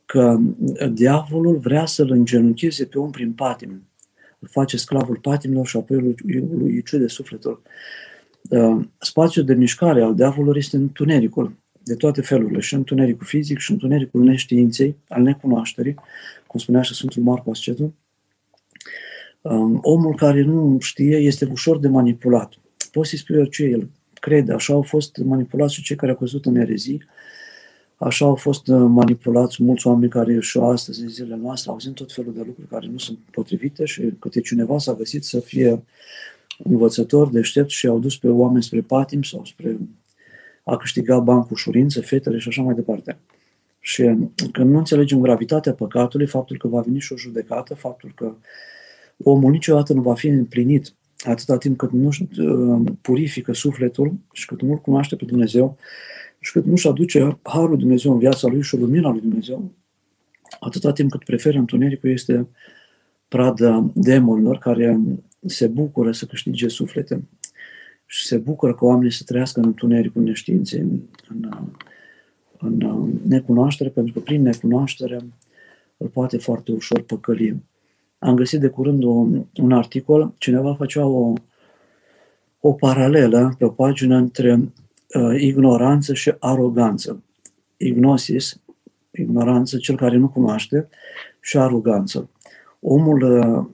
că 0.06 0.38
diavolul 0.92 1.56
vrea 1.56 1.86
să-l 1.86 2.10
îngenuncheze 2.10 2.84
pe 2.84 2.98
om 2.98 3.10
prin 3.10 3.32
patim. 3.32 3.82
Îl 4.38 4.48
face 4.50 4.76
sclavul 4.76 5.16
patimilor 5.16 5.66
și 5.66 5.76
apoi 5.76 5.96
lui, 5.96 6.14
lui 6.58 6.82
de 6.90 7.06
sufletul. 7.06 7.62
Uh, 8.48 8.84
spațiul 8.98 9.44
de 9.44 9.54
mișcare 9.54 10.02
al 10.02 10.14
diavolului 10.14 10.58
este 10.58 10.76
întunericul 10.76 11.56
de 11.82 11.94
toate 11.94 12.20
felurile, 12.20 12.60
și 12.60 12.74
întunericul 12.74 13.26
fizic 13.26 13.58
și 13.58 13.70
întunericul 13.70 14.24
neștiinței, 14.24 14.96
al 15.08 15.22
necunoașterii, 15.22 15.94
cum 16.48 16.60
spunea 16.60 16.82
și 16.82 16.94
Sfântul 16.94 17.22
Marco 17.22 17.50
Ascetul, 17.50 17.92
um, 19.40 19.78
omul 19.82 20.14
care 20.14 20.42
nu 20.42 20.76
știe 20.80 21.16
este 21.16 21.48
ușor 21.52 21.78
de 21.78 21.88
manipulat. 21.88 22.52
Poți 22.92 23.08
să-i 23.08 23.18
spui 23.18 23.36
orice 23.36 23.64
el 23.64 23.88
crede. 24.20 24.52
Așa 24.52 24.72
au 24.72 24.82
fost 24.82 25.16
manipulați 25.16 25.74
și 25.74 25.82
cei 25.82 25.96
care 25.96 26.10
au 26.10 26.18
căzut 26.18 26.46
în 26.46 26.56
erezii, 26.56 27.02
așa 27.96 28.24
au 28.24 28.34
fost 28.34 28.68
uh, 28.68 28.86
manipulați 28.88 29.62
mulți 29.62 29.86
oameni 29.86 30.10
care 30.10 30.40
și 30.40 30.58
astăzi, 30.58 31.02
în 31.02 31.08
zilele 31.08 31.36
noastre, 31.36 31.70
auzim 31.70 31.92
tot 31.92 32.12
felul 32.12 32.32
de 32.32 32.42
lucruri 32.46 32.68
care 32.68 32.86
nu 32.86 32.98
sunt 32.98 33.18
potrivite 33.30 33.84
și 33.84 34.02
câte 34.18 34.40
cineva 34.40 34.78
s-a 34.78 34.94
găsit 34.94 35.24
să 35.24 35.40
fie 35.40 35.82
învățător, 36.64 37.30
deștept 37.30 37.70
și 37.70 37.86
au 37.86 37.98
dus 37.98 38.16
pe 38.16 38.28
oameni 38.28 38.62
spre 38.62 38.80
patim 38.80 39.22
sau 39.22 39.44
spre 39.44 39.78
a 40.64 40.76
câștiga 40.76 41.18
bani 41.18 41.42
cu 41.42 41.48
ușurință, 41.50 42.00
fetele 42.00 42.38
și 42.38 42.48
așa 42.48 42.62
mai 42.62 42.74
departe. 42.74 43.18
Și 43.88 44.02
când 44.52 44.70
nu 44.70 44.78
înțelegem 44.78 45.20
gravitatea 45.20 45.72
păcatului, 45.72 46.26
faptul 46.26 46.56
că 46.56 46.68
va 46.68 46.80
veni 46.80 46.98
și 46.98 47.12
o 47.12 47.16
judecată, 47.16 47.74
faptul 47.74 48.12
că 48.14 48.34
omul 49.16 49.50
niciodată 49.50 49.92
nu 49.92 50.00
va 50.00 50.14
fi 50.14 50.26
împlinit 50.26 50.94
atâta 51.18 51.58
timp 51.58 51.76
cât 51.76 51.92
nu 51.92 52.08
uh, 52.08 52.92
purifică 53.00 53.52
sufletul 53.52 54.14
și 54.32 54.46
cât 54.46 54.62
nu-L 54.62 54.76
cunoaște 54.76 55.16
pe 55.16 55.24
Dumnezeu 55.24 55.76
și 56.38 56.52
cât 56.52 56.64
nu-și 56.64 56.88
aduce 56.88 57.38
Harul 57.42 57.78
Dumnezeu 57.78 58.12
în 58.12 58.18
viața 58.18 58.48
lui 58.48 58.62
și 58.62 58.76
lumina 58.76 59.10
lui 59.10 59.20
Dumnezeu, 59.20 59.70
atâta 60.60 60.92
timp 60.92 61.10
cât 61.10 61.24
preferă 61.24 61.58
întunericul 61.58 62.10
este 62.10 62.48
pradă 63.28 63.90
demonilor 63.94 64.58
care 64.58 65.00
se 65.46 65.66
bucură 65.66 66.12
să 66.12 66.26
câștige 66.26 66.68
suflete 66.68 67.28
și 68.06 68.26
se 68.26 68.36
bucură 68.36 68.74
că 68.74 68.84
oamenii 68.84 69.12
să 69.12 69.22
trăiască 69.26 69.60
în 69.60 69.66
întunericul 69.66 70.22
neștiinței, 70.22 70.80
în, 70.80 71.00
în, 72.60 72.82
în 72.82 73.20
necunoaștere, 73.26 73.88
pentru 73.88 74.12
că 74.12 74.20
prin 74.20 74.42
necunoaștere 74.42 75.18
îl 75.96 76.06
poate 76.06 76.38
foarte 76.38 76.72
ușor 76.72 77.02
păcăli. 77.02 77.62
Am 78.18 78.34
găsit 78.34 78.60
de 78.60 78.68
curând 78.68 79.02
un, 79.02 79.44
un 79.54 79.72
articol, 79.72 80.34
cineva 80.38 80.74
făcea 80.74 81.06
o, 81.06 81.32
o 82.60 82.72
paralelă 82.72 83.54
pe 83.58 83.64
o 83.64 83.68
pagină 83.68 84.16
între 84.16 84.54
uh, 84.54 85.40
ignoranță 85.40 86.14
și 86.14 86.34
aroganță. 86.38 87.22
Ignosis, 87.76 88.60
ignoranță, 89.10 89.76
cel 89.78 89.96
care 89.96 90.16
nu 90.16 90.28
cunoaște, 90.28 90.88
și 91.40 91.58
aroganță. 91.58 92.30
Omul 92.80 93.22
uh, 93.22 93.66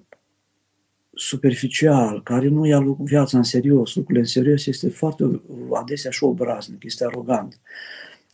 superficial, 1.15 2.23
care 2.23 2.49
nu 2.49 2.67
ia 2.67 2.97
viața 2.99 3.37
în 3.37 3.43
serios, 3.43 3.95
lucrurile 3.95 4.25
în 4.25 4.31
serios, 4.31 4.67
este 4.67 4.89
foarte 4.89 5.41
adesea 5.73 6.11
și 6.11 6.25
obraznic, 6.25 6.85
este 6.85 7.05
arogant. 7.05 7.61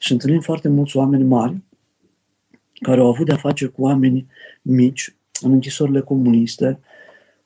Și 0.03 0.13
întâlnim 0.13 0.41
foarte 0.41 0.69
mulți 0.69 0.97
oameni 0.97 1.25
mari 1.25 1.57
care 2.81 3.01
au 3.01 3.07
avut 3.07 3.27
de-a 3.27 3.37
face 3.37 3.67
cu 3.67 3.83
oameni 3.83 4.27
mici 4.63 5.17
în 5.41 5.53
închisorile 5.53 6.01
comuniste, 6.01 6.81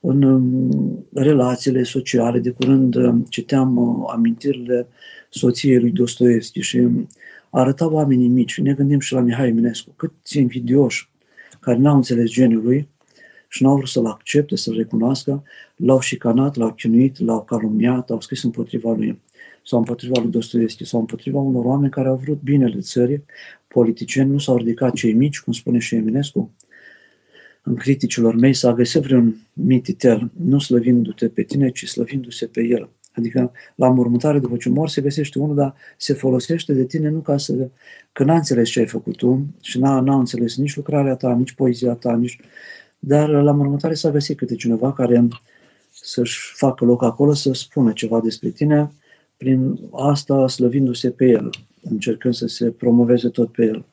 în 0.01 0.23
um, 0.23 1.07
relațiile 1.13 1.83
sociale. 1.83 2.39
De 2.39 2.51
curând 2.51 2.95
um, 2.95 3.27
citeam 3.29 3.77
uh, 3.77 4.11
amintirile 4.13 4.87
soției 5.31 5.81
lui 5.81 5.91
Dostoevski 5.91 6.61
și 6.61 6.77
um, 6.77 7.07
arăta 7.51 7.91
oamenii 7.91 8.29
mici. 8.29 8.61
Ne 8.61 8.73
gândim 8.73 8.99
și 8.99 9.13
la 9.13 9.21
Mihai 9.21 9.49
Eminescu, 9.49 9.93
câți 9.97 10.39
invidioși 10.39 11.11
care 11.61 11.79
n-au 11.79 11.97
înțeles 11.97 12.31
geniul 12.31 12.63
lui 12.63 12.89
și 13.49 13.63
n-au 13.63 13.77
vrut 13.77 13.89
să-l 13.89 14.07
accepte, 14.07 14.57
să-l 14.57 14.77
recunoască, 14.77 15.43
l-au 15.77 16.01
șicanat, 16.01 16.57
l-au 16.57 16.73
chinuit, 16.73 17.19
l-au 17.19 17.43
calumniat, 17.43 18.11
au 18.11 18.21
scris 18.21 18.43
împotriva 18.43 18.93
lui 18.93 19.23
sau 19.65 19.79
împotriva 19.79 20.21
lui 20.21 20.31
Dostoevski 20.31 20.85
sau 20.85 21.01
împotriva 21.01 21.39
unor 21.39 21.65
oameni 21.65 21.91
care 21.91 22.09
au 22.09 22.17
vrut 22.17 22.41
binele 22.43 22.81
țării, 22.81 23.25
politicieni, 23.69 24.31
nu 24.31 24.39
s-au 24.39 24.57
ridicat 24.57 24.93
cei 24.93 25.13
mici, 25.13 25.41
cum 25.41 25.53
spune 25.53 25.79
și 25.79 25.95
Eminescu, 25.95 26.51
în 27.63 27.75
criticilor 27.75 28.35
mei 28.35 28.55
s-a 28.55 28.73
găsit 28.73 29.03
vreun 29.03 29.37
mititel, 29.53 30.31
nu 30.45 30.59
slăvindu-te 30.59 31.29
pe 31.29 31.43
tine, 31.43 31.71
ci 31.71 31.89
slăvindu-se 31.89 32.47
pe 32.47 32.63
el. 32.63 32.89
Adică 33.13 33.53
la 33.75 33.89
mormântare 33.89 34.39
după 34.39 34.57
ce 34.57 34.69
mor 34.69 34.89
se 34.89 35.01
găsește 35.01 35.39
unul, 35.39 35.55
dar 35.55 35.75
se 35.97 36.13
folosește 36.13 36.73
de 36.73 36.85
tine 36.85 37.09
nu 37.09 37.19
ca 37.19 37.37
să... 37.37 37.69
Că 38.13 38.25
n-a 38.25 38.35
înțeles 38.35 38.69
ce 38.69 38.79
ai 38.79 38.87
făcut 38.87 39.17
tu 39.17 39.47
și 39.61 39.79
n-a, 39.79 40.01
n-a 40.01 40.19
înțeles 40.19 40.57
nici 40.57 40.77
lucrarea 40.77 41.15
ta, 41.15 41.35
nici 41.35 41.53
poezia 41.53 41.95
ta, 41.95 42.17
nici... 42.17 42.39
Dar 42.99 43.29
la 43.29 43.53
mormântare 43.53 43.95
s-a 43.95 44.11
găsit 44.11 44.37
câte 44.37 44.55
cineva 44.55 44.93
care 44.93 45.29
să-și 45.91 46.53
facă 46.55 46.85
loc 46.85 47.03
acolo, 47.03 47.33
să 47.33 47.53
spună 47.53 47.93
ceva 47.93 48.21
despre 48.21 48.49
tine, 48.49 48.93
prin 49.37 49.81
asta 49.93 50.49
slăvindu-se 50.49 51.11
pe 51.11 51.25
el, 51.25 51.51
încercând 51.83 52.35
să 52.35 52.47
se 52.47 52.71
promoveze 52.71 53.29
tot 53.29 53.53
pe 53.53 53.65
el. 53.65 53.85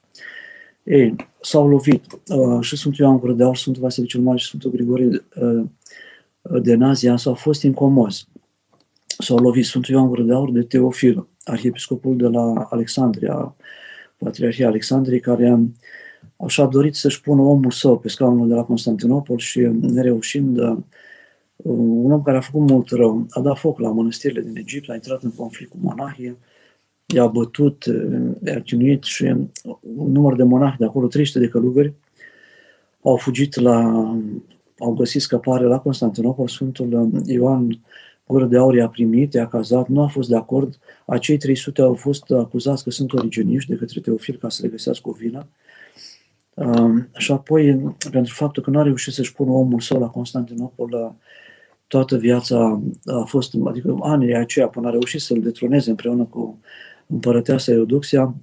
Ei, 0.83 1.15
s-au 1.41 1.67
lovit 1.67 2.03
uh, 2.27 2.61
și 2.61 2.75
Sfântul 2.75 3.05
Ioan 3.05 3.17
Gură 3.17 3.33
de 3.33 3.43
Aur, 3.43 3.57
Sfântul 3.57 3.81
Vasile 3.81 4.05
cel 4.05 4.21
Mare 4.21 4.37
și 4.37 4.45
Sfântul 4.45 4.71
Grigorie 4.71 5.25
uh, 5.35 5.65
de 6.61 6.75
Nazia 6.75 7.17
s-au 7.17 7.33
fost 7.33 7.63
incomozi. 7.63 8.27
S-au 9.17 9.37
lovit 9.37 9.65
Sfântul 9.65 9.93
Ioan 9.93 10.07
Gură 10.07 10.21
de 10.21 10.33
Aur 10.33 10.51
de 10.51 10.61
Teofil, 10.61 11.27
arhiepiscopul 11.43 12.17
de 12.17 12.27
la 12.27 12.67
Alexandria, 12.69 13.55
Patriarhia 14.17 14.67
Alexandriei, 14.67 15.19
care 15.19 15.59
așa 16.35 16.63
a 16.63 16.67
dorit 16.67 16.95
să-și 16.95 17.21
pună 17.21 17.41
omul 17.41 17.71
său 17.71 17.99
pe 17.99 18.07
scaunul 18.07 18.47
de 18.47 18.53
la 18.53 18.63
Constantinopol 18.63 19.37
și 19.37 19.59
nereușind 19.81 20.57
uh, 20.57 20.77
un 21.63 22.11
om 22.11 22.21
care 22.21 22.37
a 22.37 22.41
făcut 22.41 22.69
mult 22.69 22.89
rău, 22.89 23.25
a 23.29 23.41
dat 23.41 23.57
foc 23.57 23.79
la 23.79 23.91
mănăstirile 23.91 24.41
din 24.41 24.57
Egipt, 24.57 24.89
a 24.89 24.93
intrat 24.93 25.23
în 25.23 25.31
conflict 25.31 25.71
cu 25.71 25.77
monahii, 25.81 26.37
i-a 27.05 27.27
bătut, 27.27 27.85
i-a 28.45 28.61
chinuit 28.61 29.03
și 29.03 29.23
un 29.95 30.11
număr 30.11 30.35
de 30.35 30.43
monahi 30.43 30.77
de 30.77 30.85
acolo, 30.85 31.07
300 31.07 31.39
de 31.39 31.47
călugări, 31.47 31.93
au 33.01 33.15
fugit 33.15 33.59
la, 33.59 33.77
au 34.79 34.93
găsit 34.93 35.21
scăpare 35.21 35.63
la 35.63 35.79
Constantinopol, 35.79 36.47
Sfântul 36.47 37.11
Ioan 37.25 37.79
Gură 38.27 38.45
de 38.45 38.57
Aur 38.57 38.75
i-a 38.75 38.87
primit, 38.87 39.33
i-a 39.33 39.47
cazat, 39.47 39.87
nu 39.87 40.01
a 40.01 40.07
fost 40.07 40.29
de 40.29 40.35
acord, 40.35 40.79
acei 41.05 41.37
300 41.37 41.81
au 41.81 41.93
fost 41.93 42.31
acuzați 42.31 42.83
că 42.83 42.89
sunt 42.89 43.13
originiști 43.13 43.69
de 43.69 43.75
către 43.75 43.99
Teofil 43.99 44.35
ca 44.35 44.49
să 44.49 44.59
le 44.63 44.69
găsească 44.69 45.09
o 45.09 45.11
vină. 45.11 45.47
Și 47.17 47.31
apoi, 47.31 47.95
pentru 48.11 48.33
faptul 48.33 48.63
că 48.63 48.69
nu 48.69 48.79
a 48.79 48.83
reușit 48.83 49.13
să-și 49.13 49.33
pună 49.33 49.51
omul 49.51 49.79
său 49.79 49.99
la 49.99 50.07
Constantinopol, 50.07 51.15
toată 51.91 52.17
viața 52.17 52.81
a 53.05 53.23
fost, 53.25 53.53
adică 53.65 53.97
anii 54.01 54.35
aceia 54.35 54.67
până 54.67 54.87
a 54.87 54.91
reușit 54.91 55.21
să-l 55.21 55.41
detroneze 55.41 55.89
împreună 55.89 56.23
cu 56.23 56.59
împărăteasa 57.07 57.71
Eudoxia, 57.71 58.35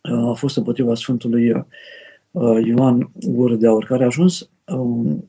a 0.00 0.32
fost 0.32 0.56
împotriva 0.56 0.94
Sfântului 0.94 1.50
uh, 1.50 2.64
Ioan 2.64 3.10
Gură 3.14 3.54
de 3.54 3.66
Aur, 3.66 3.84
care 3.84 4.02
a 4.02 4.06
ajuns 4.06 4.48
um, 4.66 5.28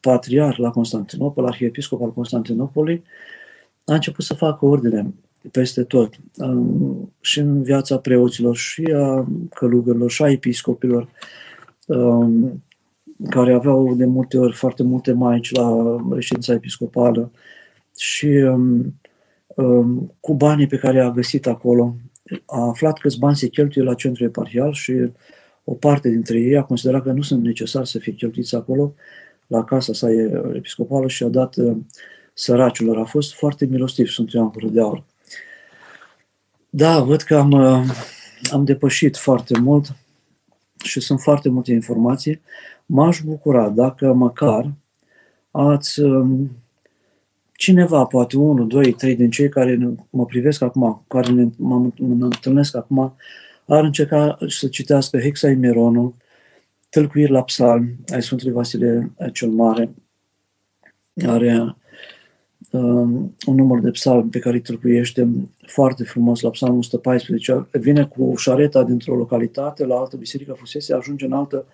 patriar 0.00 0.58
la 0.58 0.70
Constantinopol, 0.70 1.46
arhiepiscop 1.46 2.02
al 2.02 2.12
Constantinopolului, 2.12 3.02
a 3.84 3.94
început 3.94 4.24
să 4.24 4.34
facă 4.34 4.64
ordine 4.64 5.14
peste 5.50 5.82
tot, 5.82 6.14
um, 6.36 7.12
și 7.20 7.38
în 7.38 7.62
viața 7.62 7.98
preoților, 7.98 8.56
și 8.56 8.82
a 8.94 9.26
călugărilor, 9.54 10.10
și 10.10 10.22
a 10.22 10.30
episcopilor, 10.30 11.08
um, 11.86 12.62
care 13.30 13.54
aveau 13.54 13.94
de 13.94 14.04
multe 14.04 14.38
ori 14.38 14.54
foarte 14.54 14.82
multe 14.82 15.12
maici 15.12 15.52
la 15.52 15.96
reședința 16.10 16.52
episcopală 16.52 17.30
și 17.96 18.26
um, 18.26 18.94
um, 19.46 20.14
cu 20.20 20.34
banii 20.34 20.66
pe 20.66 20.76
care 20.76 21.00
a 21.00 21.10
găsit 21.10 21.46
acolo, 21.46 21.96
a 22.46 22.66
aflat 22.66 22.98
câți 22.98 23.18
bani 23.18 23.36
se 23.36 23.48
cheltuie 23.48 23.84
la 23.84 23.94
centrul 23.94 24.26
eparhial 24.26 24.72
și 24.72 25.10
o 25.64 25.74
parte 25.74 26.08
dintre 26.08 26.38
ei 26.38 26.56
a 26.56 26.62
considerat 26.62 27.02
că 27.02 27.12
nu 27.12 27.22
sunt 27.22 27.42
necesari 27.42 27.88
să 27.88 27.98
fie 27.98 28.12
cheltuiți 28.12 28.54
acolo, 28.54 28.94
la 29.46 29.64
casa 29.64 29.92
sa 29.92 30.10
episcopală 30.54 31.08
și 31.08 31.22
a 31.22 31.28
dat 31.28 31.56
uh, 31.56 31.76
săracilor. 32.34 32.98
A 32.98 33.04
fost 33.04 33.34
foarte 33.34 33.64
milostiv 33.64 34.06
sunt 34.06 34.32
Ioan 34.32 34.48
Gură 34.48 34.66
de 34.66 34.80
Aur. 34.80 35.04
Da, 36.70 37.00
văd 37.00 37.20
că 37.20 37.36
am, 37.36 37.50
uh, 37.50 37.82
am 38.52 38.64
depășit 38.64 39.16
foarte 39.16 39.58
mult 39.58 39.94
și 40.84 41.00
sunt 41.00 41.20
foarte 41.20 41.48
multe 41.48 41.72
informații. 41.72 42.40
M-aș 42.86 43.20
bucura 43.20 43.68
dacă 43.68 44.12
măcar 44.12 44.72
ați 45.50 46.00
um, 46.00 46.50
cineva, 47.52 48.04
poate 48.04 48.36
unul, 48.36 48.66
doi, 48.66 48.92
trei 48.92 49.16
din 49.16 49.30
cei 49.30 49.48
care 49.48 49.96
mă 50.10 50.24
privesc 50.24 50.62
acum, 50.62 51.04
care 51.08 51.32
ne, 51.32 51.46
mă, 51.56 51.78
mă 51.98 52.24
întâlnesc 52.24 52.76
acum, 52.76 53.14
ar 53.66 53.84
încerca 53.84 54.38
să 54.48 54.68
citească 54.68 55.18
Hexaimeronul, 55.18 56.14
Tălcuiri 56.88 57.30
la 57.30 57.42
psalm 57.42 57.96
ai 58.12 58.22
Sfântului 58.22 58.52
Vasile 58.52 59.12
cel 59.32 59.48
Mare. 59.48 59.94
Are 61.26 61.76
um, 62.70 63.34
un 63.46 63.54
număr 63.54 63.80
de 63.80 63.90
psalmi 63.90 64.30
pe 64.30 64.38
care 64.38 64.54
îi 64.54 64.60
tâlcuiește 64.60 65.28
foarte 65.66 66.04
frumos 66.04 66.40
la 66.40 66.50
psalmul 66.50 66.78
114. 66.78 67.68
Vine 67.72 68.04
cu 68.04 68.34
șareta 68.36 68.82
dintr-o 68.82 69.14
localitate 69.14 69.84
la 69.84 69.96
altă 69.96 70.16
biserică, 70.16 70.52
fusese, 70.52 70.94
ajunge 70.94 71.24
în 71.24 71.32
altă 71.32 71.66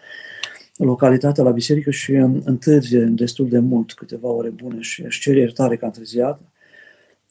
localitate 0.76 1.42
la 1.42 1.50
biserică 1.50 1.90
și 1.90 2.12
întârzie 2.44 3.00
destul 3.00 3.48
de 3.48 3.58
mult, 3.58 3.92
câteva 3.92 4.28
ore 4.28 4.48
bune 4.48 4.80
și 4.80 5.02
își 5.02 5.20
cere 5.20 5.38
iertare 5.38 5.76
că 5.76 5.84
a 5.84 5.88
întârziat. 5.88 6.40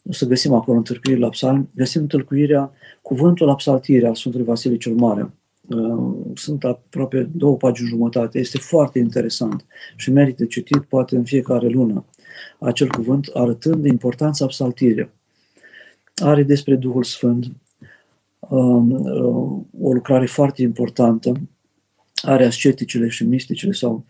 O 0.04 0.12
să 0.12 0.26
găsim 0.26 0.52
acolo 0.52 0.76
în 0.76 0.82
tâlcuiri 0.82 1.20
la 1.20 1.28
psalm, 1.28 1.68
găsim 1.74 2.06
tâlcuirea, 2.06 2.72
cuvântul 3.02 3.46
la 3.46 3.54
psaltire 3.54 4.06
al 4.06 4.14
Sfântului 4.14 4.46
Vasile 4.46 4.76
cel 4.76 4.94
Mare. 4.94 5.34
Uh, 5.68 6.14
sunt 6.34 6.64
aproape 6.64 7.30
două 7.34 7.56
pagini 7.56 7.88
jumătate. 7.88 8.38
Este 8.38 8.58
foarte 8.58 8.98
interesant 8.98 9.64
și 9.96 10.10
merită 10.10 10.44
citit 10.44 10.82
poate 10.82 11.16
în 11.16 11.24
fiecare 11.24 11.68
lună 11.68 12.04
acel 12.58 12.88
cuvânt, 12.88 13.30
arătând 13.34 13.86
importanța 13.86 14.46
psaltirii. 14.46 15.10
Are 16.14 16.42
despre 16.42 16.76
Duhul 16.76 17.04
Sfânt 17.04 17.52
um, 18.38 18.90
uh, 18.90 19.62
o 19.80 19.92
lucrare 19.92 20.26
foarte 20.26 20.62
importantă, 20.62 21.32
are 22.22 22.44
asceticele 22.44 23.08
și 23.08 23.24
misticele 23.24 23.72
sau 23.72 24.04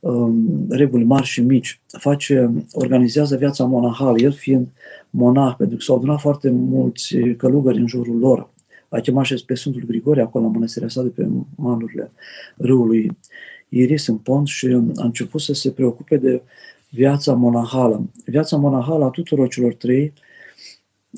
um, 0.00 0.66
reguli 0.68 1.04
mari 1.04 1.26
și 1.26 1.40
mici, 1.40 1.80
face, 1.86 2.52
organizează 2.72 3.36
viața 3.36 3.64
monahală, 3.64 4.18
el 4.18 4.32
fiind 4.32 4.68
monah, 5.10 5.54
pentru 5.58 5.76
că 5.76 5.82
s-au 5.82 5.96
adunat 5.96 6.20
foarte 6.20 6.50
mulți 6.50 7.16
călugări 7.36 7.78
în 7.78 7.86
jurul 7.86 8.18
lor. 8.18 8.50
A 8.88 8.98
chemat 8.98 9.24
și 9.24 9.44
pe 9.46 9.54
Sfântul 9.54 9.84
Grigorie 9.86 10.22
acolo 10.22 10.44
la 10.44 10.50
mănăstirea 10.50 10.88
sa 10.88 11.02
de 11.02 11.08
pe 11.08 11.28
malurile 11.56 12.10
râului 12.56 13.16
Iris 13.68 14.06
în 14.06 14.16
pont 14.16 14.46
și 14.46 14.66
a 14.96 15.04
început 15.04 15.40
să 15.40 15.52
se 15.52 15.70
preocupe 15.70 16.16
de 16.16 16.42
viața 16.90 17.32
monahală. 17.32 18.10
Viața 18.24 18.56
monahală 18.56 19.04
a 19.04 19.08
tuturor 19.10 19.48
celor 19.48 19.74
trei, 19.74 20.12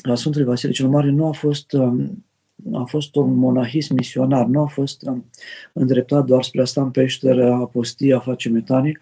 a 0.02 0.14
Sfântului 0.14 0.46
Vasile 0.46 0.72
cel 0.72 0.88
Mare, 0.88 1.10
nu 1.10 1.26
a 1.26 1.32
fost, 1.32 1.72
um, 1.72 2.24
a 2.72 2.84
fost 2.84 3.14
un 3.14 3.34
monahism 3.34 3.94
misionar, 3.94 4.46
nu 4.46 4.60
a 4.60 4.66
fost 4.66 5.02
um, 5.02 5.24
îndreptat 5.72 6.24
doar 6.24 6.42
spre 6.42 6.60
a 6.60 6.64
sta 6.64 6.82
în 6.82 6.90
peșteră, 6.90 7.52
a 7.52 7.66
postia, 7.66 8.16
a 8.16 8.20
face 8.20 8.48
metanii, 8.48 8.98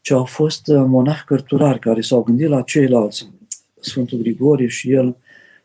ci 0.00 0.10
au 0.10 0.24
fost 0.24 0.66
uh, 0.66 0.84
monahi 0.86 1.24
cărturari 1.24 1.78
care 1.78 2.00
s-au 2.00 2.22
gândit 2.22 2.48
la 2.48 2.62
ceilalți. 2.62 3.30
Sfântul 3.80 4.18
Grigorie 4.18 4.66
și 4.66 4.92
el 4.92 5.16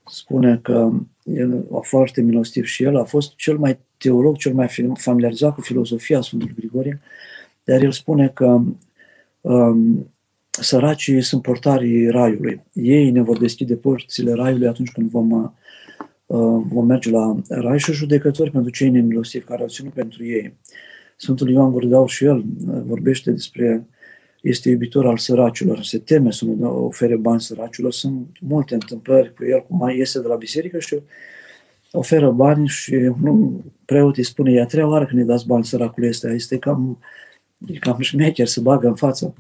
spune 0.05 0.59
că 0.61 0.91
el 1.23 1.65
a 1.73 1.79
foarte 1.79 2.21
milostiv 2.21 2.65
și 2.65 2.83
el 2.83 2.97
a 2.97 3.03
fost 3.03 3.35
cel 3.35 3.57
mai 3.57 3.79
teolog, 3.97 4.37
cel 4.37 4.53
mai 4.53 4.93
familiarizat 4.93 5.53
cu 5.53 5.61
filozofia 5.61 6.21
Sfântului 6.21 6.55
Grigorie, 6.55 7.01
dar 7.63 7.81
el 7.81 7.91
spune 7.91 8.27
că 8.27 8.61
um, 9.41 10.11
săracii 10.49 11.21
sunt 11.21 11.41
portarii 11.41 12.09
raiului. 12.09 12.61
Ei 12.73 13.11
ne 13.11 13.21
vor 13.21 13.37
deschide 13.37 13.75
porțile 13.75 14.33
raiului 14.33 14.67
atunci 14.67 14.91
când 14.91 15.09
vom, 15.09 15.31
uh, 15.31 15.49
vom 16.67 16.85
merge 16.85 17.09
la 17.09 17.35
rai 17.47 17.79
și 17.79 17.91
judecători 17.91 18.51
pentru 18.51 18.71
cei 18.71 18.89
nemilostivi 18.89 19.45
care 19.45 19.61
au 19.61 19.67
ținut 19.67 19.93
pentru 19.93 20.25
ei. 20.25 20.57
Sfântul 21.15 21.49
Ioan 21.49 21.71
Gurdau 21.71 22.07
și 22.07 22.25
el 22.25 22.37
uh, 22.37 22.81
vorbește 22.85 23.31
despre 23.31 23.87
este 24.41 24.69
iubitor 24.69 25.05
al 25.05 25.17
săracilor, 25.17 25.83
se 25.83 25.99
teme 25.99 26.31
să 26.31 26.45
nu 26.45 26.85
ofere 26.85 27.15
bani 27.15 27.41
săracilor. 27.41 27.91
Sunt 27.91 28.27
multe 28.41 28.73
întâmplări 28.73 29.33
cu 29.33 29.45
el, 29.45 29.65
cum 29.67 29.77
mai 29.77 29.97
iese 29.97 30.21
de 30.21 30.27
la 30.27 30.35
biserică 30.35 30.79
și 30.79 30.99
oferă 31.91 32.31
bani 32.31 32.67
și 32.67 32.93
un 32.93 33.51
preot 33.85 34.17
îi 34.17 34.23
spune, 34.23 34.51
e 34.51 34.61
a 34.61 34.65
treia 34.65 34.87
oară 34.87 35.05
când 35.05 35.19
îi 35.19 35.27
dați 35.27 35.47
bani 35.47 35.65
săracului 35.65 36.09
ăsta, 36.09 36.31
este 36.31 36.57
cam, 36.57 36.99
e 37.67 37.77
cam 37.77 37.99
șmecher, 37.99 38.47
să 38.47 38.61
bagă 38.61 38.87
în 38.87 38.95
față. 38.95 39.33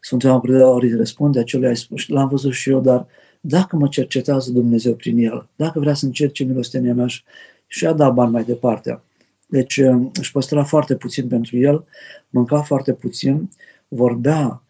Sfântul 0.00 0.28
Ioan 0.28 0.40
Gură 0.40 0.78
îi 0.80 0.96
răspunde 0.96 1.38
acelui, 1.38 1.66
ai 1.66 1.76
spus, 1.76 2.08
l-am 2.08 2.28
văzut 2.28 2.52
și 2.52 2.70
eu, 2.70 2.80
dar 2.80 3.06
dacă 3.48 3.76
mă 3.76 3.88
cercetează 3.88 4.50
Dumnezeu 4.50 4.94
prin 4.94 5.18
el, 5.18 5.48
dacă 5.56 5.80
vrea 5.80 5.94
să 5.94 6.04
încerce 6.04 6.44
milostenia 6.44 6.94
mea 6.94 7.06
și, 7.06 7.22
și 7.66 7.86
a 7.86 7.92
dat 7.92 8.14
bani 8.14 8.30
mai 8.30 8.44
departe. 8.44 9.00
Deci 9.46 9.80
își 10.12 10.32
păstra 10.32 10.64
foarte 10.64 10.96
puțin 10.96 11.28
pentru 11.28 11.56
el, 11.56 11.84
mânca 12.28 12.62
foarte 12.62 12.92
puțin, 12.92 13.50
vorbea 13.88 14.62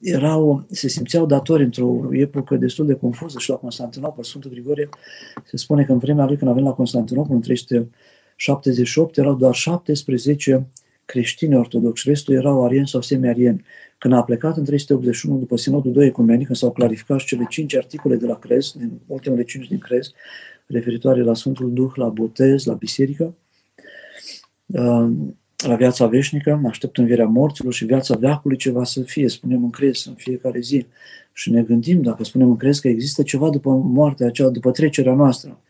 erau, 0.00 0.64
se 0.70 0.88
simțeau 0.88 1.26
datori 1.26 1.62
într-o 1.62 2.08
epocă 2.10 2.56
destul 2.56 2.86
de 2.86 2.94
confuză 2.94 3.38
și 3.38 3.50
la 3.50 3.56
Constantinopol. 3.56 4.24
Sfântul 4.24 4.50
Grigorie 4.50 4.88
se 5.44 5.56
spune 5.56 5.84
că 5.84 5.92
în 5.92 5.98
vremea 5.98 6.24
lui 6.26 6.36
când 6.36 6.50
a 6.50 6.54
venit 6.54 6.68
la 6.68 6.74
Constantinopol, 6.74 7.34
în 7.34 7.40
378, 7.40 9.16
erau 9.16 9.34
doar 9.34 9.54
17 9.54 10.68
creștini 11.10 11.56
ortodoxi, 11.56 12.08
restul 12.08 12.34
erau 12.34 12.64
arieni 12.64 12.88
sau 12.88 13.00
semi-arieni. 13.00 13.64
Când 13.98 14.14
a 14.14 14.22
plecat 14.22 14.56
în 14.56 14.64
381, 14.64 15.38
după 15.38 15.56
Sinodul 15.56 15.92
2 15.92 16.06
Ecumenic, 16.06 16.46
când 16.46 16.58
s-au 16.58 16.72
clarificat 16.72 17.18
cele 17.18 17.46
cinci 17.48 17.76
articole 17.76 18.16
de 18.16 18.26
la 18.26 18.38
Crez, 18.38 18.72
din 18.76 19.00
ultimele 19.06 19.42
cinci 19.42 19.68
din 19.68 19.78
Crez, 19.78 20.12
referitoare 20.66 21.22
la 21.22 21.34
Sfântul 21.34 21.72
Duh, 21.72 21.92
la 21.94 22.08
botez, 22.08 22.64
la 22.64 22.74
biserică, 22.74 23.34
la 25.56 25.74
viața 25.76 26.06
veșnică, 26.06 26.60
aștept 26.66 26.98
învierea 26.98 27.26
morților 27.26 27.72
și 27.72 27.84
viața 27.84 28.16
veacului 28.16 28.56
ceva 28.56 28.84
să 28.84 29.02
fie, 29.02 29.28
spunem 29.28 29.64
în 29.64 29.70
crez 29.70 30.04
în 30.06 30.14
fiecare 30.14 30.60
zi. 30.60 30.86
Și 31.32 31.50
ne 31.50 31.62
gândim, 31.62 32.02
dacă 32.02 32.24
spunem 32.24 32.48
în 32.48 32.56
crez, 32.56 32.78
că 32.78 32.88
există 32.88 33.22
ceva 33.22 33.50
după 33.50 33.70
moartea 33.70 34.26
aceea, 34.26 34.48
după 34.48 34.70
trecerea 34.70 35.14
noastră. 35.14 35.60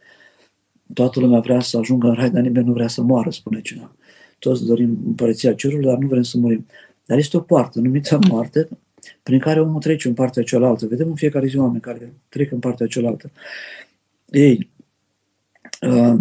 Toată 0.94 1.20
lumea 1.20 1.40
vrea 1.40 1.60
să 1.60 1.78
ajungă 1.78 2.08
în 2.08 2.14
rai, 2.14 2.30
dar 2.30 2.42
nimeni 2.42 2.66
nu 2.66 2.72
vrea 2.72 2.88
să 2.88 3.02
moară, 3.02 3.30
spune 3.30 3.60
cineva. 3.60 3.94
Toți 4.40 4.66
dorim 4.66 4.98
împărăția 5.06 5.54
cerului, 5.54 5.84
dar 5.84 5.98
nu 5.98 6.06
vrem 6.08 6.22
să 6.22 6.38
murim. 6.38 6.66
Dar 7.06 7.18
este 7.18 7.36
o 7.36 7.40
poartă 7.40 7.80
numită 7.80 8.18
moarte, 8.28 8.68
prin 9.22 9.38
care 9.38 9.60
omul 9.60 9.80
trece 9.80 10.08
în 10.08 10.14
partea 10.14 10.42
cealaltă. 10.42 10.86
Vedem 10.86 11.08
în 11.08 11.14
fiecare 11.14 11.46
zi 11.46 11.56
oameni 11.56 11.80
care 11.80 12.12
trec 12.28 12.52
în 12.52 12.58
partea 12.58 12.86
cealaltă. 12.86 13.30
Ei, 14.30 14.70
uh, 15.80 16.18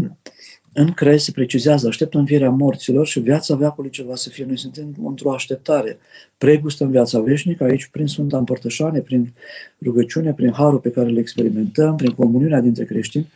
în 0.74 0.92
crez 0.92 1.24
se 1.24 1.32
precizează, 1.32 1.88
aștept 1.88 2.14
învierea 2.14 2.50
morților 2.50 3.08
și 3.08 3.20
viața 3.20 3.56
veacului 3.56 3.90
ce 3.90 4.04
va 4.04 4.16
să 4.16 4.30
fie. 4.30 4.46
Noi 4.46 4.58
suntem 4.58 4.96
într-o 5.06 5.34
așteptare. 5.34 5.98
Pregustăm 6.38 6.90
viața 6.90 7.20
veșnică 7.20 7.64
aici 7.64 7.86
prin 7.86 8.08
Sfânta 8.08 8.38
Împărtășanie, 8.38 9.02
prin 9.02 9.34
rugăciune, 9.82 10.34
prin 10.34 10.52
harul 10.52 10.80
pe 10.80 10.92
care 10.92 11.10
le 11.10 11.20
experimentăm, 11.20 11.96
prin 11.96 12.12
comuniunea 12.12 12.60
dintre 12.60 12.86
creștini, 12.86 13.32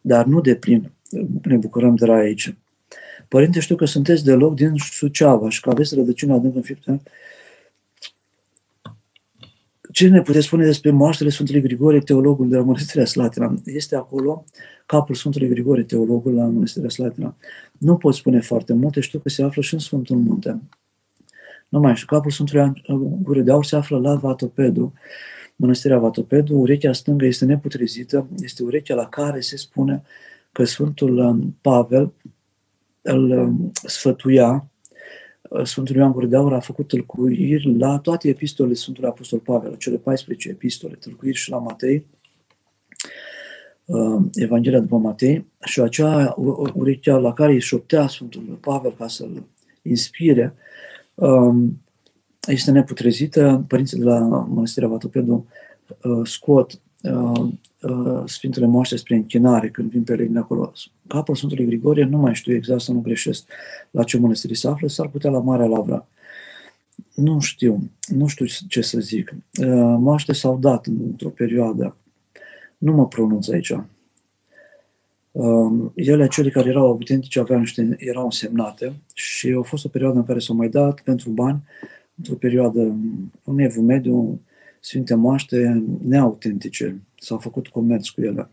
dar 0.00 0.24
nu 0.24 0.40
de 0.40 0.54
plin 0.54 0.90
ne 1.42 1.56
bucurăm 1.56 1.94
de 1.94 2.06
la 2.06 2.14
aici. 2.14 2.54
Părinte, 3.28 3.60
știu 3.60 3.76
că 3.76 3.84
sunteți 3.84 4.24
deloc 4.24 4.54
din 4.54 4.72
Suceava 4.76 5.48
și 5.48 5.60
că 5.60 5.70
aveți 5.70 5.94
rădăcini 5.94 6.32
adânc 6.32 6.54
în 6.54 6.62
fiecare 6.62 7.00
ce 9.96 10.08
ne 10.08 10.22
puteți 10.22 10.46
spune 10.46 10.64
despre 10.64 10.90
moaștele 10.90 11.30
Sfântului 11.30 11.60
Grigore, 11.60 11.98
teologul 11.98 12.48
de 12.48 12.56
la 12.56 12.62
Mănăstirea 12.62 13.04
Slatina? 13.04 13.54
Este 13.64 13.96
acolo 13.96 14.44
capul 14.86 15.14
Sfântului 15.14 15.48
Grigore, 15.48 15.82
teologul 15.82 16.34
la 16.34 16.44
Mănăstirea 16.44 16.88
Slatina. 16.88 17.36
Nu 17.78 17.96
pot 17.96 18.14
spune 18.14 18.40
foarte 18.40 18.72
multe, 18.72 19.00
știu 19.00 19.18
că 19.18 19.28
se 19.28 19.42
află 19.42 19.62
și 19.62 19.74
în 19.74 19.80
Sfântul 19.80 20.16
Munte. 20.16 20.60
Nu 21.68 21.80
mai 21.80 21.94
știu, 21.94 22.06
capul 22.06 22.30
Sfântului 22.30 22.82
Gure 23.22 23.40
de 23.40 23.50
Aur 23.50 23.64
se 23.64 23.76
află 23.76 23.98
la 23.98 24.14
Vatopedu, 24.14 24.92
Mănăstirea 25.56 25.98
Vatopedu. 25.98 26.56
Urechea 26.56 26.92
stângă 26.92 27.24
este 27.24 27.44
neputrezită, 27.44 28.28
este 28.40 28.62
urechea 28.62 28.94
la 28.94 29.08
care 29.08 29.40
se 29.40 29.56
spune 29.56 30.02
că 30.52 30.64
Sfântul 30.64 31.18
um, 31.18 31.56
Pavel 31.60 32.12
îl 33.06 33.30
um, 33.30 33.72
sfătuia 33.72 34.70
Sfântul 35.62 35.96
Ioan 35.96 36.12
Gură 36.12 36.26
de 36.26 36.36
Aur 36.36 36.52
a 36.52 36.60
făcut 36.60 36.88
tâlcuiri 36.88 37.78
la 37.78 37.98
toate 37.98 38.28
epistolele 38.28 38.74
Sfântului 38.74 39.08
Apostol 39.08 39.38
Pavel, 39.38 39.74
cele 39.74 39.96
14 39.96 40.48
epistole, 40.48 40.94
tâlcuiri 40.94 41.36
și 41.36 41.50
la 41.50 41.58
Matei, 41.58 42.06
uh, 43.84 44.22
Evanghelia 44.34 44.80
după 44.80 44.96
Matei, 44.96 45.46
și 45.64 45.80
acea 45.80 46.34
urechea 46.74 47.16
la 47.16 47.32
care 47.32 47.52
îi 47.52 47.60
șoptea 47.60 48.06
Sfântul 48.06 48.58
Pavel 48.60 48.94
ca 48.98 49.08
să-l 49.08 49.42
inspire, 49.82 50.54
um, 51.14 51.80
este 52.46 52.70
neputrezită. 52.70 53.64
Părinții 53.68 53.98
de 53.98 54.04
la 54.04 54.18
Mănăstirea 54.48 54.88
Vatopedu 54.88 55.46
uh, 56.02 56.26
scot 56.26 56.80
uh, 57.02 58.22
Sfintele 58.24 58.66
Moaște 58.66 58.96
spre 58.96 59.14
închinare 59.14 59.68
când 59.68 59.90
vin 59.90 60.02
peregrini 60.02 60.38
acolo. 60.38 60.72
Capul 61.06 61.34
Sfântului 61.34 61.66
Grigorie, 61.66 62.04
nu 62.04 62.18
mai 62.18 62.34
știu 62.34 62.54
exact 62.54 62.80
să 62.80 62.92
nu 62.92 63.00
greșesc 63.00 63.48
la 63.90 64.02
ce 64.02 64.18
mănăstire 64.18 64.54
se 64.54 64.68
află, 64.68 64.88
s-ar 64.88 65.08
putea 65.08 65.30
la 65.30 65.40
Marea 65.40 65.66
Lavra. 65.66 66.06
Nu 67.14 67.40
știu, 67.40 67.90
nu 68.06 68.26
știu 68.26 68.46
ce 68.68 68.80
să 68.80 69.00
zic. 69.00 69.34
Moaște 69.98 70.32
s-au 70.32 70.58
dat 70.58 70.86
într-o 70.86 71.28
perioadă. 71.28 71.96
Nu 72.78 72.92
mă 72.92 73.08
pronunț 73.08 73.48
aici. 73.48 73.72
Ele, 75.94 76.26
cele 76.26 76.50
care 76.50 76.68
erau 76.68 76.86
autentice, 76.86 77.38
aveau 77.38 77.58
niște, 77.58 77.96
erau 77.98 78.24
însemnate 78.24 78.92
și 79.14 79.56
a 79.58 79.62
fost 79.62 79.84
o 79.84 79.88
perioadă 79.88 80.18
în 80.18 80.24
care 80.24 80.38
s-au 80.38 80.56
mai 80.56 80.68
dat 80.68 81.00
pentru 81.00 81.30
bani, 81.30 81.62
într-o 82.14 82.34
perioadă, 82.34 82.96
în 83.44 83.58
evul 83.58 83.82
mediu, 83.82 84.40
Sfinte 84.80 85.14
Moaște 85.14 85.84
neautentice. 86.02 87.00
S-au 87.18 87.38
făcut 87.38 87.68
comerț 87.68 88.08
cu 88.08 88.20
ele. 88.20 88.50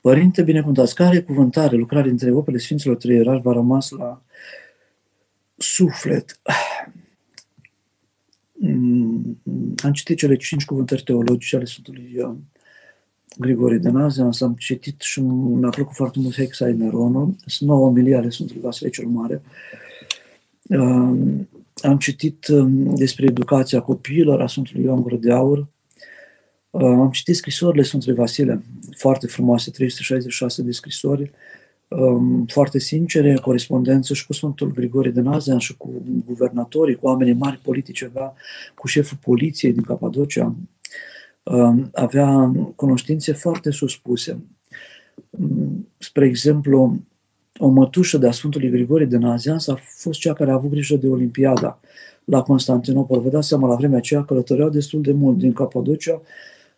Părinte 0.00 0.42
binecuvântați, 0.42 0.94
care 0.94 1.22
cuvântare, 1.22 1.76
lucrare 1.76 2.08
între 2.08 2.30
opele 2.30 2.58
Sfinților 2.58 2.96
Trei 2.96 3.16
Erari 3.16 3.42
va 3.42 3.52
rămas 3.52 3.90
la 3.90 4.22
suflet? 5.56 6.40
Mm, 8.52 9.40
am 9.84 9.92
citit 9.92 10.16
cele 10.16 10.36
cinci 10.36 10.64
cuvântări 10.64 11.02
teologice 11.02 11.56
ale 11.56 11.64
Sfântului 11.64 12.38
Grigore 13.38 13.78
de 13.78 13.88
Nazian, 13.88 14.30
am 14.40 14.54
citit 14.54 15.00
și 15.00 15.20
mi-a 15.20 15.68
plăcut 15.68 15.94
foarte 15.94 16.18
mult 16.18 16.34
Hexaimeronul, 16.34 17.34
sunt 17.46 17.68
nouă 17.68 17.86
omilie 17.86 18.16
ale 18.16 18.30
Sfântului 18.30 18.62
Vasile 18.62 18.90
cel 18.90 19.06
Mare. 19.06 19.42
Am 21.82 21.98
citit 21.98 22.48
um, 22.48 22.94
despre 22.94 23.26
educația 23.26 23.80
copiilor 23.80 24.40
a 24.40 24.46
Sfântului 24.46 24.84
Ioan 24.84 25.00
Gură 25.00 25.16
de 25.16 25.32
Aur. 25.32 25.66
Am 26.70 27.10
citit 27.10 27.36
scrisorile 27.36 27.82
Sfântului 27.82 28.16
Vasile, 28.16 28.62
foarte 28.96 29.26
frumoase, 29.26 29.70
366 29.70 30.62
de 30.62 30.70
scrisori, 30.70 31.30
um, 31.88 32.46
foarte 32.46 32.78
sincere, 32.78 33.34
corespondență 33.34 34.14
și 34.14 34.26
cu 34.26 34.32
Sfântul 34.32 34.72
Grigore 34.72 35.10
de 35.10 35.20
Nazian 35.20 35.58
și 35.58 35.76
cu 35.76 36.02
guvernatorii, 36.26 36.94
cu 36.94 37.06
oamenii 37.06 37.32
mari 37.32 37.60
politici, 37.62 38.02
avea 38.02 38.34
cu 38.74 38.86
șeful 38.86 39.18
poliției 39.20 39.72
din 39.72 39.82
Capadocia, 39.82 40.54
um, 41.42 41.90
avea 41.92 42.52
cunoștințe 42.74 43.32
foarte 43.32 43.70
suspuse. 43.70 44.38
Spre 45.98 46.26
exemplu, 46.26 47.00
o 47.58 47.68
mătușă 47.68 48.18
de-a 48.18 48.30
Sfântului 48.30 48.70
Grigore 48.70 49.04
de 49.04 49.16
Nazianz 49.16 49.68
a 49.68 49.78
fost 49.96 50.20
cea 50.20 50.32
care 50.32 50.50
a 50.50 50.54
avut 50.54 50.70
grijă 50.70 50.96
de 50.96 51.08
Olimpiada 51.08 51.80
la 52.24 52.42
Constantinopol. 52.42 53.20
Vă 53.20 53.28
dați 53.28 53.48
seama, 53.48 53.68
la 53.68 53.74
vremea 53.74 53.98
aceea 53.98 54.24
călătoreau 54.24 54.68
destul 54.68 55.02
de 55.02 55.12
mult 55.12 55.38
din 55.38 55.52
Capadocia 55.52 56.20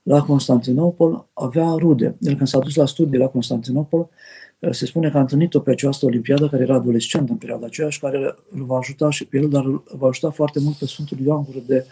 la 0.02 0.22
Constantinopol, 0.22 1.26
avea 1.32 1.74
rude. 1.78 2.16
El 2.20 2.34
când 2.34 2.48
s-a 2.48 2.58
dus 2.58 2.74
la 2.74 2.86
studii 2.86 3.18
la 3.18 3.26
Constantinopol, 3.26 4.08
se 4.70 4.86
spune 4.86 5.10
că 5.10 5.16
a 5.16 5.20
întâlnit-o 5.20 5.60
pe 5.60 5.70
această 5.70 6.06
olimpiadă, 6.06 6.48
care 6.48 6.62
era 6.62 6.74
adolescent 6.74 7.28
în 7.28 7.36
perioada 7.36 7.66
aceea 7.66 7.88
și 7.88 8.00
care 8.00 8.34
îl 8.50 8.64
va 8.64 8.76
ajuta 8.76 9.10
și 9.10 9.24
pe 9.24 9.36
el, 9.36 9.48
dar 9.48 9.64
îl 9.64 9.84
va 9.98 10.08
ajuta 10.08 10.30
foarte 10.30 10.60
mult 10.60 10.76
pe 10.76 10.86
Sfântul 10.86 11.18
Ioan 11.18 11.44
Gură 11.44 11.62
de 11.66 11.86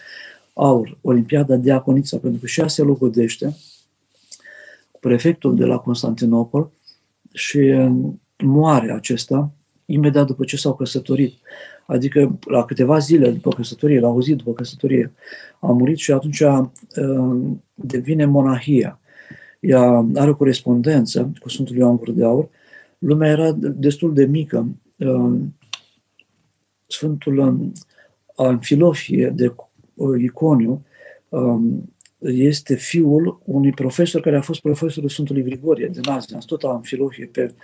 Aur, 0.53 0.99
Olimpiada 1.01 1.57
de 1.57 1.73
Aconița, 1.73 2.17
pentru 2.17 2.41
că 2.41 2.47
și 2.47 2.61
ea 2.61 2.69
se 2.69 2.83
logodește 2.83 3.57
cu 4.91 4.99
prefectul 5.01 5.57
de 5.57 5.65
la 5.65 5.79
Constantinopol 5.79 6.71
și 7.33 7.59
moare 8.45 8.93
acesta 8.93 9.51
imediat 9.87 10.27
după 10.27 10.45
ce 10.45 10.57
s-au 10.57 10.75
căsătorit. 10.75 11.35
Adică 11.87 12.39
la 12.47 12.65
câteva 12.65 12.99
zile 12.99 13.31
după 13.31 13.51
căsătorie, 13.51 14.01
la 14.01 14.09
o 14.09 14.23
zi 14.23 14.35
după 14.35 14.53
căsătorie, 14.53 15.13
a 15.61 15.67
murit 15.67 15.97
și 15.97 16.13
atunci 16.13 16.41
uh, 16.41 17.37
devine 17.75 18.25
monahia. 18.25 19.01
Ea 19.61 20.07
are 20.15 20.31
o 20.31 20.37
corespondență 20.37 21.33
cu 21.41 21.49
Sfântul 21.49 21.77
Ioan 21.77 21.97
Gură 21.97 22.13
de 22.13 22.25
Aur. 22.25 22.49
Lumea 22.99 23.31
era 23.31 23.53
destul 23.59 24.15
de 24.15 24.25
mică. 24.25 24.69
Uh, 24.99 25.41
Sfântul 26.87 27.39
um, 27.39 27.73
Amfilofie 28.37 29.29
de 29.29 29.55
Iconiu 30.19 30.85
um, 31.29 31.93
este 32.19 32.75
fiul 32.75 33.41
unui 33.45 33.71
profesor 33.71 34.21
care 34.21 34.37
a 34.37 34.41
fost 34.41 34.61
profesorul 34.61 35.09
Sfântului 35.09 35.43
Grigorie 35.43 35.89
din 35.93 36.09
Azia, 36.09 36.39
tot 36.47 36.63
am 36.63 36.81
filohie 36.81 37.27
pe, 37.27 37.55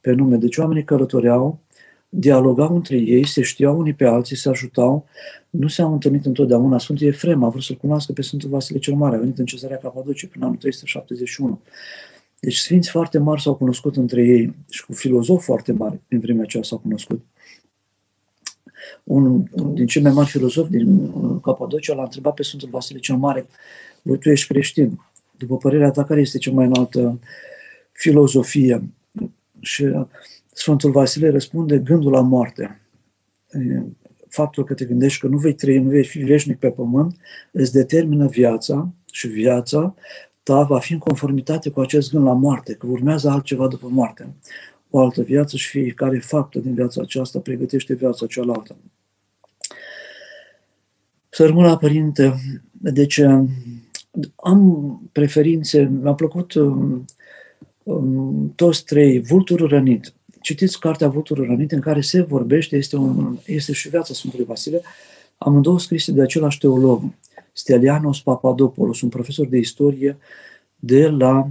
pe 0.00 0.12
nume. 0.12 0.36
Deci 0.36 0.56
oamenii 0.56 0.84
călătoreau, 0.84 1.60
dialogau 2.08 2.74
între 2.74 2.96
ei, 2.96 3.26
se 3.26 3.42
știau 3.42 3.78
unii 3.78 3.94
pe 3.94 4.04
alții, 4.04 4.36
se 4.36 4.48
ajutau, 4.48 5.06
nu 5.50 5.68
s-au 5.68 5.92
întâlnit 5.92 6.26
întotdeauna. 6.26 6.78
Sfântul 6.78 7.06
Efrem 7.06 7.42
a 7.42 7.48
vrut 7.48 7.62
să-l 7.62 7.76
cunoască 7.76 8.12
pe 8.12 8.22
Sfântul 8.22 8.48
Vasile 8.48 8.78
cel 8.78 8.94
Mare, 8.94 9.16
a 9.16 9.18
venit 9.18 9.38
în 9.38 9.44
cezarea 9.44 9.76
Capadocie 9.76 10.28
prin 10.28 10.42
anul 10.42 10.56
371. 10.56 11.60
Deci 12.40 12.56
sfinți 12.56 12.90
foarte 12.90 13.18
mari 13.18 13.40
s-au 13.40 13.54
cunoscut 13.54 13.96
între 13.96 14.24
ei 14.24 14.54
și 14.70 14.84
cu 14.84 14.92
filozofi 14.92 15.44
foarte 15.44 15.72
mari 15.72 16.00
în 16.08 16.18
vremea 16.18 16.42
aceea 16.42 16.62
s-au 16.62 16.78
cunoscut. 16.78 17.24
Unul 19.04 19.42
din 19.72 19.86
cei 19.86 20.02
mai 20.02 20.12
mari 20.12 20.28
filozofi 20.28 20.70
din 20.70 21.10
Capadocia 21.40 21.94
l-a 21.94 22.02
întrebat 22.02 22.34
pe 22.34 22.42
Sfântul 22.42 22.68
Vasile 22.68 22.98
cel 22.98 23.16
Mare, 23.16 23.46
voi 24.02 24.18
tu 24.18 24.30
ești 24.30 24.46
creștin, 24.52 25.00
după 25.36 25.56
părerea 25.56 25.90
ta, 25.90 26.04
care 26.04 26.20
este 26.20 26.38
cea 26.38 26.52
mai 26.52 26.66
înaltă 26.66 27.18
filozofie? 27.92 28.88
Și 29.60 29.94
Sfântul 30.52 30.90
Vasile 30.90 31.30
răspunde, 31.30 31.78
gândul 31.78 32.12
la 32.12 32.20
moarte. 32.20 32.80
Faptul 34.28 34.64
că 34.64 34.74
te 34.74 34.84
gândești 34.84 35.20
că 35.20 35.26
nu 35.26 35.38
vei 35.38 35.54
trăi, 35.54 35.78
nu 35.78 35.88
vei 35.88 36.04
fi 36.04 36.18
veșnic 36.18 36.58
pe 36.58 36.70
pământ, 36.70 37.16
îți 37.52 37.72
determină 37.72 38.26
viața 38.26 38.92
și 39.12 39.26
viața 39.26 39.94
ta 40.42 40.62
va 40.62 40.78
fi 40.78 40.92
în 40.92 40.98
conformitate 40.98 41.70
cu 41.70 41.80
acest 41.80 42.10
gând 42.10 42.24
la 42.24 42.32
moarte, 42.32 42.74
că 42.74 42.86
urmează 42.86 43.28
altceva 43.28 43.68
după 43.68 43.88
moarte. 43.88 44.34
O 44.90 45.00
altă 45.00 45.22
viață 45.22 45.56
și 45.56 45.68
fiecare 45.68 46.18
faptă 46.18 46.58
din 46.58 46.74
viața 46.74 47.00
aceasta 47.02 47.38
pregătește 47.38 47.94
viața 47.94 48.26
cealaltă. 48.26 48.76
Să 51.28 51.46
rămână, 51.46 51.76
Părinte, 51.76 52.34
deci 52.72 53.20
am 54.36 55.00
preferințe, 55.12 55.90
mi-a 56.02 56.14
plăcut 56.14 56.54
um, 56.54 57.04
um, 57.82 58.52
toți 58.54 58.84
trei, 58.84 59.20
Vulturul 59.20 59.68
rănit. 59.68 60.12
Citiți 60.40 60.80
cartea 60.80 61.08
Vulturul 61.08 61.46
rănit 61.46 61.72
în 61.72 61.80
care 61.80 62.00
se 62.00 62.22
vorbește, 62.22 62.76
este, 62.76 62.96
un, 62.96 63.38
este 63.46 63.72
și 63.72 63.88
viața 63.88 64.14
Sfântului 64.14 64.44
Vasile, 64.44 64.82
amândouă 65.38 65.78
scrise 65.78 66.12
de 66.12 66.22
același 66.22 66.58
teolog, 66.58 67.02
Stelianos 67.52 68.20
Papadopoulos, 68.20 69.00
un 69.00 69.08
profesor 69.08 69.46
de 69.46 69.58
istorie 69.58 70.16
de 70.76 71.08
la 71.08 71.48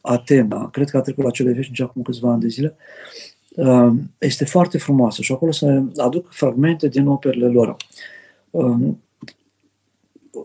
Atena, 0.00 0.70
cred 0.70 0.90
că 0.90 0.96
a 0.96 1.00
trecut 1.00 1.24
la 1.24 1.30
cele 1.30 1.52
veșnice 1.52 1.82
acum 1.82 2.02
câțiva 2.02 2.30
ani 2.30 2.40
de 2.40 2.48
zile, 2.48 2.76
um, 3.56 4.10
este 4.18 4.44
foarte 4.44 4.78
frumoasă 4.78 5.22
și 5.22 5.32
acolo 5.32 5.52
se 5.52 5.82
aduc 5.96 6.32
fragmente 6.32 6.88
din 6.88 7.06
operele 7.06 7.46
lor. 7.46 7.76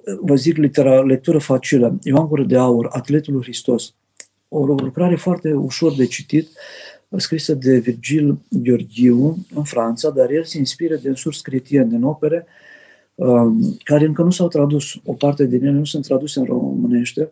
Um, 0.07 0.19
vă 0.21 0.35
zic 0.35 0.57
litera, 0.57 1.01
lectură 1.01 1.37
facilă, 1.37 1.99
Ioan 2.03 2.27
Gură 2.27 2.43
de 2.43 2.57
Aur, 2.57 2.87
Atletul 2.91 3.33
lui 3.33 3.41
Hristos, 3.41 3.93
o 4.47 4.65
lucrare 4.65 5.15
foarte 5.15 5.53
ușor 5.53 5.95
de 5.95 6.05
citit, 6.05 6.47
scrisă 7.17 7.53
de 7.53 7.77
Virgil 7.77 8.37
Gheorghiu 8.49 9.37
în 9.55 9.63
Franța, 9.63 10.09
dar 10.09 10.29
el 10.29 10.43
se 10.43 10.57
inspiră 10.57 10.95
din 10.95 11.13
surs 11.13 11.41
cretien, 11.41 11.89
din 11.89 12.03
opere 12.03 12.45
um, 13.15 13.77
care 13.83 14.05
încă 14.05 14.23
nu 14.23 14.31
s-au 14.31 14.47
tradus. 14.47 14.95
O 15.05 15.13
parte 15.13 15.45
din 15.45 15.65
ele 15.65 15.77
nu 15.77 15.85
sunt 15.85 16.05
traduse 16.05 16.39
în 16.39 16.45
românește. 16.45 17.29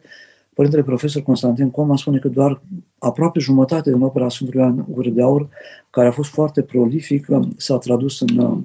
Părintele 0.53 0.84
profesor 0.84 1.22
Constantin 1.22 1.69
Coma 1.69 1.95
spune 1.95 2.19
că 2.19 2.28
doar 2.28 2.61
aproape 2.97 3.39
jumătate 3.39 3.91
din 3.91 4.01
opera 4.01 4.30
Sfântului 4.30 4.61
Ioan 4.61 4.86
Gură 4.89 5.09
de 5.09 5.22
Aur, 5.22 5.49
care 5.89 6.07
a 6.07 6.11
fost 6.11 6.30
foarte 6.30 6.61
prolific, 6.61 7.28
s-a 7.57 7.78
tradus 7.78 8.19
în 8.19 8.63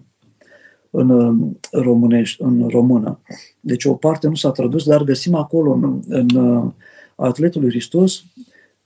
în 0.97 1.39
românești, 1.71 2.43
în 2.43 2.69
română. 2.69 3.21
Deci 3.61 3.85
o 3.85 3.95
parte 3.95 4.29
nu 4.29 4.35
s-a 4.35 4.51
tradus, 4.51 4.85
dar 4.85 5.03
găsim 5.03 5.35
acolo 5.35 5.73
în, 5.73 6.01
în 6.09 6.29
uh, 6.37 6.73
Atletul 7.17 7.61
lui 7.61 7.71
Hristos 7.71 8.25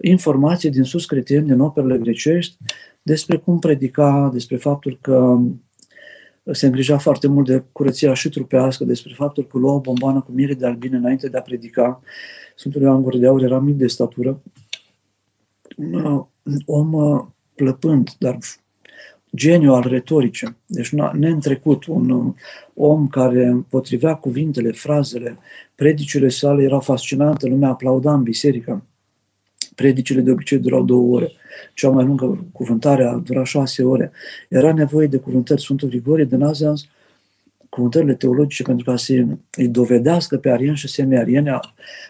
informații 0.01 0.71
din 0.71 0.83
sus 0.83 1.07
cretien, 1.07 1.47
din 1.47 1.61
operele 1.61 1.99
grecești, 1.99 2.57
despre 3.03 3.37
cum 3.37 3.59
predica, 3.59 4.31
despre 4.33 4.57
faptul 4.57 4.99
că 5.01 5.39
se 6.53 6.67
îngrija 6.67 6.99
foarte 6.99 7.29
mult 7.29 7.47
de 7.47 7.65
curăția 7.73 8.15
și 8.15 8.29
trupească, 8.29 8.85
despre 8.85 9.13
faptul 9.17 9.47
că 9.47 9.59
lua 9.59 9.73
o 9.73 9.81
bombană 9.81 10.21
cu 10.21 10.33
miere 10.33 10.55
de 10.55 10.67
albine 10.67 10.97
înainte 10.97 11.29
de 11.29 11.37
a 11.37 11.43
predica. 11.43 12.01
Sfântul 12.57 12.83
Ioan 12.83 13.03
Gură 13.03 13.19
de 13.19 13.27
Aur 13.27 13.43
era 13.43 13.59
mic 13.59 13.77
de 13.77 13.87
statură, 13.87 14.43
un 15.77 15.95
uh, 15.95 16.25
om 16.67 16.93
uh, 16.93 17.25
plăpând, 17.55 18.11
dar 18.19 18.39
geniu 19.35 19.73
al 19.73 19.83
retoricii, 19.83 20.57
deci 20.67 20.93
neîntrecut, 21.13 21.85
un 21.85 22.11
um, 22.11 22.37
om 22.75 23.09
care 23.09 23.65
potrivea 23.69 24.15
cuvintele, 24.15 24.71
frazele, 24.71 25.39
predicile 25.75 26.29
sale 26.29 26.63
erau 26.63 26.81
fascinante, 26.81 27.47
lumea 27.47 27.69
aplauda 27.69 28.13
în 28.13 28.23
biserică. 28.23 28.85
Predicile 29.75 30.21
de 30.21 30.31
obicei 30.31 30.59
durau 30.59 30.85
două 30.85 31.17
ore, 31.17 31.33
cea 31.75 31.91
mai 31.91 32.05
lungă 32.05 32.47
cuvântare 32.53 33.05
a 33.05 33.15
durat 33.15 33.47
șase 33.47 33.83
ore. 33.83 34.13
Era 34.49 34.73
nevoie 34.73 35.07
de 35.07 35.17
cuvântări 35.17 35.61
Sfântul 35.61 35.89
Grigorie 35.89 36.25
de 36.25 36.37
Nazianz, 36.37 36.89
cuvântările 37.69 38.15
teologice 38.15 38.63
pentru 38.63 38.85
ca 38.85 38.97
să 38.97 39.25
îi 39.51 39.69
dovedească 39.69 40.37
pe 40.37 40.51
arieni 40.51 40.77
și 40.77 40.89
semi-arieni. 40.89 41.61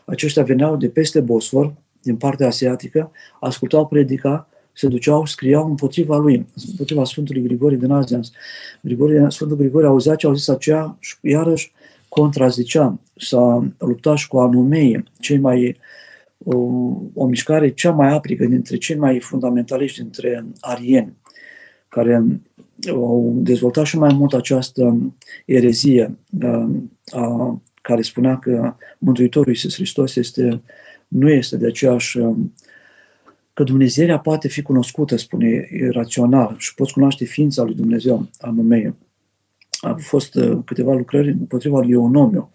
Aceștia 0.05 0.43
veneau 0.43 0.77
de 0.77 0.89
peste 0.89 1.21
Bosfor, 1.21 1.75
din 2.03 2.17
partea 2.17 2.47
asiatică, 2.47 3.11
ascultau 3.41 3.87
predica, 3.87 4.49
se 4.81 4.89
duceau, 4.89 5.27
scriau 5.27 5.69
împotriva 5.69 6.17
lui, 6.17 6.47
împotriva 6.69 7.05
Sfântului 7.05 7.43
Grigorie 7.43 7.77
din 7.77 7.89
Nazianz. 7.89 8.31
Grigorie, 8.81 9.27
Sfântul 9.29 9.57
Grigorie 9.57 9.89
auzea 9.89 10.15
ce 10.15 10.27
au 10.27 10.35
zis 10.35 10.49
aceea 10.49 10.97
și 11.01 11.17
iarăși 11.21 11.73
contrazicea. 12.09 12.99
S-a 13.17 13.73
luptat 13.79 14.17
și 14.17 14.29
cu 14.29 14.39
anumei, 14.39 15.05
cei 15.19 15.39
mai 15.39 15.77
o, 16.45 16.57
o 17.15 17.27
mișcare 17.27 17.71
cea 17.71 17.91
mai 17.91 18.13
aprică 18.13 18.45
dintre 18.45 18.77
cei 18.77 18.97
mai 18.97 19.21
fundamentaliști 19.21 20.01
dintre 20.01 20.45
arieni, 20.61 21.17
care 21.89 22.41
au 22.89 23.33
dezvoltat 23.37 23.85
și 23.85 23.99
mai 23.99 24.15
mult 24.15 24.35
această 24.35 25.13
erezie 25.47 26.19
a, 26.43 26.71
a, 27.11 27.61
care 27.83 28.03
spunea 28.03 28.39
că 28.39 28.75
Mântuitorul 28.99 29.53
Iisus 29.53 29.75
Hristos 29.75 30.17
este, 30.17 30.63
nu 31.09 31.31
este 31.31 31.57
de 31.57 31.67
aceeași 31.67 32.19
că 33.61 33.67
Dumnezeirea 33.67 34.19
poate 34.19 34.49
fi 34.49 34.63
cunoscută, 34.63 35.17
spune 35.17 35.69
rațional, 35.91 36.55
și 36.59 36.75
poți 36.75 36.93
cunoaște 36.93 37.25
ființa 37.25 37.63
lui 37.63 37.75
Dumnezeu, 37.75 38.29
anume. 38.39 38.95
Au 39.81 39.97
fost 39.99 40.35
uh, 40.35 40.59
câteva 40.65 40.95
lucrări 40.95 41.29
împotriva 41.29 41.81
lui 41.81 41.93
Eunomiu. 41.93 42.51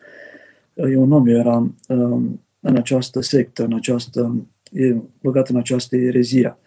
Uh, 0.73 0.91
Eunomiu 0.91 1.37
era 1.37 1.71
um, 1.87 2.41
în 2.59 2.75
această 2.75 3.21
sectă, 3.21 3.63
în 3.63 3.73
această, 3.73 4.47
e 4.71 4.95
băgat 5.21 5.49
în 5.49 5.55
această 5.55 5.95
erezie. 5.95 6.57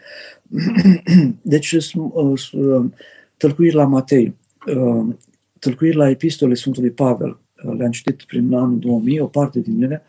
Deci, 1.42 1.72
uh, 1.72 2.84
tălcuiri 3.36 3.74
la 3.74 3.84
Matei, 3.84 4.34
tălcuiri 5.58 5.96
la 5.96 6.10
epistole 6.10 6.54
Sfântului 6.54 6.90
Pavel, 6.90 7.38
le-am 7.76 7.90
citit 7.90 8.22
prin 8.22 8.54
anul 8.54 8.78
2000, 8.78 9.20
o 9.20 9.26
parte 9.26 9.60
din 9.60 9.82
ele, 9.82 10.02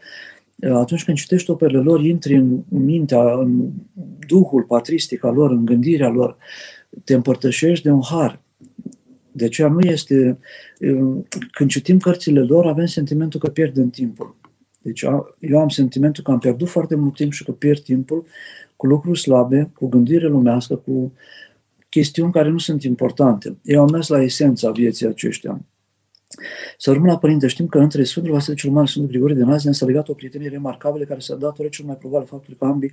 atunci 0.61 1.03
când 1.03 1.17
citești 1.17 1.49
operele 1.49 1.79
lor, 1.79 2.03
intri 2.03 2.35
în 2.35 2.63
mintea, 2.69 3.33
în 3.33 3.69
duhul 4.29 4.63
patristic 4.63 5.23
al 5.23 5.33
lor, 5.33 5.51
în 5.51 5.65
gândirea 5.65 6.09
lor, 6.09 6.37
te 7.03 7.13
împărtășești 7.13 7.83
de 7.83 7.91
un 7.91 8.01
har. 8.09 8.41
De 9.31 9.45
aceea 9.45 9.67
nu 9.67 9.79
este... 9.79 10.39
Când 11.51 11.69
citim 11.69 11.97
cărțile 11.97 12.39
lor, 12.39 12.65
avem 12.65 12.85
sentimentul 12.85 13.39
că 13.39 13.49
pierdem 13.49 13.89
timpul. 13.89 14.35
Deci 14.81 15.01
eu 15.39 15.59
am 15.59 15.69
sentimentul 15.69 16.23
că 16.23 16.31
am 16.31 16.39
pierdut 16.39 16.67
foarte 16.67 16.95
mult 16.95 17.15
timp 17.15 17.31
și 17.31 17.43
că 17.43 17.51
pierd 17.51 17.79
timpul 17.79 18.25
cu 18.75 18.87
lucruri 18.87 19.19
slabe, 19.19 19.71
cu 19.73 19.87
gândire 19.87 20.27
lumească, 20.27 20.75
cu 20.75 21.13
chestiuni 21.89 22.31
care 22.31 22.49
nu 22.49 22.57
sunt 22.57 22.83
importante. 22.83 23.57
Eu 23.63 23.81
am 23.81 23.89
mers 23.91 24.07
la 24.07 24.21
esența 24.21 24.71
vieții 24.71 25.07
aceștia. 25.07 25.61
Să 26.77 26.91
rămână, 26.91 27.17
Părinte, 27.17 27.47
știm 27.47 27.67
că 27.67 27.79
între 27.79 28.03
Sfântul 28.03 28.31
Vasile 28.31 28.55
cel 28.55 28.71
Mare 28.71 28.85
și 28.85 28.91
Sfântul 28.91 29.11
Grigorie 29.11 29.35
de 29.35 29.43
Nazian 29.43 29.73
s-a 29.73 29.85
legat 29.85 30.07
o 30.07 30.13
prietenie 30.13 30.49
remarcabilă 30.49 31.05
care 31.05 31.19
s-a 31.19 31.35
dat 31.35 31.69
cel 31.69 31.85
mai 31.85 31.95
probabil 31.95 32.27
faptul 32.27 32.55
că 32.59 32.65
ambii 32.65 32.91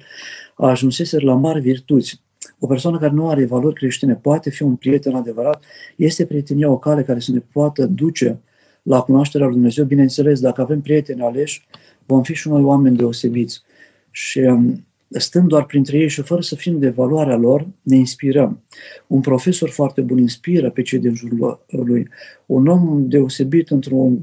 ajunseseră 0.55 1.25
la 1.25 1.35
mari 1.35 1.61
virtuți. 1.61 2.25
O 2.59 2.67
persoană 2.67 2.99
care 2.99 3.13
nu 3.13 3.29
are 3.29 3.47
valori 3.47 3.75
creștine 3.75 4.15
poate 4.15 4.51
fi 4.51 4.63
un 4.63 4.77
prieten 4.77 5.15
adevărat, 5.15 5.65
este 5.97 6.27
prietenia 6.27 6.71
o 6.71 6.79
cale 6.79 7.03
care 7.03 7.19
să 7.19 7.33
ne 7.33 7.43
poată 7.53 7.87
duce 7.87 8.41
la 8.83 9.01
cunoașterea 9.01 9.47
lui 9.47 9.55
Dumnezeu. 9.55 9.85
Bineînțeles, 9.85 10.41
dacă 10.41 10.61
avem 10.61 10.81
prieteni 10.81 11.21
aleși, 11.21 11.67
vom 12.07 12.23
fi 12.23 12.35
și 12.35 12.49
noi 12.49 12.63
oameni 12.63 12.97
deosebiți. 12.97 13.63
Și 14.11 14.39
um, 14.39 14.87
stând 15.09 15.49
doar 15.49 15.65
printre 15.65 15.99
ei 15.99 16.09
și 16.09 16.23
fără 16.23 16.41
să 16.41 16.55
fim 16.55 16.79
de 16.79 16.89
valoarea 16.89 17.37
lor, 17.37 17.67
ne 17.83 17.97
inspirăm. 17.97 18.63
Un 19.07 19.21
profesor 19.21 19.69
foarte 19.69 20.01
bun 20.01 20.19
inspiră 20.19 20.71
pe 20.71 20.83
cei 20.83 20.99
din 20.99 21.15
jurul 21.15 21.61
lui. 21.67 22.09
Un 22.47 22.67
om 22.67 23.09
deosebit 23.09 23.71
într-un 23.71 24.19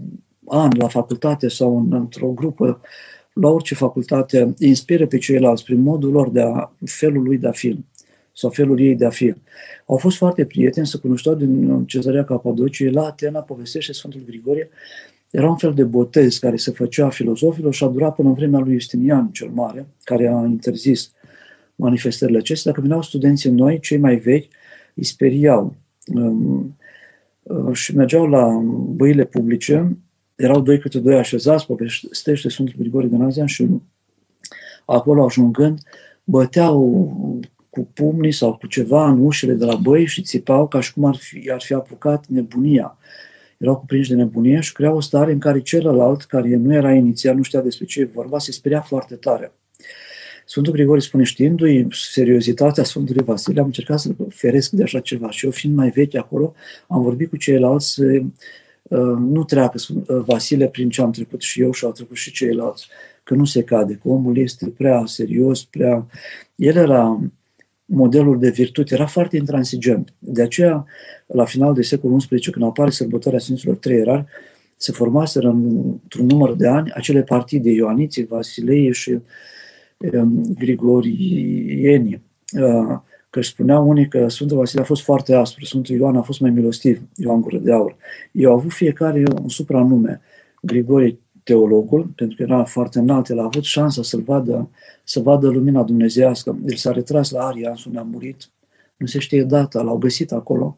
an 0.46 0.70
la 0.78 0.88
facultate 0.88 1.48
sau 1.48 1.88
într-o 1.90 2.28
grupă 2.28 2.82
la 3.34 3.50
orice 3.50 3.76
facultate, 3.76 4.54
inspiră 4.58 5.08
pe 5.08 5.18
ceilalți 5.18 5.64
prin 5.64 5.80
modul 5.80 6.12
lor 6.12 6.30
de 6.30 6.42
a, 6.42 6.72
felul 6.86 7.24
lui 7.24 7.38
de 7.38 7.48
a 7.48 7.52
fi 7.52 7.80
sau 8.36 8.50
felul 8.50 8.80
ei 8.80 8.96
de 8.96 9.06
a 9.06 9.10
fi. 9.10 9.34
Au 9.86 9.98
fost 9.98 10.18
foarte 10.18 10.46
prieteni, 10.46 10.88
să 10.88 10.98
cunoșteau 10.98 11.36
din 11.36 11.86
Cezarea 11.86 12.24
Capadociei, 12.24 12.92
la 12.92 13.06
Atena 13.06 13.40
povestește 13.40 13.94
Sfântul 13.94 14.24
Grigorie 14.26 14.70
era 15.34 15.50
un 15.50 15.56
fel 15.56 15.74
de 15.74 15.84
botez 15.84 16.38
care 16.38 16.56
se 16.56 16.72
făcea 16.72 17.10
filozofilor 17.10 17.74
și 17.74 17.84
a 17.84 17.88
durat 17.88 18.16
până 18.16 18.28
în 18.28 18.34
vremea 18.34 18.60
lui 18.60 18.80
Justinian 18.80 19.30
cel 19.32 19.50
Mare, 19.50 19.88
care 20.04 20.28
a 20.28 20.46
interzis 20.46 21.12
manifestările 21.76 22.38
acestea. 22.38 22.72
Dacă 22.72 22.84
veneau 22.84 23.02
studenții 23.02 23.52
noi, 23.52 23.80
cei 23.80 23.98
mai 23.98 24.16
vechi, 24.16 24.52
îi 24.96 25.04
speriau 25.04 25.76
um, 26.14 26.78
uh, 27.44 27.74
și 27.74 27.96
mergeau 27.96 28.28
la 28.28 28.48
băile 28.88 29.26
publice, 29.26 29.98
erau 30.36 30.62
doi 30.62 30.80
câte 30.80 31.00
doi 31.00 31.16
așezați, 31.16 31.66
povestește 31.66 32.50
Sfântul 32.50 32.76
Grigore 32.78 33.08
de 33.08 33.16
Nazian 33.16 33.48
și 33.48 33.68
acolo 34.86 35.26
ajungând, 35.26 35.80
băteau 36.24 37.42
cu 37.70 37.88
pumnii 37.94 38.32
sau 38.32 38.58
cu 38.58 38.68
ceva 38.68 39.10
în 39.10 39.26
ușile 39.26 39.54
de 39.54 39.66
la 39.66 39.76
băi 39.76 40.06
și 40.06 40.22
țipau 40.22 40.68
ca 40.68 40.80
și 40.80 40.94
cum 40.94 41.06
ar 41.06 41.16
fi, 41.16 41.52
ar 41.52 41.62
fi 41.62 41.74
apucat 41.74 42.26
nebunia. 42.28 42.98
Erau 43.64 43.78
cuprinși 43.78 44.10
de 44.10 44.16
nebunie 44.16 44.60
și 44.60 44.74
creau 44.74 44.96
o 44.96 45.02
stare 45.02 45.32
în 45.32 45.40
care 45.40 45.62
celălalt, 45.62 46.24
care 46.24 46.56
nu 46.56 46.74
era 46.74 46.92
inițial, 46.92 47.36
nu 47.36 47.42
știa 47.42 47.62
despre 47.62 47.86
ce 47.86 48.04
vorba, 48.14 48.40
se 48.40 48.52
speria 48.52 48.82
foarte 48.82 49.16
tare. 49.16 49.52
Sfântul 50.46 50.74
Grigore 50.74 51.00
spune, 51.00 51.24
știindu-i 51.24 51.88
seriozitatea 51.92 52.84
Sfântului 52.84 53.24
Vasile, 53.24 53.60
am 53.60 53.66
încercat 53.66 54.00
să 54.00 54.10
feresc 54.30 54.72
de 54.72 54.84
așa 54.84 55.00
ceva 55.00 55.30
și 55.30 55.46
eu 55.46 55.52
fiind 55.52 55.76
mai 55.76 55.90
vechi 55.90 56.16
acolo, 56.16 56.54
am 56.88 57.02
vorbit 57.02 57.30
cu 57.30 57.38
ceilalți 57.38 58.02
uh, 58.02 58.26
nu 59.20 59.44
treacă 59.44 59.78
uh, 59.90 60.24
Vasile 60.26 60.68
prin 60.68 60.90
ce 60.90 61.02
am 61.02 61.12
trecut 61.12 61.42
și 61.42 61.62
eu 61.62 61.72
și 61.72 61.86
au 61.86 61.92
trecut 61.92 62.16
și 62.16 62.32
ceilalți, 62.32 62.88
că 63.24 63.34
nu 63.34 63.46
se 63.46 63.64
cade, 63.64 63.94
că 63.94 64.08
omul 64.08 64.38
este 64.38 64.68
prea 64.68 65.04
serios, 65.06 65.64
prea... 65.64 66.08
El 66.56 66.76
era 66.76 67.22
modelul 67.86 68.40
de 68.40 68.50
virtute, 68.50 68.94
era 68.94 69.06
foarte 69.06 69.38
intransigent. 69.38 70.14
De 70.20 70.42
aceea, 70.42 70.86
la 71.26 71.46
final 71.46 71.74
de 71.74 71.82
secolul 71.82 72.18
XI, 72.18 72.52
când 72.52 72.66
apare 72.66 72.90
sărbătoarea 72.90 73.40
Sfinților 73.40 73.76
Trei 73.76 74.00
Erari, 74.00 74.26
se 74.78 74.92
formaseră 74.92 75.50
într-un 75.50 76.26
număr 76.26 76.56
de 76.56 76.68
ani 76.68 76.92
acele 76.92 77.24
partide 77.24 77.70
Ioaniții, 77.70 78.26
Vasilei 78.26 78.94
și 78.94 79.20
um, 79.98 80.56
Grigorieni. 80.58 82.22
Uh, 82.52 83.00
că 83.30 83.40
își 83.40 83.50
spuneau 83.50 83.90
unii 83.90 84.08
că 84.08 84.28
Sfântul 84.28 84.58
Vasile 84.58 84.82
a 84.82 84.86
fost 84.86 85.02
foarte 85.02 85.34
aspru, 85.34 85.66
Sfântul 85.66 85.96
Ioan 85.96 86.16
a 86.16 86.22
fost 86.22 86.40
mai 86.40 86.50
milostiv, 86.50 87.02
Ioan 87.16 87.42
Gură 87.42 87.58
de 87.58 87.72
Aur. 87.72 87.96
Eu 88.32 88.50
au 88.50 88.58
avut 88.58 88.72
fiecare 88.72 89.24
un 89.42 89.50
supranume. 89.50 90.22
Grigorie 90.62 91.18
teologul, 91.44 92.12
pentru 92.16 92.38
că 92.38 92.44
era 92.44 92.64
foarte 92.64 93.00
înalt, 93.00 93.30
el 93.30 93.40
a 93.40 93.44
avut 93.44 93.64
șansa 93.64 94.04
să-l 94.04 94.22
vadă, 94.22 94.70
să 95.04 95.20
vadă 95.20 95.48
lumina 95.48 95.84
dumnezească. 95.84 96.58
El 96.68 96.76
s-a 96.76 96.92
retras 96.92 97.32
la 97.32 97.46
Aria, 97.46 97.76
unde 97.86 98.00
a 98.00 98.04
murit, 98.04 98.50
nu 98.98 99.06
se 99.06 99.20
știe 99.20 99.44
data, 99.44 99.82
l-au 99.82 99.98
găsit 99.98 100.32
acolo. 100.32 100.78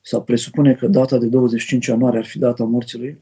Sau 0.00 0.22
presupune 0.22 0.74
că 0.74 0.86
data 0.86 1.18
de 1.18 1.26
25 1.26 1.86
ianuarie 1.86 2.18
ar 2.18 2.24
fi 2.24 2.38
data 2.38 2.64
morții 2.64 2.98
lui. 2.98 3.20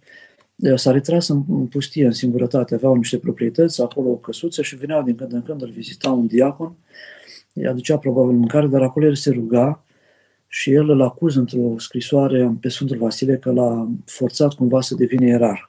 S-a 0.77 0.91
retras 0.91 1.29
în 1.29 1.67
pustie, 1.67 2.07
în 2.07 2.13
singurătate, 2.13 2.75
aveau 2.75 2.95
niște 2.95 3.19
proprietăți, 3.19 3.83
acolo 3.83 4.09
o 4.09 4.17
căsuță 4.17 4.63
și 4.63 4.77
veneau 4.77 5.03
din 5.03 5.15
când 5.15 5.33
în 5.33 5.43
când, 5.43 5.63
îl 5.63 5.71
vizita 5.71 6.11
un 6.11 6.27
diacon, 6.27 6.77
îi 7.55 7.67
aducea 7.67 7.99
probabil 7.99 8.37
mâncare, 8.37 8.67
dar 8.67 8.83
acolo 8.83 9.07
el 9.07 9.15
se 9.15 9.31
ruga 9.31 9.85
și 10.47 10.73
el 10.73 10.91
îl 10.91 11.03
acuză 11.03 11.39
într-o 11.39 11.79
scrisoare 11.79 12.57
pe 12.61 12.69
Sfântul 12.69 12.97
Vasile 12.97 13.37
că 13.37 13.51
l-a 13.51 13.89
forțat 14.05 14.55
cumva 14.55 14.81
să 14.81 14.95
devină 14.95 15.27
erar. 15.27 15.68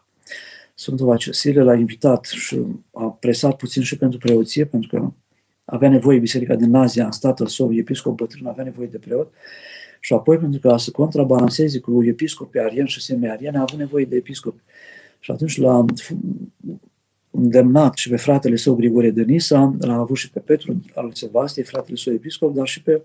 Sfântul 0.80 1.05
Vasile 1.05 1.63
l-a 1.63 1.75
invitat 1.75 2.25
și 2.25 2.59
a 2.91 3.05
presat 3.05 3.55
puțin 3.55 3.82
și 3.84 3.97
pentru 3.97 4.19
preoție, 4.19 4.65
pentru 4.65 4.89
că 4.89 5.11
avea 5.65 5.89
nevoie 5.89 6.19
Biserica 6.19 6.55
din 6.55 6.69
Nazia, 6.69 7.05
în 7.05 7.11
statul 7.11 7.47
său, 7.47 7.73
episcop 7.73 8.15
bătrân, 8.15 8.45
avea 8.45 8.63
nevoie 8.63 8.88
de 8.88 8.97
preot. 8.97 9.34
Și 9.99 10.13
apoi, 10.13 10.38
pentru 10.38 10.59
că 10.59 10.77
să 10.77 10.91
contrabalanceze 10.91 11.80
cu 11.80 12.03
episcopi 12.03 12.59
arieni 12.59 12.88
și 12.88 13.01
semi-arieni, 13.01 13.55
a 13.55 13.61
avut 13.61 13.80
nevoie 13.80 14.05
de 14.05 14.15
episcop. 14.15 14.59
Și 15.19 15.32
atunci 15.32 15.57
l-a 15.57 15.86
îndemnat 17.32 17.95
și 17.95 18.09
pe 18.09 18.17
fratele 18.17 18.55
său 18.55 18.75
Grigorie 18.75 19.11
de 19.11 19.23
Nisa, 19.23 19.75
l-a 19.80 19.95
avut 19.95 20.17
și 20.17 20.32
pe 20.32 20.39
Petru 20.39 20.82
al 20.95 21.11
Sebastiei, 21.13 21.65
fratele 21.65 21.95
său 21.95 22.13
episcop, 22.13 22.53
dar 22.53 22.67
și 22.67 22.82
pe 22.82 23.01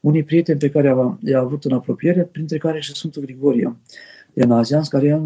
unii 0.00 0.22
prieteni 0.22 0.58
pe 0.58 0.70
care 0.70 0.94
i-a 1.24 1.38
avut 1.38 1.64
în 1.64 1.72
apropiere, 1.72 2.22
printre 2.22 2.58
care 2.58 2.80
și 2.80 2.94
Sfântul 2.94 3.22
Grigorie 3.22 3.76
de 4.32 4.44
Nazianz, 4.44 4.88
care 4.88 5.22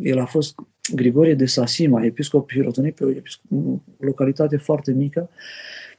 el 0.00 0.18
a 0.18 0.24
fost 0.24 0.54
Grigorie 0.94 1.34
de 1.34 1.46
Sasima, 1.46 2.04
episcop 2.04 2.52
hirotonit 2.52 2.94
pe 2.94 3.04
o 3.04 3.78
localitate 3.96 4.56
foarte 4.56 4.92
mică, 4.92 5.30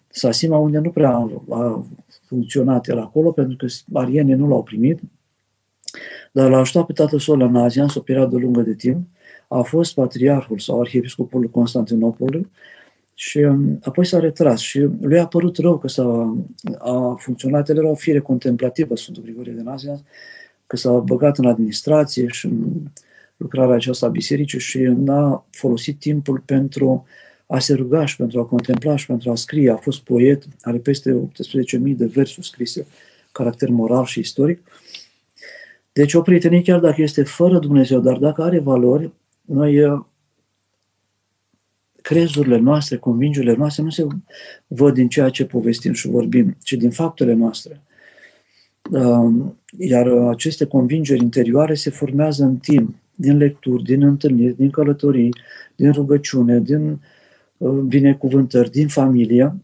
Sasima, 0.07 0.57
unde 0.57 0.77
nu 0.77 0.89
prea 0.89 1.29
a 1.49 1.85
funcționat 2.25 2.87
el 2.87 2.99
acolo, 2.99 3.31
pentru 3.31 3.55
că 3.55 3.65
arienii 3.93 4.33
nu 4.33 4.47
l-au 4.47 4.63
primit, 4.63 4.99
dar 6.31 6.49
l-a 6.49 6.57
ajutat 6.57 6.85
pe 6.85 6.93
tatăl 6.93 7.19
său 7.19 7.35
la 7.35 7.49
Nazianz 7.49 7.95
o 7.95 7.99
perioadă 7.99 8.37
lungă 8.37 8.61
de 8.61 8.73
timp, 8.73 9.07
a 9.47 9.61
fost 9.61 9.93
patriarhul 9.93 10.59
sau 10.59 10.79
arhiepiscopul 10.79 11.49
Constantinopolului 11.49 12.51
și 13.13 13.37
um, 13.37 13.79
apoi 13.83 14.05
s-a 14.05 14.19
retras 14.19 14.59
și 14.59 14.79
lui 15.01 15.19
a 15.19 15.27
părut 15.27 15.57
rău 15.57 15.77
că 15.77 15.87
s-a 15.87 16.35
a 16.77 17.15
funcționat, 17.19 17.69
el 17.69 17.77
era 17.77 17.89
o 17.89 17.95
fire 17.95 18.19
contemplativă, 18.19 18.95
Sfântul 18.95 19.23
Grigorie 19.23 19.53
de 19.53 19.61
Nazianz, 19.61 20.03
că 20.67 20.75
s-a 20.75 20.91
băgat 20.91 21.37
în 21.37 21.45
administrație 21.45 22.27
și 22.27 22.45
în 22.45 22.73
lucrarea 23.37 23.75
aceasta 23.75 24.05
a 24.05 24.09
bisericii 24.09 24.59
și 24.59 24.79
n-a 24.79 25.45
folosit 25.51 25.99
timpul 25.99 26.39
pentru 26.45 27.05
a 27.47 27.59
se 27.59 27.73
ruga 27.73 28.05
și 28.05 28.15
pentru 28.15 28.39
a 28.39 28.45
contempla 28.45 28.95
și 28.95 29.05
pentru 29.05 29.31
a 29.31 29.35
scrie. 29.35 29.71
A 29.71 29.75
fost 29.75 30.01
poet, 30.01 30.43
are 30.61 30.77
peste 30.77 31.29
18.000 31.77 31.95
de 31.95 32.05
versuri 32.05 32.45
scrise, 32.45 32.87
caracter 33.31 33.69
moral 33.69 34.05
și 34.05 34.19
istoric. 34.19 34.61
Deci 35.91 36.13
o 36.13 36.21
prietenie, 36.21 36.61
chiar 36.61 36.79
dacă 36.79 37.01
este 37.01 37.23
fără 37.23 37.59
Dumnezeu, 37.59 37.99
dar 37.99 38.17
dacă 38.17 38.41
are 38.41 38.59
valori, 38.59 39.11
noi 39.41 39.83
uh, 39.83 39.99
crezurile 42.01 42.57
noastre, 42.57 42.97
convingerile 42.97 43.55
noastre 43.55 43.83
nu 43.83 43.89
se 43.89 44.07
văd 44.67 44.93
din 44.93 45.07
ceea 45.07 45.29
ce 45.29 45.45
povestim 45.45 45.93
și 45.93 46.07
vorbim, 46.07 46.57
ci 46.63 46.73
din 46.73 46.91
faptele 46.91 47.33
noastre. 47.33 47.81
Um, 48.91 49.59
iar 49.77 50.07
aceste 50.07 50.65
convingeri 50.65 51.21
interioare 51.21 51.73
se 51.73 51.89
formează 51.89 52.43
în 52.43 52.57
timp, 52.57 52.95
din 53.15 53.37
lecturi, 53.37 53.83
din 53.83 54.03
întâlniri, 54.03 54.55
din 54.55 54.69
călătorii, 54.69 55.35
din 55.75 55.91
rugăciune, 55.91 56.59
din 56.59 57.01
uh, 57.57 57.71
binecuvântări, 57.71 58.71
din 58.71 58.87
familie. 58.87 59.55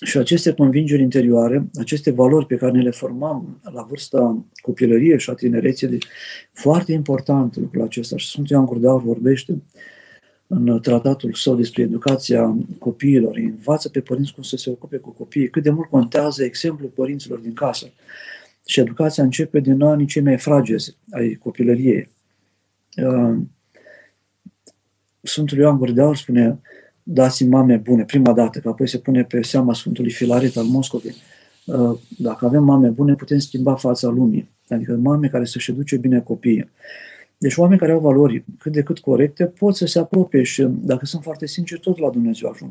Și 0.00 0.18
aceste 0.18 0.52
convingeri 0.52 1.02
interioare, 1.02 1.68
aceste 1.74 2.10
valori 2.10 2.46
pe 2.46 2.56
care 2.56 2.72
ne 2.72 2.82
le 2.82 2.90
formăm 2.90 3.60
la 3.62 3.82
vârsta 3.82 4.44
copilăriei 4.62 5.20
și 5.20 5.30
a 5.30 5.34
tinereții, 5.34 5.86
de 5.86 5.98
foarte 6.52 6.92
important 6.92 7.56
lucrul 7.56 7.82
acesta. 7.82 8.16
Și 8.16 8.28
Sfântul 8.28 8.54
Ioan 8.54 8.66
Gurdeaur 8.66 9.02
vorbește 9.02 9.62
în 10.46 10.80
tratatul 10.80 11.34
său 11.34 11.54
despre 11.54 11.82
educația 11.82 12.56
copiilor, 12.78 13.36
învață 13.36 13.88
pe 13.88 14.00
părinți 14.00 14.34
cum 14.34 14.42
să 14.42 14.56
se 14.56 14.70
ocupe 14.70 14.96
cu 14.96 15.10
copiii, 15.10 15.50
cât 15.50 15.62
de 15.62 15.70
mult 15.70 15.88
contează 15.88 16.44
exemplul 16.44 16.90
părinților 16.94 17.38
din 17.38 17.52
casă. 17.52 17.86
Și 18.64 18.80
educația 18.80 19.22
începe 19.22 19.60
din 19.60 19.82
anii 19.82 20.06
cei 20.06 20.22
mai 20.22 20.38
fragezi 20.38 20.96
ai 21.10 21.34
copilăriei. 21.34 22.08
Uh, 22.96 23.36
Sfântul 25.20 25.58
Ioan 25.58 25.78
Gurdeaur 25.78 26.16
spune, 26.16 26.60
dați 27.02 27.44
mame 27.44 27.76
bune, 27.76 28.04
prima 28.04 28.32
dată, 28.32 28.58
că 28.58 28.68
apoi 28.68 28.88
se 28.88 28.98
pune 28.98 29.24
pe 29.24 29.42
seama 29.42 29.74
Sfântului 29.74 30.10
Filaret 30.10 30.56
al 30.56 30.64
Moscovei. 30.64 31.14
Uh, 31.64 31.98
dacă 32.18 32.46
avem 32.46 32.64
mame 32.64 32.88
bune, 32.88 33.14
putem 33.14 33.38
schimba 33.38 33.74
fața 33.74 34.08
lumii. 34.08 34.50
Adică 34.68 34.96
mame 34.96 35.28
care 35.28 35.44
să-și 35.44 35.70
educe 35.70 35.96
bine 35.96 36.20
copiii. 36.20 36.70
Deci 37.38 37.56
oameni 37.56 37.78
care 37.78 37.92
au 37.92 38.00
valori 38.00 38.44
cât 38.58 38.72
de 38.72 38.82
cât 38.82 38.98
corecte 38.98 39.46
pot 39.46 39.76
să 39.76 39.86
se 39.86 39.98
apropie 39.98 40.42
și, 40.42 40.62
dacă 40.62 41.06
sunt 41.06 41.22
foarte 41.22 41.46
sinceri, 41.46 41.80
tot 41.80 41.98
la 41.98 42.10
Dumnezeu 42.10 42.50
ajung. 42.50 42.70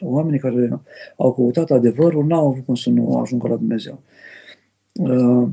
Oamenii 0.00 0.38
care 0.38 0.80
au 1.16 1.34
căutat 1.34 1.70
adevărul 1.70 2.26
n-au 2.26 2.48
avut 2.48 2.64
cum 2.64 2.74
să 2.74 2.90
nu 2.90 3.18
ajungă 3.18 3.48
la 3.48 3.56
Dumnezeu. 3.56 4.02
Uh, 4.92 5.48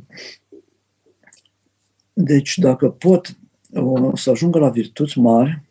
deci, 2.13 2.57
dacă 2.57 2.89
pot 2.89 3.37
să 4.13 4.29
ajungă 4.29 4.59
la 4.59 4.69
virtuți 4.69 5.19
mari, 5.19 5.61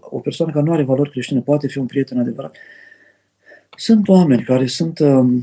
o 0.00 0.18
persoană 0.18 0.52
care 0.52 0.64
nu 0.64 0.72
are 0.72 0.82
valori 0.82 1.10
creștine 1.10 1.40
poate 1.40 1.68
fi 1.68 1.78
un 1.78 1.86
prieten 1.86 2.18
adevărat. 2.18 2.56
Sunt 3.76 4.08
oameni 4.08 4.42
care 4.42 4.66
sunt, 4.66 4.98
um, 4.98 5.42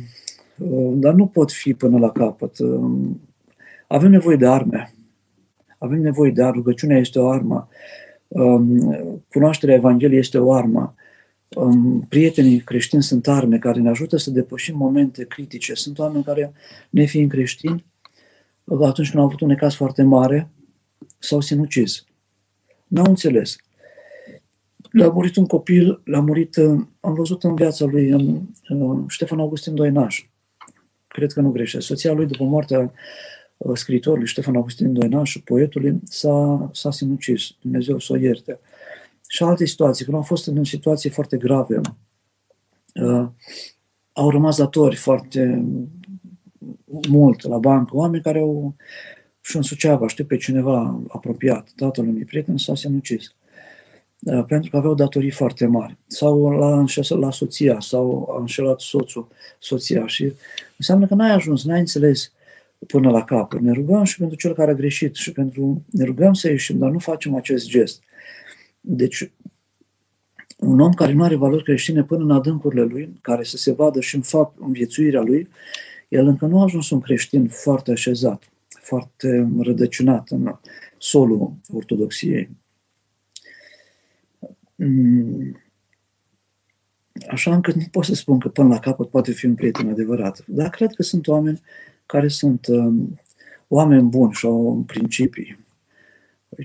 uh, 0.57 0.91
dar 0.93 1.13
nu 1.13 1.27
pot 1.27 1.51
fi 1.51 1.73
până 1.73 1.97
la 1.99 2.11
capăt. 2.11 2.59
Um, 2.59 3.21
avem 3.87 4.11
nevoie 4.11 4.37
de 4.37 4.47
arme. 4.47 4.93
Avem 5.77 6.01
nevoie 6.01 6.31
de 6.31 6.43
arme. 6.43 6.55
Rugăciunea 6.55 6.97
este 6.97 7.19
o 7.19 7.29
armă. 7.29 7.67
Um, 8.27 9.23
cunoașterea 9.31 9.75
Evangheliei 9.75 10.19
este 10.19 10.37
o 10.37 10.53
armă. 10.53 10.93
Prietenii 12.09 12.59
creștini 12.59 13.03
sunt 13.03 13.27
arme 13.27 13.57
care 13.57 13.79
ne 13.79 13.89
ajută 13.89 14.17
să 14.17 14.31
depășim 14.31 14.77
momente 14.77 15.25
critice. 15.25 15.73
Sunt 15.73 15.99
oameni 15.99 16.23
care, 16.23 16.51
nefiind 16.89 17.29
creștini, 17.29 17.85
atunci 18.65 19.09
când 19.09 19.21
au 19.21 19.25
avut 19.25 19.41
un 19.41 19.47
necaz 19.47 19.73
foarte 19.73 20.03
mare, 20.03 20.49
s-au 21.19 21.39
sinucis. 21.39 22.03
N-au 22.87 23.05
înțeles. 23.05 23.55
Le-a 24.91 25.09
murit 25.09 25.35
un 25.35 25.45
copil, 25.45 26.01
l-a 26.03 26.19
murit, 26.19 26.55
uh, 26.55 26.81
am 26.99 27.13
văzut 27.13 27.43
în 27.43 27.55
viața 27.55 27.85
lui 27.85 28.13
uh, 28.13 29.03
Ștefan 29.07 29.39
Augustin 29.39 29.75
Doinaș. 29.75 30.25
Cred 31.07 31.31
că 31.31 31.41
nu 31.41 31.51
greșesc. 31.51 31.85
Soția 31.85 32.13
lui, 32.13 32.25
după 32.25 32.43
moartea 32.43 32.93
uh, 33.57 33.77
scriitorului 33.77 34.27
Ștefan 34.27 34.55
Augustin 34.55 34.93
Doinaș 34.93 35.29
și 35.29 35.43
poetului, 35.43 35.99
s-a, 36.03 36.69
s-a 36.73 36.91
sinucis. 36.91 37.49
Dumnezeu 37.61 37.99
să 37.99 38.13
o 38.13 38.17
ierte. 38.17 38.59
Și 39.27 39.43
alte 39.43 39.65
situații, 39.65 40.05
când 40.05 40.17
au 40.17 40.23
fost 40.23 40.47
în 40.47 40.63
situații 40.63 41.09
foarte 41.09 41.37
grave, 41.37 41.81
au 44.13 44.29
rămas 44.29 44.57
datori 44.57 44.95
foarte 44.95 45.65
mult 47.09 47.41
la 47.41 47.57
bancă, 47.57 47.95
oameni 47.95 48.23
care 48.23 48.39
au 48.39 48.75
și 49.41 49.55
în 49.55 49.61
Suceava, 49.61 50.07
știu 50.07 50.25
pe 50.25 50.37
cineva 50.37 51.01
apropiat, 51.07 51.69
tatăl 51.75 52.07
unui 52.07 52.23
prieten 52.25 52.57
s-a 52.57 52.75
sinucis. 52.75 53.35
uh, 54.19 54.45
pentru 54.47 54.69
că 54.69 54.77
aveau 54.77 54.93
datorii 54.93 55.31
foarte 55.31 55.65
mari. 55.65 55.97
Sau 56.07 56.49
l-a 56.49 56.79
înșelat 56.79 57.19
la 57.19 57.31
soția, 57.31 57.79
sau 57.79 58.29
a 58.35 58.39
înșelat 58.39 58.79
soțul, 58.79 59.27
soția. 59.59 60.07
Și 60.07 60.33
înseamnă 60.77 61.07
că 61.07 61.15
n-ai 61.15 61.31
ajuns, 61.31 61.63
n-ai 61.63 61.79
înțeles 61.79 62.31
până 62.87 63.09
la 63.09 63.23
capăt. 63.23 63.59
Ne 63.59 63.71
rugăm 63.71 64.03
și 64.03 64.17
pentru 64.17 64.37
cel 64.37 64.53
care 64.53 64.71
a 64.71 64.73
greșit 64.73 65.15
și 65.15 65.31
pentru 65.31 65.83
ne 65.91 66.03
rugăm 66.03 66.33
să 66.33 66.49
ieșim, 66.49 66.77
dar 66.77 66.89
nu 66.89 66.99
facem 66.99 67.35
acest 67.35 67.67
gest. 67.67 68.01
Deci, 68.81 69.31
un 70.57 70.79
om 70.79 70.91
care 70.91 71.13
nu 71.13 71.23
are 71.23 71.35
valori 71.35 71.63
creștine 71.63 72.03
până 72.03 72.23
în 72.23 72.31
adâncurile 72.31 72.83
lui, 72.83 73.17
care 73.21 73.43
să 73.43 73.57
se 73.57 73.71
vadă 73.71 73.99
și 73.99 74.15
în 74.15 74.21
fapt 74.21 74.57
în 74.59 74.71
viețuirea 74.71 75.21
lui, 75.21 75.49
el 76.07 76.27
încă 76.27 76.45
nu 76.45 76.59
a 76.59 76.63
ajuns 76.63 76.89
un 76.89 76.99
creștin 76.99 77.47
foarte 77.47 77.91
așezat, 77.91 78.43
foarte 78.89 79.49
rădăcinat 79.59 80.29
în 80.29 80.55
solul 80.97 81.53
ortodoxiei. 81.73 82.49
Mm. 84.75 85.61
Așa 87.29 87.53
încât 87.53 87.75
nu 87.75 87.83
pot 87.91 88.05
să 88.05 88.13
spun 88.13 88.39
că 88.39 88.49
până 88.49 88.67
la 88.67 88.79
capăt 88.79 89.09
poate 89.09 89.31
fi 89.31 89.45
un 89.45 89.55
prieten 89.55 89.89
adevărat. 89.89 90.43
Dar 90.47 90.69
cred 90.69 90.93
că 90.93 91.03
sunt 91.03 91.27
oameni 91.27 91.61
care 92.05 92.27
sunt 92.27 92.67
um, 92.67 93.19
oameni 93.67 94.09
buni 94.09 94.33
și 94.33 94.45
au 94.45 94.83
principii. 94.87 95.57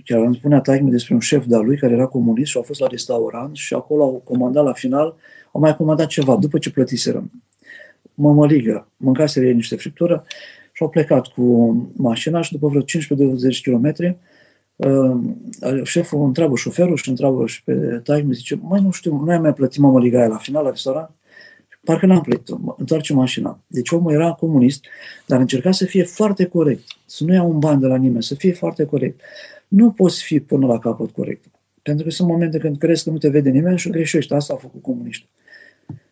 Chiar 0.05 0.21
îmi 0.21 0.35
spunea 0.35 0.61
taică 0.61 0.85
despre 0.85 1.15
un 1.15 1.21
șef 1.21 1.47
de-a 1.47 1.59
lui 1.59 1.77
care 1.77 1.93
era 1.93 2.07
comunist 2.07 2.51
și 2.51 2.59
a 2.59 2.63
fost 2.63 2.81
la 2.81 2.87
restaurant 2.87 3.57
și 3.57 3.75
acolo 3.75 4.03
au 4.03 4.23
comandat 4.25 4.65
la 4.65 4.73
final, 4.73 5.15
au 5.53 5.61
mai 5.61 5.77
comandat 5.77 6.07
ceva 6.07 6.37
după 6.37 6.59
ce 6.59 6.71
plătiseră. 6.71 7.31
Mămăligă, 8.15 8.89
mâncase 8.97 9.47
ei 9.47 9.55
niște 9.55 9.77
friptură 9.77 10.25
și 10.77 10.83
au 10.83 10.89
plecat 10.89 11.27
cu 11.27 11.77
mașina 11.97 12.41
și 12.41 12.53
după 12.53 12.69
vreo 12.69 12.83
15-20 12.83 12.85
km 13.63 14.17
uh, 14.77 15.83
șeful 15.83 16.25
întreabă 16.25 16.57
șoferul 16.57 16.97
și 16.97 17.09
întreabă 17.09 17.47
și 17.47 17.63
pe 17.65 17.75
taică, 18.05 18.33
zice, 18.33 18.59
mai 18.63 18.81
nu 18.81 18.91
știu, 18.91 19.17
nu 19.17 19.31
ai 19.31 19.39
mai 19.39 19.53
plătit 19.53 19.81
mămăliga 19.81 20.19
aia 20.19 20.29
la 20.29 20.37
final 20.37 20.65
la 20.65 20.71
restaurant? 20.71 21.11
Parcă 21.85 22.07
n-am 22.07 22.21
plătit 22.21 22.49
întoarce 22.77 23.13
mașina. 23.13 23.61
Deci 23.67 23.91
omul 23.91 24.13
era 24.13 24.33
comunist, 24.33 24.85
dar 25.27 25.41
încerca 25.41 25.71
să 25.71 25.85
fie 25.85 26.03
foarte 26.03 26.45
corect, 26.45 26.85
să 27.07 27.25
nu 27.25 27.33
ia 27.33 27.43
un 27.43 27.59
ban 27.59 27.81
de 27.81 27.87
la 27.87 27.97
nimeni, 27.97 28.23
să 28.23 28.35
fie 28.35 28.53
foarte 28.53 28.85
corect. 28.85 29.21
Nu 29.69 29.91
poți 29.91 30.23
fi 30.23 30.41
până 30.41 30.67
la 30.67 30.79
capăt 30.79 31.11
corect. 31.11 31.45
Pentru 31.83 32.05
că 32.05 32.11
sunt 32.11 32.29
momente 32.29 32.59
când 32.59 32.79
crezi 32.79 33.05
că 33.05 33.11
nu 33.11 33.19
te 33.19 33.29
vede 33.29 33.51
nimeni 33.51 33.79
și 33.79 33.91
greșești. 33.91 34.33
Asta 34.33 34.53
au 34.53 34.59
făcut 34.59 34.83
comuniști. 34.83 35.29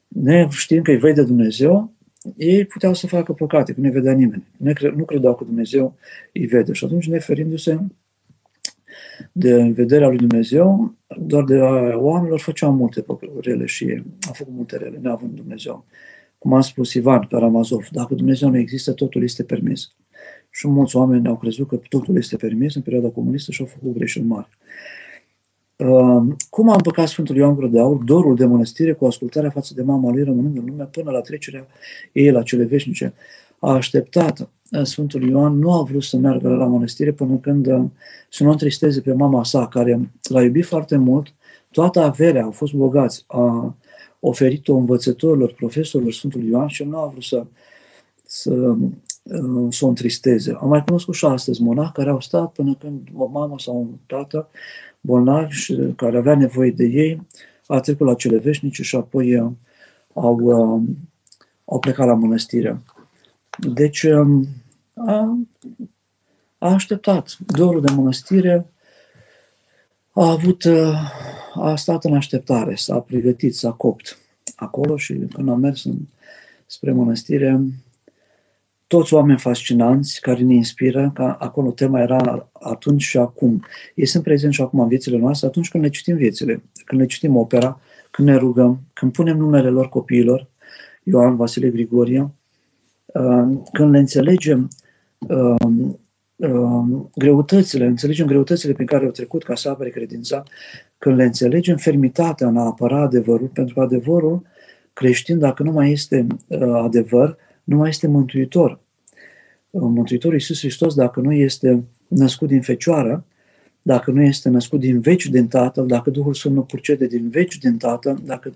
Ne 0.08 0.48
știm 0.50 0.82
că 0.82 0.90
îi 0.90 0.98
vede 0.98 1.22
Dumnezeu, 1.22 1.92
ei 2.37 2.64
puteau 2.64 2.95
să 2.95 3.07
facă 3.07 3.33
păcate, 3.33 3.73
că 3.73 3.81
nu 3.81 3.91
vedea 3.91 4.12
nimeni. 4.12 4.45
Nu 4.97 5.05
credeau 5.05 5.35
că 5.35 5.45
Dumnezeu 5.45 5.97
îi 6.33 6.47
vede. 6.47 6.73
Și 6.73 6.85
atunci, 6.85 7.09
neferindu-se 7.09 7.79
de 9.33 9.73
vederea 9.75 10.09
lui 10.09 10.16
Dumnezeu, 10.16 10.95
doar 11.18 11.45
de 11.45 11.59
a 11.59 11.97
oamenilor 11.97 12.41
făceau 12.41 12.73
multe 12.73 13.05
rele 13.41 13.66
și 13.66 14.03
a 14.29 14.33
făcut 14.33 14.53
multe 14.55 14.77
rele, 14.77 14.99
neavând 15.03 15.35
Dumnezeu. 15.35 15.85
Cum 16.39 16.53
a 16.53 16.61
spus 16.61 16.95
Ivan 16.95 17.27
Karamazov, 17.31 17.89
dacă 17.91 18.14
Dumnezeu 18.14 18.49
nu 18.49 18.57
există, 18.57 18.93
totul 18.93 19.23
este 19.23 19.43
permis. 19.45 19.95
Și 20.51 20.68
mulți 20.68 20.97
oameni 20.97 21.29
au 21.29 21.37
crezut 21.37 21.68
că 21.68 21.81
totul 21.89 22.16
este 22.16 22.37
permis 22.37 22.75
în 22.75 22.83
perioada 22.83 23.09
comunistă 23.09 23.53
și 23.53 23.61
au 23.61 23.66
făcut 23.66 23.95
greșeli 23.95 24.27
mari. 24.27 24.49
Uh, 25.87 26.35
cum 26.51 26.68
a 26.68 26.74
împăcat 26.74 27.09
Sfântul 27.09 27.37
Ioan 27.37 27.55
Gură 27.55 27.66
de 27.66 27.80
Aur 27.80 28.03
dorul 28.03 28.37
de 28.37 28.45
mănăstire 28.45 28.93
cu 28.93 29.07
ascultarea 29.07 29.51
față 29.51 29.74
de 29.74 29.83
mama 29.83 30.11
lui 30.11 30.22
rămânând 30.22 30.57
în 30.57 30.64
lume 30.66 30.85
până 30.85 31.11
la 31.11 31.20
trecerea 31.20 31.66
ei 32.12 32.30
la 32.30 32.43
cele 32.43 32.64
veșnice? 32.64 33.14
A 33.59 33.72
așteptat 33.72 34.49
Sfântul 34.83 35.28
Ioan, 35.28 35.59
nu 35.59 35.72
a 35.72 35.83
vrut 35.83 36.03
să 36.03 36.16
meargă 36.16 36.49
la 36.49 36.66
mănăstire 36.66 37.12
până 37.12 37.37
când 37.37 37.66
uh, 37.66 37.85
să 38.28 38.45
nu 38.45 38.51
întristeze 38.51 39.01
pe 39.01 39.12
mama 39.12 39.45
sa, 39.45 39.68
care 39.68 40.11
l-a 40.22 40.43
iubit 40.43 40.64
foarte 40.64 40.97
mult, 40.97 41.35
toată 41.70 42.01
averea, 42.01 42.43
au 42.43 42.51
fost 42.51 42.72
bogați, 42.72 43.24
a 43.26 43.74
oferit-o 44.20 44.76
învățătorilor, 44.76 45.53
profesorilor 45.53 46.12
Sfântului 46.12 46.49
Ioan 46.49 46.66
și 46.66 46.85
nu 46.85 46.99
a 46.99 47.07
vrut 47.07 47.22
să, 47.22 47.45
să, 48.24 48.53
uh, 48.53 48.78
să 49.68 49.85
o 49.85 49.89
întristeze. 49.89 50.57
Am 50.61 50.68
mai 50.68 50.85
cunoscut 50.85 51.14
și 51.14 51.25
astăzi 51.25 51.62
monah 51.62 51.91
care 51.93 52.11
au 52.11 52.20
stat 52.20 52.53
până 52.53 52.75
când 52.75 53.09
o 53.14 53.27
mamă 53.27 53.59
sau 53.59 53.77
un 53.77 53.89
tată 54.07 54.49
bolnav 55.01 55.51
și 55.51 55.93
care 55.97 56.16
avea 56.16 56.37
nevoie 56.37 56.70
de 56.70 56.85
ei, 56.85 57.27
a 57.66 57.81
trecut 57.81 58.07
la 58.07 58.14
cele 58.14 58.39
veșnice 58.39 58.83
și 58.83 58.97
apoi 58.97 59.41
uh, 59.41 59.51
au, 60.14 60.39
au 61.64 61.79
plecat 61.79 62.07
la 62.07 62.14
mănăstire. 62.14 62.81
Deci, 63.59 64.03
um, 64.03 64.47
a, 64.95 65.39
a 66.59 66.73
așteptat. 66.73 67.37
Dorul 67.47 67.81
de 67.81 67.93
mănăstire 67.93 68.66
a 70.11 70.31
avut, 70.31 70.64
a 71.55 71.77
stat 71.77 72.05
în 72.05 72.14
așteptare, 72.14 72.75
s-a 72.75 72.99
pregătit, 72.99 73.55
s-a 73.55 73.73
copt 73.73 74.18
acolo 74.57 74.97
și 74.97 75.14
când 75.35 75.49
am 75.49 75.61
mers 75.61 75.85
în, 75.85 75.97
spre 76.66 76.93
mănăstire, 76.93 77.61
toți 78.95 79.14
oameni 79.14 79.38
fascinanți 79.38 80.20
care 80.20 80.43
ne 80.43 80.55
inspiră, 80.55 81.11
că 81.14 81.36
acolo 81.38 81.70
tema 81.70 82.01
era 82.01 82.51
atunci 82.53 83.03
și 83.03 83.18
acum. 83.18 83.64
Ei 83.95 84.07
sunt 84.07 84.22
prezenți 84.22 84.57
și 84.57 84.62
acum 84.62 84.80
în 84.80 84.88
viețile 84.88 85.18
noastre, 85.18 85.47
atunci 85.47 85.68
când 85.68 85.82
le 85.82 85.88
citim 85.88 86.16
viețile, 86.16 86.62
când 86.84 87.01
le 87.01 87.07
citim 87.07 87.36
opera, 87.36 87.80
când 88.11 88.28
ne 88.28 88.36
rugăm, 88.36 88.80
când 88.93 89.12
punem 89.12 89.36
numele 89.36 89.68
lor 89.68 89.88
copiilor, 89.88 90.49
Ioan, 91.03 91.36
Vasile, 91.36 91.68
Grigorie, 91.68 92.30
când 93.72 93.90
le 93.90 93.99
înțelegem 93.99 94.68
Um, 95.28 96.01
um, 96.36 97.11
greutățile, 97.14 97.86
înțelegem 97.86 98.26
greutățile 98.26 98.72
pe 98.72 98.84
care 98.84 99.05
au 99.05 99.11
trecut 99.11 99.43
ca 99.43 99.55
să 99.55 99.68
apere 99.68 99.90
credința, 99.90 100.43
când 100.99 101.16
le 101.16 101.24
înțelegem 101.24 101.76
fermitatea 101.76 102.47
în 102.47 102.57
a 102.57 102.64
apăra 102.64 103.01
adevărul, 103.01 103.47
pentru 103.47 103.74
că 103.74 103.80
adevărul 103.80 104.43
creștin, 104.93 105.38
dacă 105.38 105.62
nu 105.62 105.70
mai 105.70 105.90
este 105.90 106.26
uh, 106.47 106.80
adevăr, 106.82 107.36
nu 107.64 107.76
mai 107.76 107.88
este 107.88 108.06
mântuitor. 108.06 108.80
Uh, 109.70 109.82
Mântuitorul 109.82 110.36
Iisus 110.36 110.58
Hristos, 110.58 110.94
dacă 110.94 111.20
nu 111.20 111.32
este 111.32 111.84
născut 112.08 112.48
din 112.48 112.62
Fecioară, 112.62 113.24
dacă 113.82 114.10
nu 114.10 114.22
este 114.22 114.48
născut 114.48 114.80
din 114.80 115.00
veci 115.00 115.26
din 115.26 115.48
Tatăl, 115.48 115.86
dacă 115.86 116.10
Duhul 116.10 116.34
Sfânt 116.34 116.54
nu 116.54 116.62
purcede 116.62 117.06
din 117.06 117.28
veci 117.28 117.58
din 117.58 117.76
Tatăl, 117.76 118.18
dacă 118.24 118.52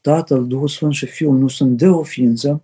Tatăl, 0.00 0.46
Duhul 0.46 0.68
Sfânt 0.68 0.92
și 0.92 1.06
Fiul 1.06 1.38
nu 1.38 1.48
sunt 1.48 1.76
de 1.78 1.88
o 1.88 2.02
ființă, 2.02 2.62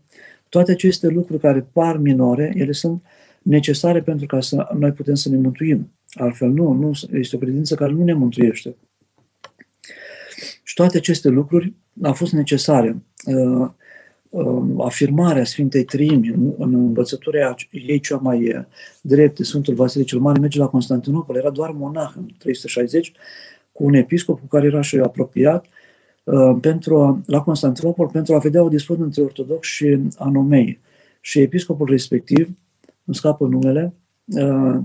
toate 0.49 0.73
aceste 0.73 1.09
lucruri 1.09 1.41
care 1.41 1.69
par 1.73 1.97
minore, 1.97 2.53
ele 2.57 2.73
sunt 2.73 3.03
uh, 3.03 3.09
necesare 3.49 4.03
pentru 4.03 4.27
ca 4.27 4.41
să 4.41 4.69
noi 4.79 4.93
putem 4.93 5.15
să 5.15 5.29
ne 5.29 5.37
mântuim. 5.37 5.93
Altfel 6.11 6.49
nu, 6.49 6.73
nu 6.73 6.93
este 7.13 7.37
o 7.37 7.39
credință 7.39 7.75
care 7.75 7.93
nu 7.93 8.05
ne 8.05 8.13
mântuiește. 8.13 8.77
Și 10.63 10.75
toate 10.75 10.97
aceste 10.97 11.29
lucruri 11.29 11.75
au 12.03 12.13
fost 12.13 12.33
necesare. 12.33 13.03
Uh, 14.31 14.45
uh, 14.47 14.85
afirmarea 14.85 15.45
Sfintei 15.45 15.85
Trimi 15.85 16.29
în 16.59 16.75
învățătura 16.75 17.55
ei 17.71 18.01
cea 18.01 18.17
mai 18.17 18.67
drepte, 19.01 19.45
Sfântul 19.45 19.75
Vasile 19.75 20.05
cel 20.05 20.19
Mare 20.19 20.39
merge 20.39 20.59
la 20.59 20.69
Constantinopol, 20.69 21.37
era 21.37 21.51
doar 21.51 21.71
monah 21.71 22.13
în 22.17 22.27
360, 22.39 23.13
cu 23.73 23.85
un 23.85 23.95
episcop 23.95 24.41
cu 24.41 24.47
care 24.47 24.67
era 24.67 24.81
și 24.81 24.97
apropiat, 24.97 25.67
uh, 26.25 26.57
pentru, 26.61 27.23
la 27.27 27.43
Constantinopol 27.43 28.09
pentru 28.09 28.35
a 28.35 28.39
vedea 28.39 28.63
o 28.63 28.69
dispută 28.69 29.03
între 29.03 29.23
ortodoxi 29.23 29.71
și 29.71 29.99
anomei. 30.17 30.81
Și 31.21 31.41
episcopul 31.41 31.87
respectiv 31.91 32.49
îmi 33.05 33.17
scapă 33.17 33.47
numele, 33.47 33.95
uh, 34.25 34.79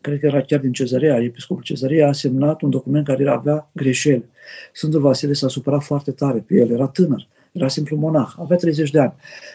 cred 0.00 0.20
că 0.20 0.26
era 0.26 0.40
chiar 0.40 0.60
din 0.60 0.72
cezărea, 0.72 1.22
episcopul 1.22 1.62
cezărea 1.62 2.08
a 2.08 2.12
semnat 2.12 2.62
un 2.62 2.70
document 2.70 3.06
care 3.06 3.28
avea 3.28 3.70
greșeli. 3.72 4.24
Sfântul 4.72 5.00
Vasile 5.00 5.32
s-a 5.32 5.48
supărat 5.48 5.82
foarte 5.82 6.10
tare 6.10 6.38
pe 6.38 6.54
el, 6.54 6.70
era 6.70 6.86
tânăr, 6.86 7.28
era 7.52 7.68
simplu 7.68 7.96
monah, 7.96 8.34
avea 8.38 8.56
30 8.56 8.90
de 8.90 9.00
ani. 9.00 9.12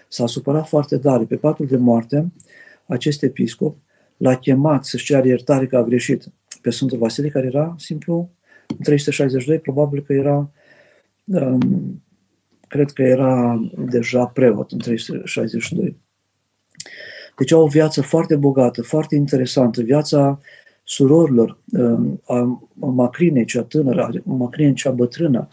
S-a 0.08 0.28
supărat 0.28 0.68
foarte 0.68 0.98
tare. 0.98 1.24
Pe 1.24 1.36
patul 1.36 1.66
de 1.66 1.78
moarte, 1.78 2.32
acest 2.86 3.24
episcop 3.24 3.78
l-a 4.18 4.36
chemat 4.36 4.86
să-și 4.86 5.06
ceară 5.06 5.28
iertare 5.28 5.68
că 5.68 5.78
a 5.78 5.84
greșit 5.84 6.26
pe 6.62 6.70
Sfântul 6.70 6.98
Vasile, 6.98 7.30
care 7.30 7.46
era 7.46 7.76
simplu 7.78 8.30
în 8.68 8.84
362, 8.84 9.60
probabil 9.60 10.02
că 10.02 10.14
era 10.14 10.50
um, 11.24 12.04
cred 12.68 12.92
că 12.92 13.02
era 13.02 13.62
deja 13.78 14.26
preot 14.26 14.72
în 14.72 14.78
362. 14.78 15.98
Deci 17.38 17.52
au 17.52 17.62
o 17.62 17.68
viață 17.68 18.02
foarte 18.02 18.36
bogată, 18.36 18.82
foarte 18.82 19.16
interesantă. 19.16 19.82
Viața 19.82 20.40
surorilor, 20.84 21.58
um, 21.72 22.22
a 22.28 22.60
Macrinei, 22.74 23.46
cea 23.46 23.64
tânără, 23.64 24.04
a 24.04 24.12
Macrinei, 24.24 24.74
cea 24.74 24.92
bătrână, 24.92 25.40
um, 25.40 25.48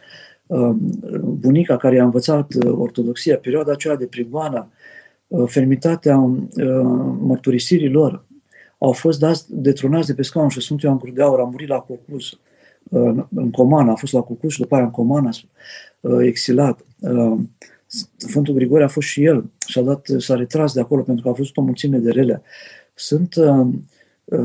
bunica 1.23 1.77
care 1.77 2.01
a 2.01 2.05
învățat 2.05 2.55
uh, 2.55 2.73
ortodoxia, 2.79 3.37
perioada 3.37 3.73
aceea 3.73 3.97
de 3.97 4.07
prigoană, 4.07 4.69
uh, 5.27 5.49
fermitatea 5.49 6.19
uh, 6.19 6.41
mărturisirii 7.21 7.89
lor, 7.89 8.25
au 8.79 8.93
fost 8.93 9.19
dați, 9.19 9.45
detronați 9.49 10.07
de 10.07 10.15
pe 10.15 10.23
scaun 10.23 10.49
și 10.49 10.61
Sfântul 10.61 10.89
Ioan 10.89 10.99
Gură 10.99 11.13
de 11.15 11.23
Aur 11.23 11.41
a 11.41 11.45
murit 11.45 11.69
la 11.69 11.79
Cocuz, 11.79 12.39
în 13.35 13.51
Comana, 13.51 13.93
a 13.93 13.95
fost 13.95 14.13
la 14.13 14.21
Cocuz 14.21 14.51
și 14.51 14.61
după 14.61 14.75
aia 14.75 14.85
în 14.85 14.91
Comana, 14.91 15.31
exilat. 16.21 16.85
Sfântul 18.17 18.55
Grigore 18.55 18.85
a 18.85 18.89
fost 18.89 19.07
și 19.07 19.25
el 19.25 19.51
și 19.67 19.79
a 19.79 19.83
dat, 19.83 20.07
s-a 20.19 20.35
retras 20.35 20.73
de 20.73 20.81
acolo 20.81 21.03
pentru 21.03 21.23
că 21.23 21.29
a 21.29 21.33
văzut 21.33 21.57
o 21.57 21.63
mulțime 21.63 21.99
de 21.99 22.11
rele. 22.11 22.43
Sunt 22.95 23.35
uh, 23.35 23.47
uh, 23.47 23.69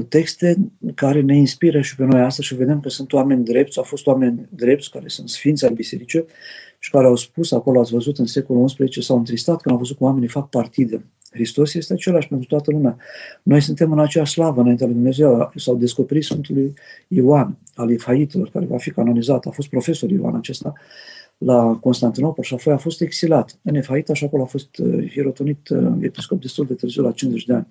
texte 0.09 0.57
care 0.95 1.21
ne 1.21 1.35
inspiră 1.37 1.81
și 1.81 1.95
pe 1.95 2.03
noi 2.03 2.21
astăzi 2.21 2.47
și 2.47 2.55
vedem 2.55 2.79
că 2.79 2.89
sunt 2.89 3.13
oameni 3.13 3.43
drepți, 3.43 3.77
au 3.77 3.83
fost 3.83 4.07
oameni 4.07 4.47
drepți 4.49 4.89
care 4.89 5.07
sunt 5.07 5.29
sfinți 5.29 5.65
al 5.65 5.73
bisericii 5.73 6.25
și 6.79 6.89
care 6.89 7.05
au 7.05 7.15
spus, 7.15 7.51
acolo 7.51 7.79
ați 7.79 7.91
văzut 7.91 8.17
în 8.17 8.25
secolul 8.25 8.65
XI, 8.65 9.01
s-au 9.01 9.17
întristat 9.17 9.61
când 9.61 9.75
au 9.75 9.81
văzut 9.81 9.97
că 9.97 10.03
oamenii 10.03 10.27
fac 10.27 10.49
partide. 10.49 11.05
Hristos 11.31 11.73
este 11.73 11.93
același 11.93 12.27
pentru 12.27 12.47
toată 12.47 12.71
lumea. 12.71 12.97
Noi 13.43 13.61
suntem 13.61 13.91
în 13.91 13.99
aceeași 13.99 14.31
slavă 14.31 14.61
înaintea 14.61 14.85
lui 14.85 14.95
Dumnezeu. 14.95 15.51
S-au 15.55 15.75
descoperit 15.75 16.23
Sfântului 16.23 16.73
Ioan, 17.07 17.57
al 17.75 17.89
Ifaitelor, 17.89 18.49
care 18.49 18.65
va 18.65 18.77
fi 18.77 18.91
canonizat. 18.91 19.45
A 19.45 19.49
fost 19.49 19.69
profesor 19.69 20.09
Ioan 20.09 20.35
acesta 20.35 20.73
la 21.37 21.77
Constantinopol 21.81 22.43
și 22.43 22.53
apoi 22.53 22.73
a 22.73 22.77
fost 22.77 23.01
exilat 23.01 23.57
în 23.61 23.75
Efaita 23.75 24.13
și 24.13 24.23
acolo 24.23 24.43
a 24.43 24.45
fost 24.45 24.77
uh, 24.77 25.11
hirotonit 25.11 25.69
uh, 25.69 25.91
episcop 25.99 26.41
destul 26.41 26.65
de 26.65 26.73
târziu, 26.73 27.03
la 27.03 27.11
50 27.11 27.45
de 27.45 27.53
ani. 27.53 27.67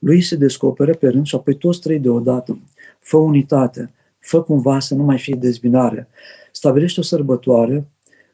Lui 0.00 0.20
se 0.20 0.36
descoperă 0.36 0.94
pe 0.94 1.08
rând 1.08 1.26
și 1.26 1.34
apoi 1.34 1.56
toți 1.56 1.80
trei 1.80 1.98
deodată. 1.98 2.58
Fă 3.00 3.16
unitate, 3.16 3.90
fă 4.18 4.42
cumva 4.42 4.80
să 4.80 4.94
nu 4.94 5.02
mai 5.02 5.18
fie 5.18 5.34
dezbinare. 5.34 6.08
Stabilește 6.52 7.00
o 7.00 7.02
sărbătoare 7.02 7.86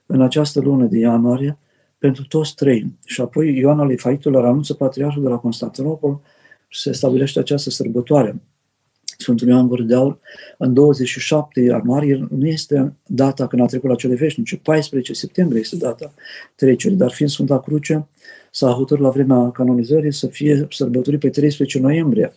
în 0.07 0.23
această 0.23 0.61
lună 0.61 0.85
de 0.85 0.99
ianuarie 0.99 1.59
pentru 1.99 2.25
toți 2.27 2.55
trei. 2.55 2.99
Și 3.05 3.21
apoi 3.21 3.59
Ioan 3.59 3.81
al 3.81 3.91
Efaitelor 3.91 4.45
anunță 4.45 4.75
patriarhul 4.75 5.23
de 5.23 5.29
la 5.29 5.37
Constantinopol 5.37 6.21
și 6.69 6.81
se 6.81 6.93
stabilește 6.93 7.39
această 7.39 7.71
sărbătoare. 7.71 8.41
Sfântul 9.19 9.49
Ioan 9.49 9.67
Gură 9.67 9.83
de 9.83 9.95
Aur, 9.95 10.19
în 10.59 10.75
27 10.75 11.61
ianuarie 11.61 12.27
nu 12.31 12.47
este 12.47 12.97
data 13.07 13.47
când 13.47 13.63
a 13.63 13.67
trecut 13.67 13.91
la 13.91 13.95
cele 13.95 14.15
veșnice, 14.15 14.57
14 14.57 15.13
septembrie 15.13 15.61
este 15.61 15.77
data 15.77 16.15
trecerii, 16.55 16.97
dar 16.97 17.11
fiind 17.11 17.31
Sfânta 17.31 17.61
Cruce, 17.61 18.07
s-a 18.57 18.71
hotărât 18.71 19.03
la 19.03 19.11
vremea 19.11 19.51
canonizării 19.51 20.13
să 20.13 20.27
fie 20.27 20.67
sărbătorit 20.71 21.21
pe 21.21 21.31
13 21.31 21.79
noiembrie, 21.79 22.33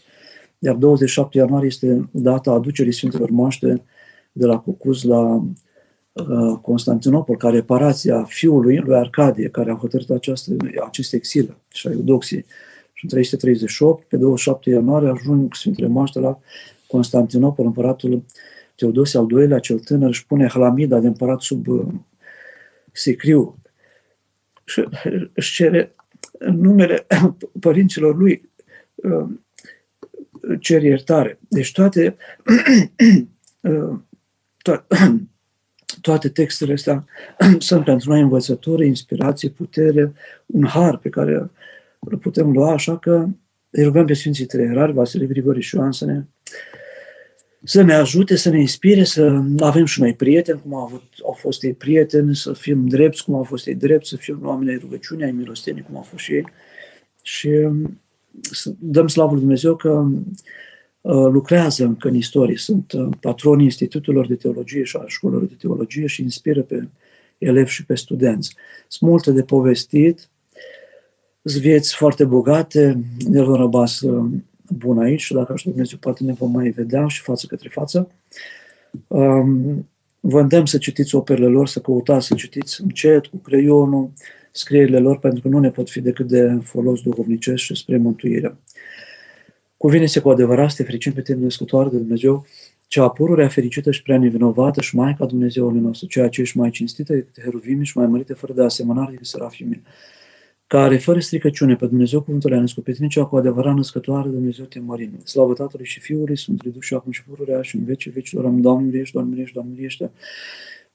iar 0.59 0.75
27 0.75 1.37
ianuarie 1.37 1.67
este 1.67 2.09
data 2.11 2.51
aducerii 2.51 2.93
Sfintelor 2.93 3.29
Moaște 3.29 3.83
de 4.31 4.45
la 4.45 4.59
Cucuz 4.59 5.03
la 5.03 5.19
uh, 5.19 6.57
Constantinopol, 6.61 7.37
ca 7.37 7.49
reparația 7.49 8.23
fiului 8.23 8.77
lui 8.77 8.95
Arcadie, 8.95 9.49
care 9.49 9.71
a 9.71 9.75
hotărât 9.75 10.09
această, 10.09 10.51
acest 10.85 11.13
exil 11.13 11.57
și 11.67 11.87
a 11.87 11.91
eudoxiei. 11.91 12.45
Și 12.93 13.03
în 13.03 13.09
338, 13.09 14.07
pe 14.07 14.17
27 14.17 14.69
ianuarie, 14.69 15.09
ajung 15.09 15.53
Sfintele 15.55 15.87
Moaște 15.87 16.19
la 16.19 16.39
Constantinopol, 16.87 17.65
împăratul 17.65 18.23
Teodosie 18.75 19.19
al 19.19 19.27
II-lea, 19.31 19.59
cel 19.59 19.79
tânăr, 19.79 20.09
își 20.09 20.25
pune 20.25 20.47
hlamida 20.47 20.99
de 20.99 21.07
împărat 21.07 21.41
sub 21.41 21.67
uh, 21.67 21.85
sicriu 22.91 23.57
și 24.65 24.87
își 25.33 25.53
cere 25.53 25.93
în 26.31 26.59
numele 26.61 27.05
părinților 27.59 28.17
lui 28.17 28.49
uh, 28.95 29.27
cer 30.59 30.83
iertare. 30.83 31.39
Deci 31.47 31.71
toate, 31.71 32.15
uh, 33.61 33.99
to- 34.69 34.85
toate 36.01 36.29
textele 36.29 36.73
astea 36.73 37.05
sunt 37.57 37.83
pentru 37.83 38.09
noi 38.09 38.21
învățători, 38.21 38.87
inspirație, 38.87 39.49
putere, 39.49 40.13
un 40.45 40.65
har 40.65 40.97
pe 40.97 41.09
care 41.09 41.49
îl 41.99 42.17
putem 42.17 42.51
lua, 42.51 42.71
așa 42.71 42.97
că 42.97 43.27
îi 43.69 43.83
rugăm 43.83 44.05
pe 44.05 44.13
Sfinții 44.13 44.45
Treierari, 44.45 44.93
Vasile 44.93 45.25
Grigoriș 45.25 45.67
și 45.67 45.75
Ioan 45.75 45.91
să 45.91 46.05
ne, 46.05 46.23
să 47.63 47.81
ne 47.81 47.93
ajute, 47.93 48.35
să 48.35 48.49
ne 48.49 48.59
inspire, 48.59 49.03
să 49.03 49.41
avem 49.59 49.85
și 49.85 49.99
noi 50.01 50.13
prieteni, 50.13 50.61
cum 50.61 50.75
au, 50.75 50.83
avut, 50.83 51.03
au 51.23 51.31
fost 51.31 51.63
ei 51.63 51.73
prieteni, 51.73 52.35
să 52.35 52.53
fim 52.53 52.87
drepți, 52.87 53.23
cum 53.23 53.35
au 53.35 53.43
fost 53.43 53.67
ei 53.67 53.75
drepți, 53.75 54.09
să 54.09 54.15
fim 54.15 54.39
oameni 54.43 54.69
ai 54.69 54.77
rugăciunii, 54.77 55.23
ai 55.23 55.31
milostenii, 55.31 55.81
cum 55.81 55.95
au 55.95 56.01
fost 56.01 56.23
și 56.23 56.33
ei. 56.33 56.45
Și 57.21 57.47
um, 57.47 57.99
să 58.51 58.73
dăm 58.79 59.07
slavă 59.07 59.31
lui 59.31 59.39
Dumnezeu 59.39 59.75
că 59.75 60.07
uh, 61.01 61.27
lucrează 61.31 61.83
încă 61.83 62.07
în 62.07 62.15
istorie, 62.15 62.57
sunt 62.57 62.91
uh, 62.91 63.07
patronii 63.19 63.65
institutelor 63.65 64.27
de 64.27 64.35
teologie 64.35 64.83
și 64.83 64.97
a 64.97 65.03
școlilor 65.07 65.45
de 65.45 65.55
teologie 65.59 66.07
și 66.07 66.21
inspiră 66.21 66.61
pe 66.61 66.87
elevi 67.37 67.71
și 67.71 67.85
pe 67.85 67.95
studenți. 67.95 68.55
Sunt 68.87 69.09
multe 69.09 69.31
de 69.31 69.43
povestit, 69.43 70.29
sunt 71.43 71.61
vieți 71.61 71.95
foarte 71.95 72.25
bogate, 72.25 73.03
el 73.31 73.53
a 73.53 73.57
rămas 73.57 74.01
uh, 74.01 74.31
bun 74.69 74.99
aici 74.99 75.21
și 75.21 75.33
dacă 75.33 75.51
așa 75.51 75.69
Dumnezeu 75.69 75.97
poate 75.97 76.23
ne 76.23 76.33
vom 76.33 76.51
mai 76.51 76.69
vedea 76.69 77.07
și 77.07 77.21
față 77.21 77.45
către 77.47 77.69
față. 77.69 78.11
Um, 79.07 79.87
vă 80.19 80.39
îndemn 80.39 80.65
să 80.65 80.77
citiți 80.77 81.15
operele 81.15 81.47
lor, 81.47 81.67
să 81.67 81.79
căutați 81.79 82.27
să 82.27 82.35
citiți 82.35 82.81
încet, 82.81 83.25
cu 83.25 83.37
creionul, 83.37 84.11
scrierile 84.51 84.99
lor, 84.99 85.19
pentru 85.19 85.41
că 85.41 85.47
nu 85.47 85.59
ne 85.59 85.69
pot 85.69 85.89
fi 85.89 86.01
decât 86.01 86.27
de 86.27 86.59
folos 86.63 87.01
duhovnicesc 87.01 87.63
și 87.63 87.75
spre 87.75 87.97
mântuire. 87.97 88.57
Cuvine-se 89.77 90.19
cu 90.19 90.29
adevărat 90.29 90.69
să 90.69 90.75
te 90.75 90.83
fericim 90.83 91.11
pe 91.11 91.21
tine, 91.21 91.37
născătoare 91.37 91.89
de 91.89 91.97
Dumnezeu, 91.97 92.45
cea 92.87 93.07
pururea 93.07 93.47
fericită 93.47 93.91
și 93.91 94.01
prea 94.01 94.19
nevinovată 94.19 94.81
și 94.81 94.95
Maica 94.95 95.25
Dumnezeului 95.25 95.79
nostru, 95.79 96.07
ceea 96.07 96.29
ce 96.29 96.41
ești 96.41 96.57
mai 96.57 96.69
cinstită 96.69 97.13
decât 97.13 97.41
heruvimi 97.41 97.85
și 97.85 97.97
mai 97.97 98.07
mărite 98.07 98.33
fără 98.33 98.53
de 98.53 98.63
asemănare 98.63 99.11
decât 99.11 99.25
serafimii 99.25 99.83
care 100.69 100.97
fără 100.97 101.19
stricăciune 101.19 101.75
pe 101.75 101.85
Dumnezeu 101.85 102.21
cuvântul 102.21 102.53
a 102.53 102.59
născut 102.59 102.83
pe 102.83 102.91
tine, 102.91 103.07
cea 103.07 103.25
cu 103.25 103.37
adevărat 103.37 103.75
născătoare, 103.75 104.29
Dumnezeu 104.29 104.65
te 104.65 104.79
mărim. 104.79 105.11
Slavă 105.23 105.53
Tatălui 105.53 105.85
și 105.85 105.99
Fiului, 105.99 106.37
sunt 106.37 106.63
Duh 106.63 106.81
și 106.81 106.93
acum 106.93 107.11
și 107.11 107.23
pururea 107.23 107.61
și 107.61 107.75
în 107.75 107.83
vecii 107.83 108.11
vecilor. 108.11 108.45
Am 108.45 108.61
Doamne 108.61 108.99
ești, 108.99 109.13
Doamne 109.13 109.41
ești, 109.41 109.53
Doamne 109.53 109.75
ești. 109.81 110.05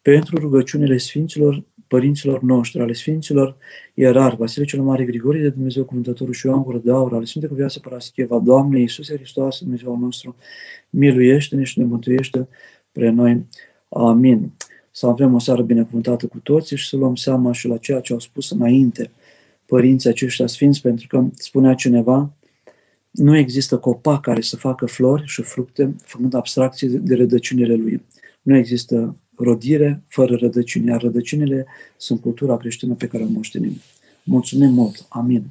Pentru 0.02 0.36
rugăciunile 0.36 0.96
Sfinților, 0.96 1.62
părinților 1.86 2.42
noștri, 2.42 2.80
ale 2.80 2.92
Sfinților 2.92 3.56
Ierar, 3.94 4.34
Vasile 4.34 4.64
cel 4.64 4.82
Mare, 4.82 5.04
Grigorie 5.04 5.42
de 5.42 5.48
Dumnezeu, 5.48 5.84
Cuvântătorul 5.84 6.32
și 6.32 6.46
Ioan 6.46 6.62
Gură 6.62 6.80
de 6.84 6.90
Aur, 6.90 7.12
ale 7.12 7.24
Sfinte 7.24 7.46
Cuvioase 7.46 7.78
Parascheva, 7.80 8.38
Doamne 8.38 8.80
Iisuse 8.80 9.14
Hristos, 9.14 9.58
Dumnezeu 9.58 9.98
nostru, 9.98 10.36
miluiește-ne 10.90 11.62
și 11.62 11.78
ne 11.78 11.84
mântuiește 11.84 12.48
pre 12.92 13.10
noi. 13.10 13.46
Amin. 13.88 14.52
Să 14.90 15.06
avem 15.06 15.34
o 15.34 15.38
seară 15.38 15.62
binecuvântată 15.62 16.26
cu 16.26 16.38
toții 16.38 16.76
și 16.76 16.88
să 16.88 16.96
luăm 16.96 17.14
seama 17.14 17.52
și 17.52 17.68
la 17.68 17.76
ceea 17.76 18.00
ce 18.00 18.12
au 18.12 18.18
spus 18.18 18.50
înainte 18.50 19.10
părinții 19.66 20.10
aceștia 20.10 20.46
sfinți, 20.46 20.80
pentru 20.80 21.06
că 21.06 21.24
spunea 21.34 21.74
cineva, 21.74 22.32
nu 23.10 23.36
există 23.36 23.78
copac 23.78 24.20
care 24.20 24.40
să 24.40 24.56
facă 24.56 24.86
flori 24.86 25.26
și 25.26 25.42
fructe 25.42 25.94
făcând 26.04 26.34
abstracții 26.34 26.88
de 26.88 27.14
rădăcinile 27.14 27.74
lui. 27.74 28.02
Nu 28.42 28.56
există 28.56 29.16
rodire 29.36 30.02
fără 30.08 30.34
rădăcini, 30.34 30.86
iar 30.86 31.00
rădăcinile 31.00 31.66
sunt 31.96 32.20
cultura 32.20 32.56
creștină 32.56 32.94
pe 32.94 33.06
care 33.06 33.22
o 33.22 33.26
moștenim. 33.28 33.72
Mulțumim 34.24 34.70
mult! 34.70 35.06
Amin! 35.08 35.44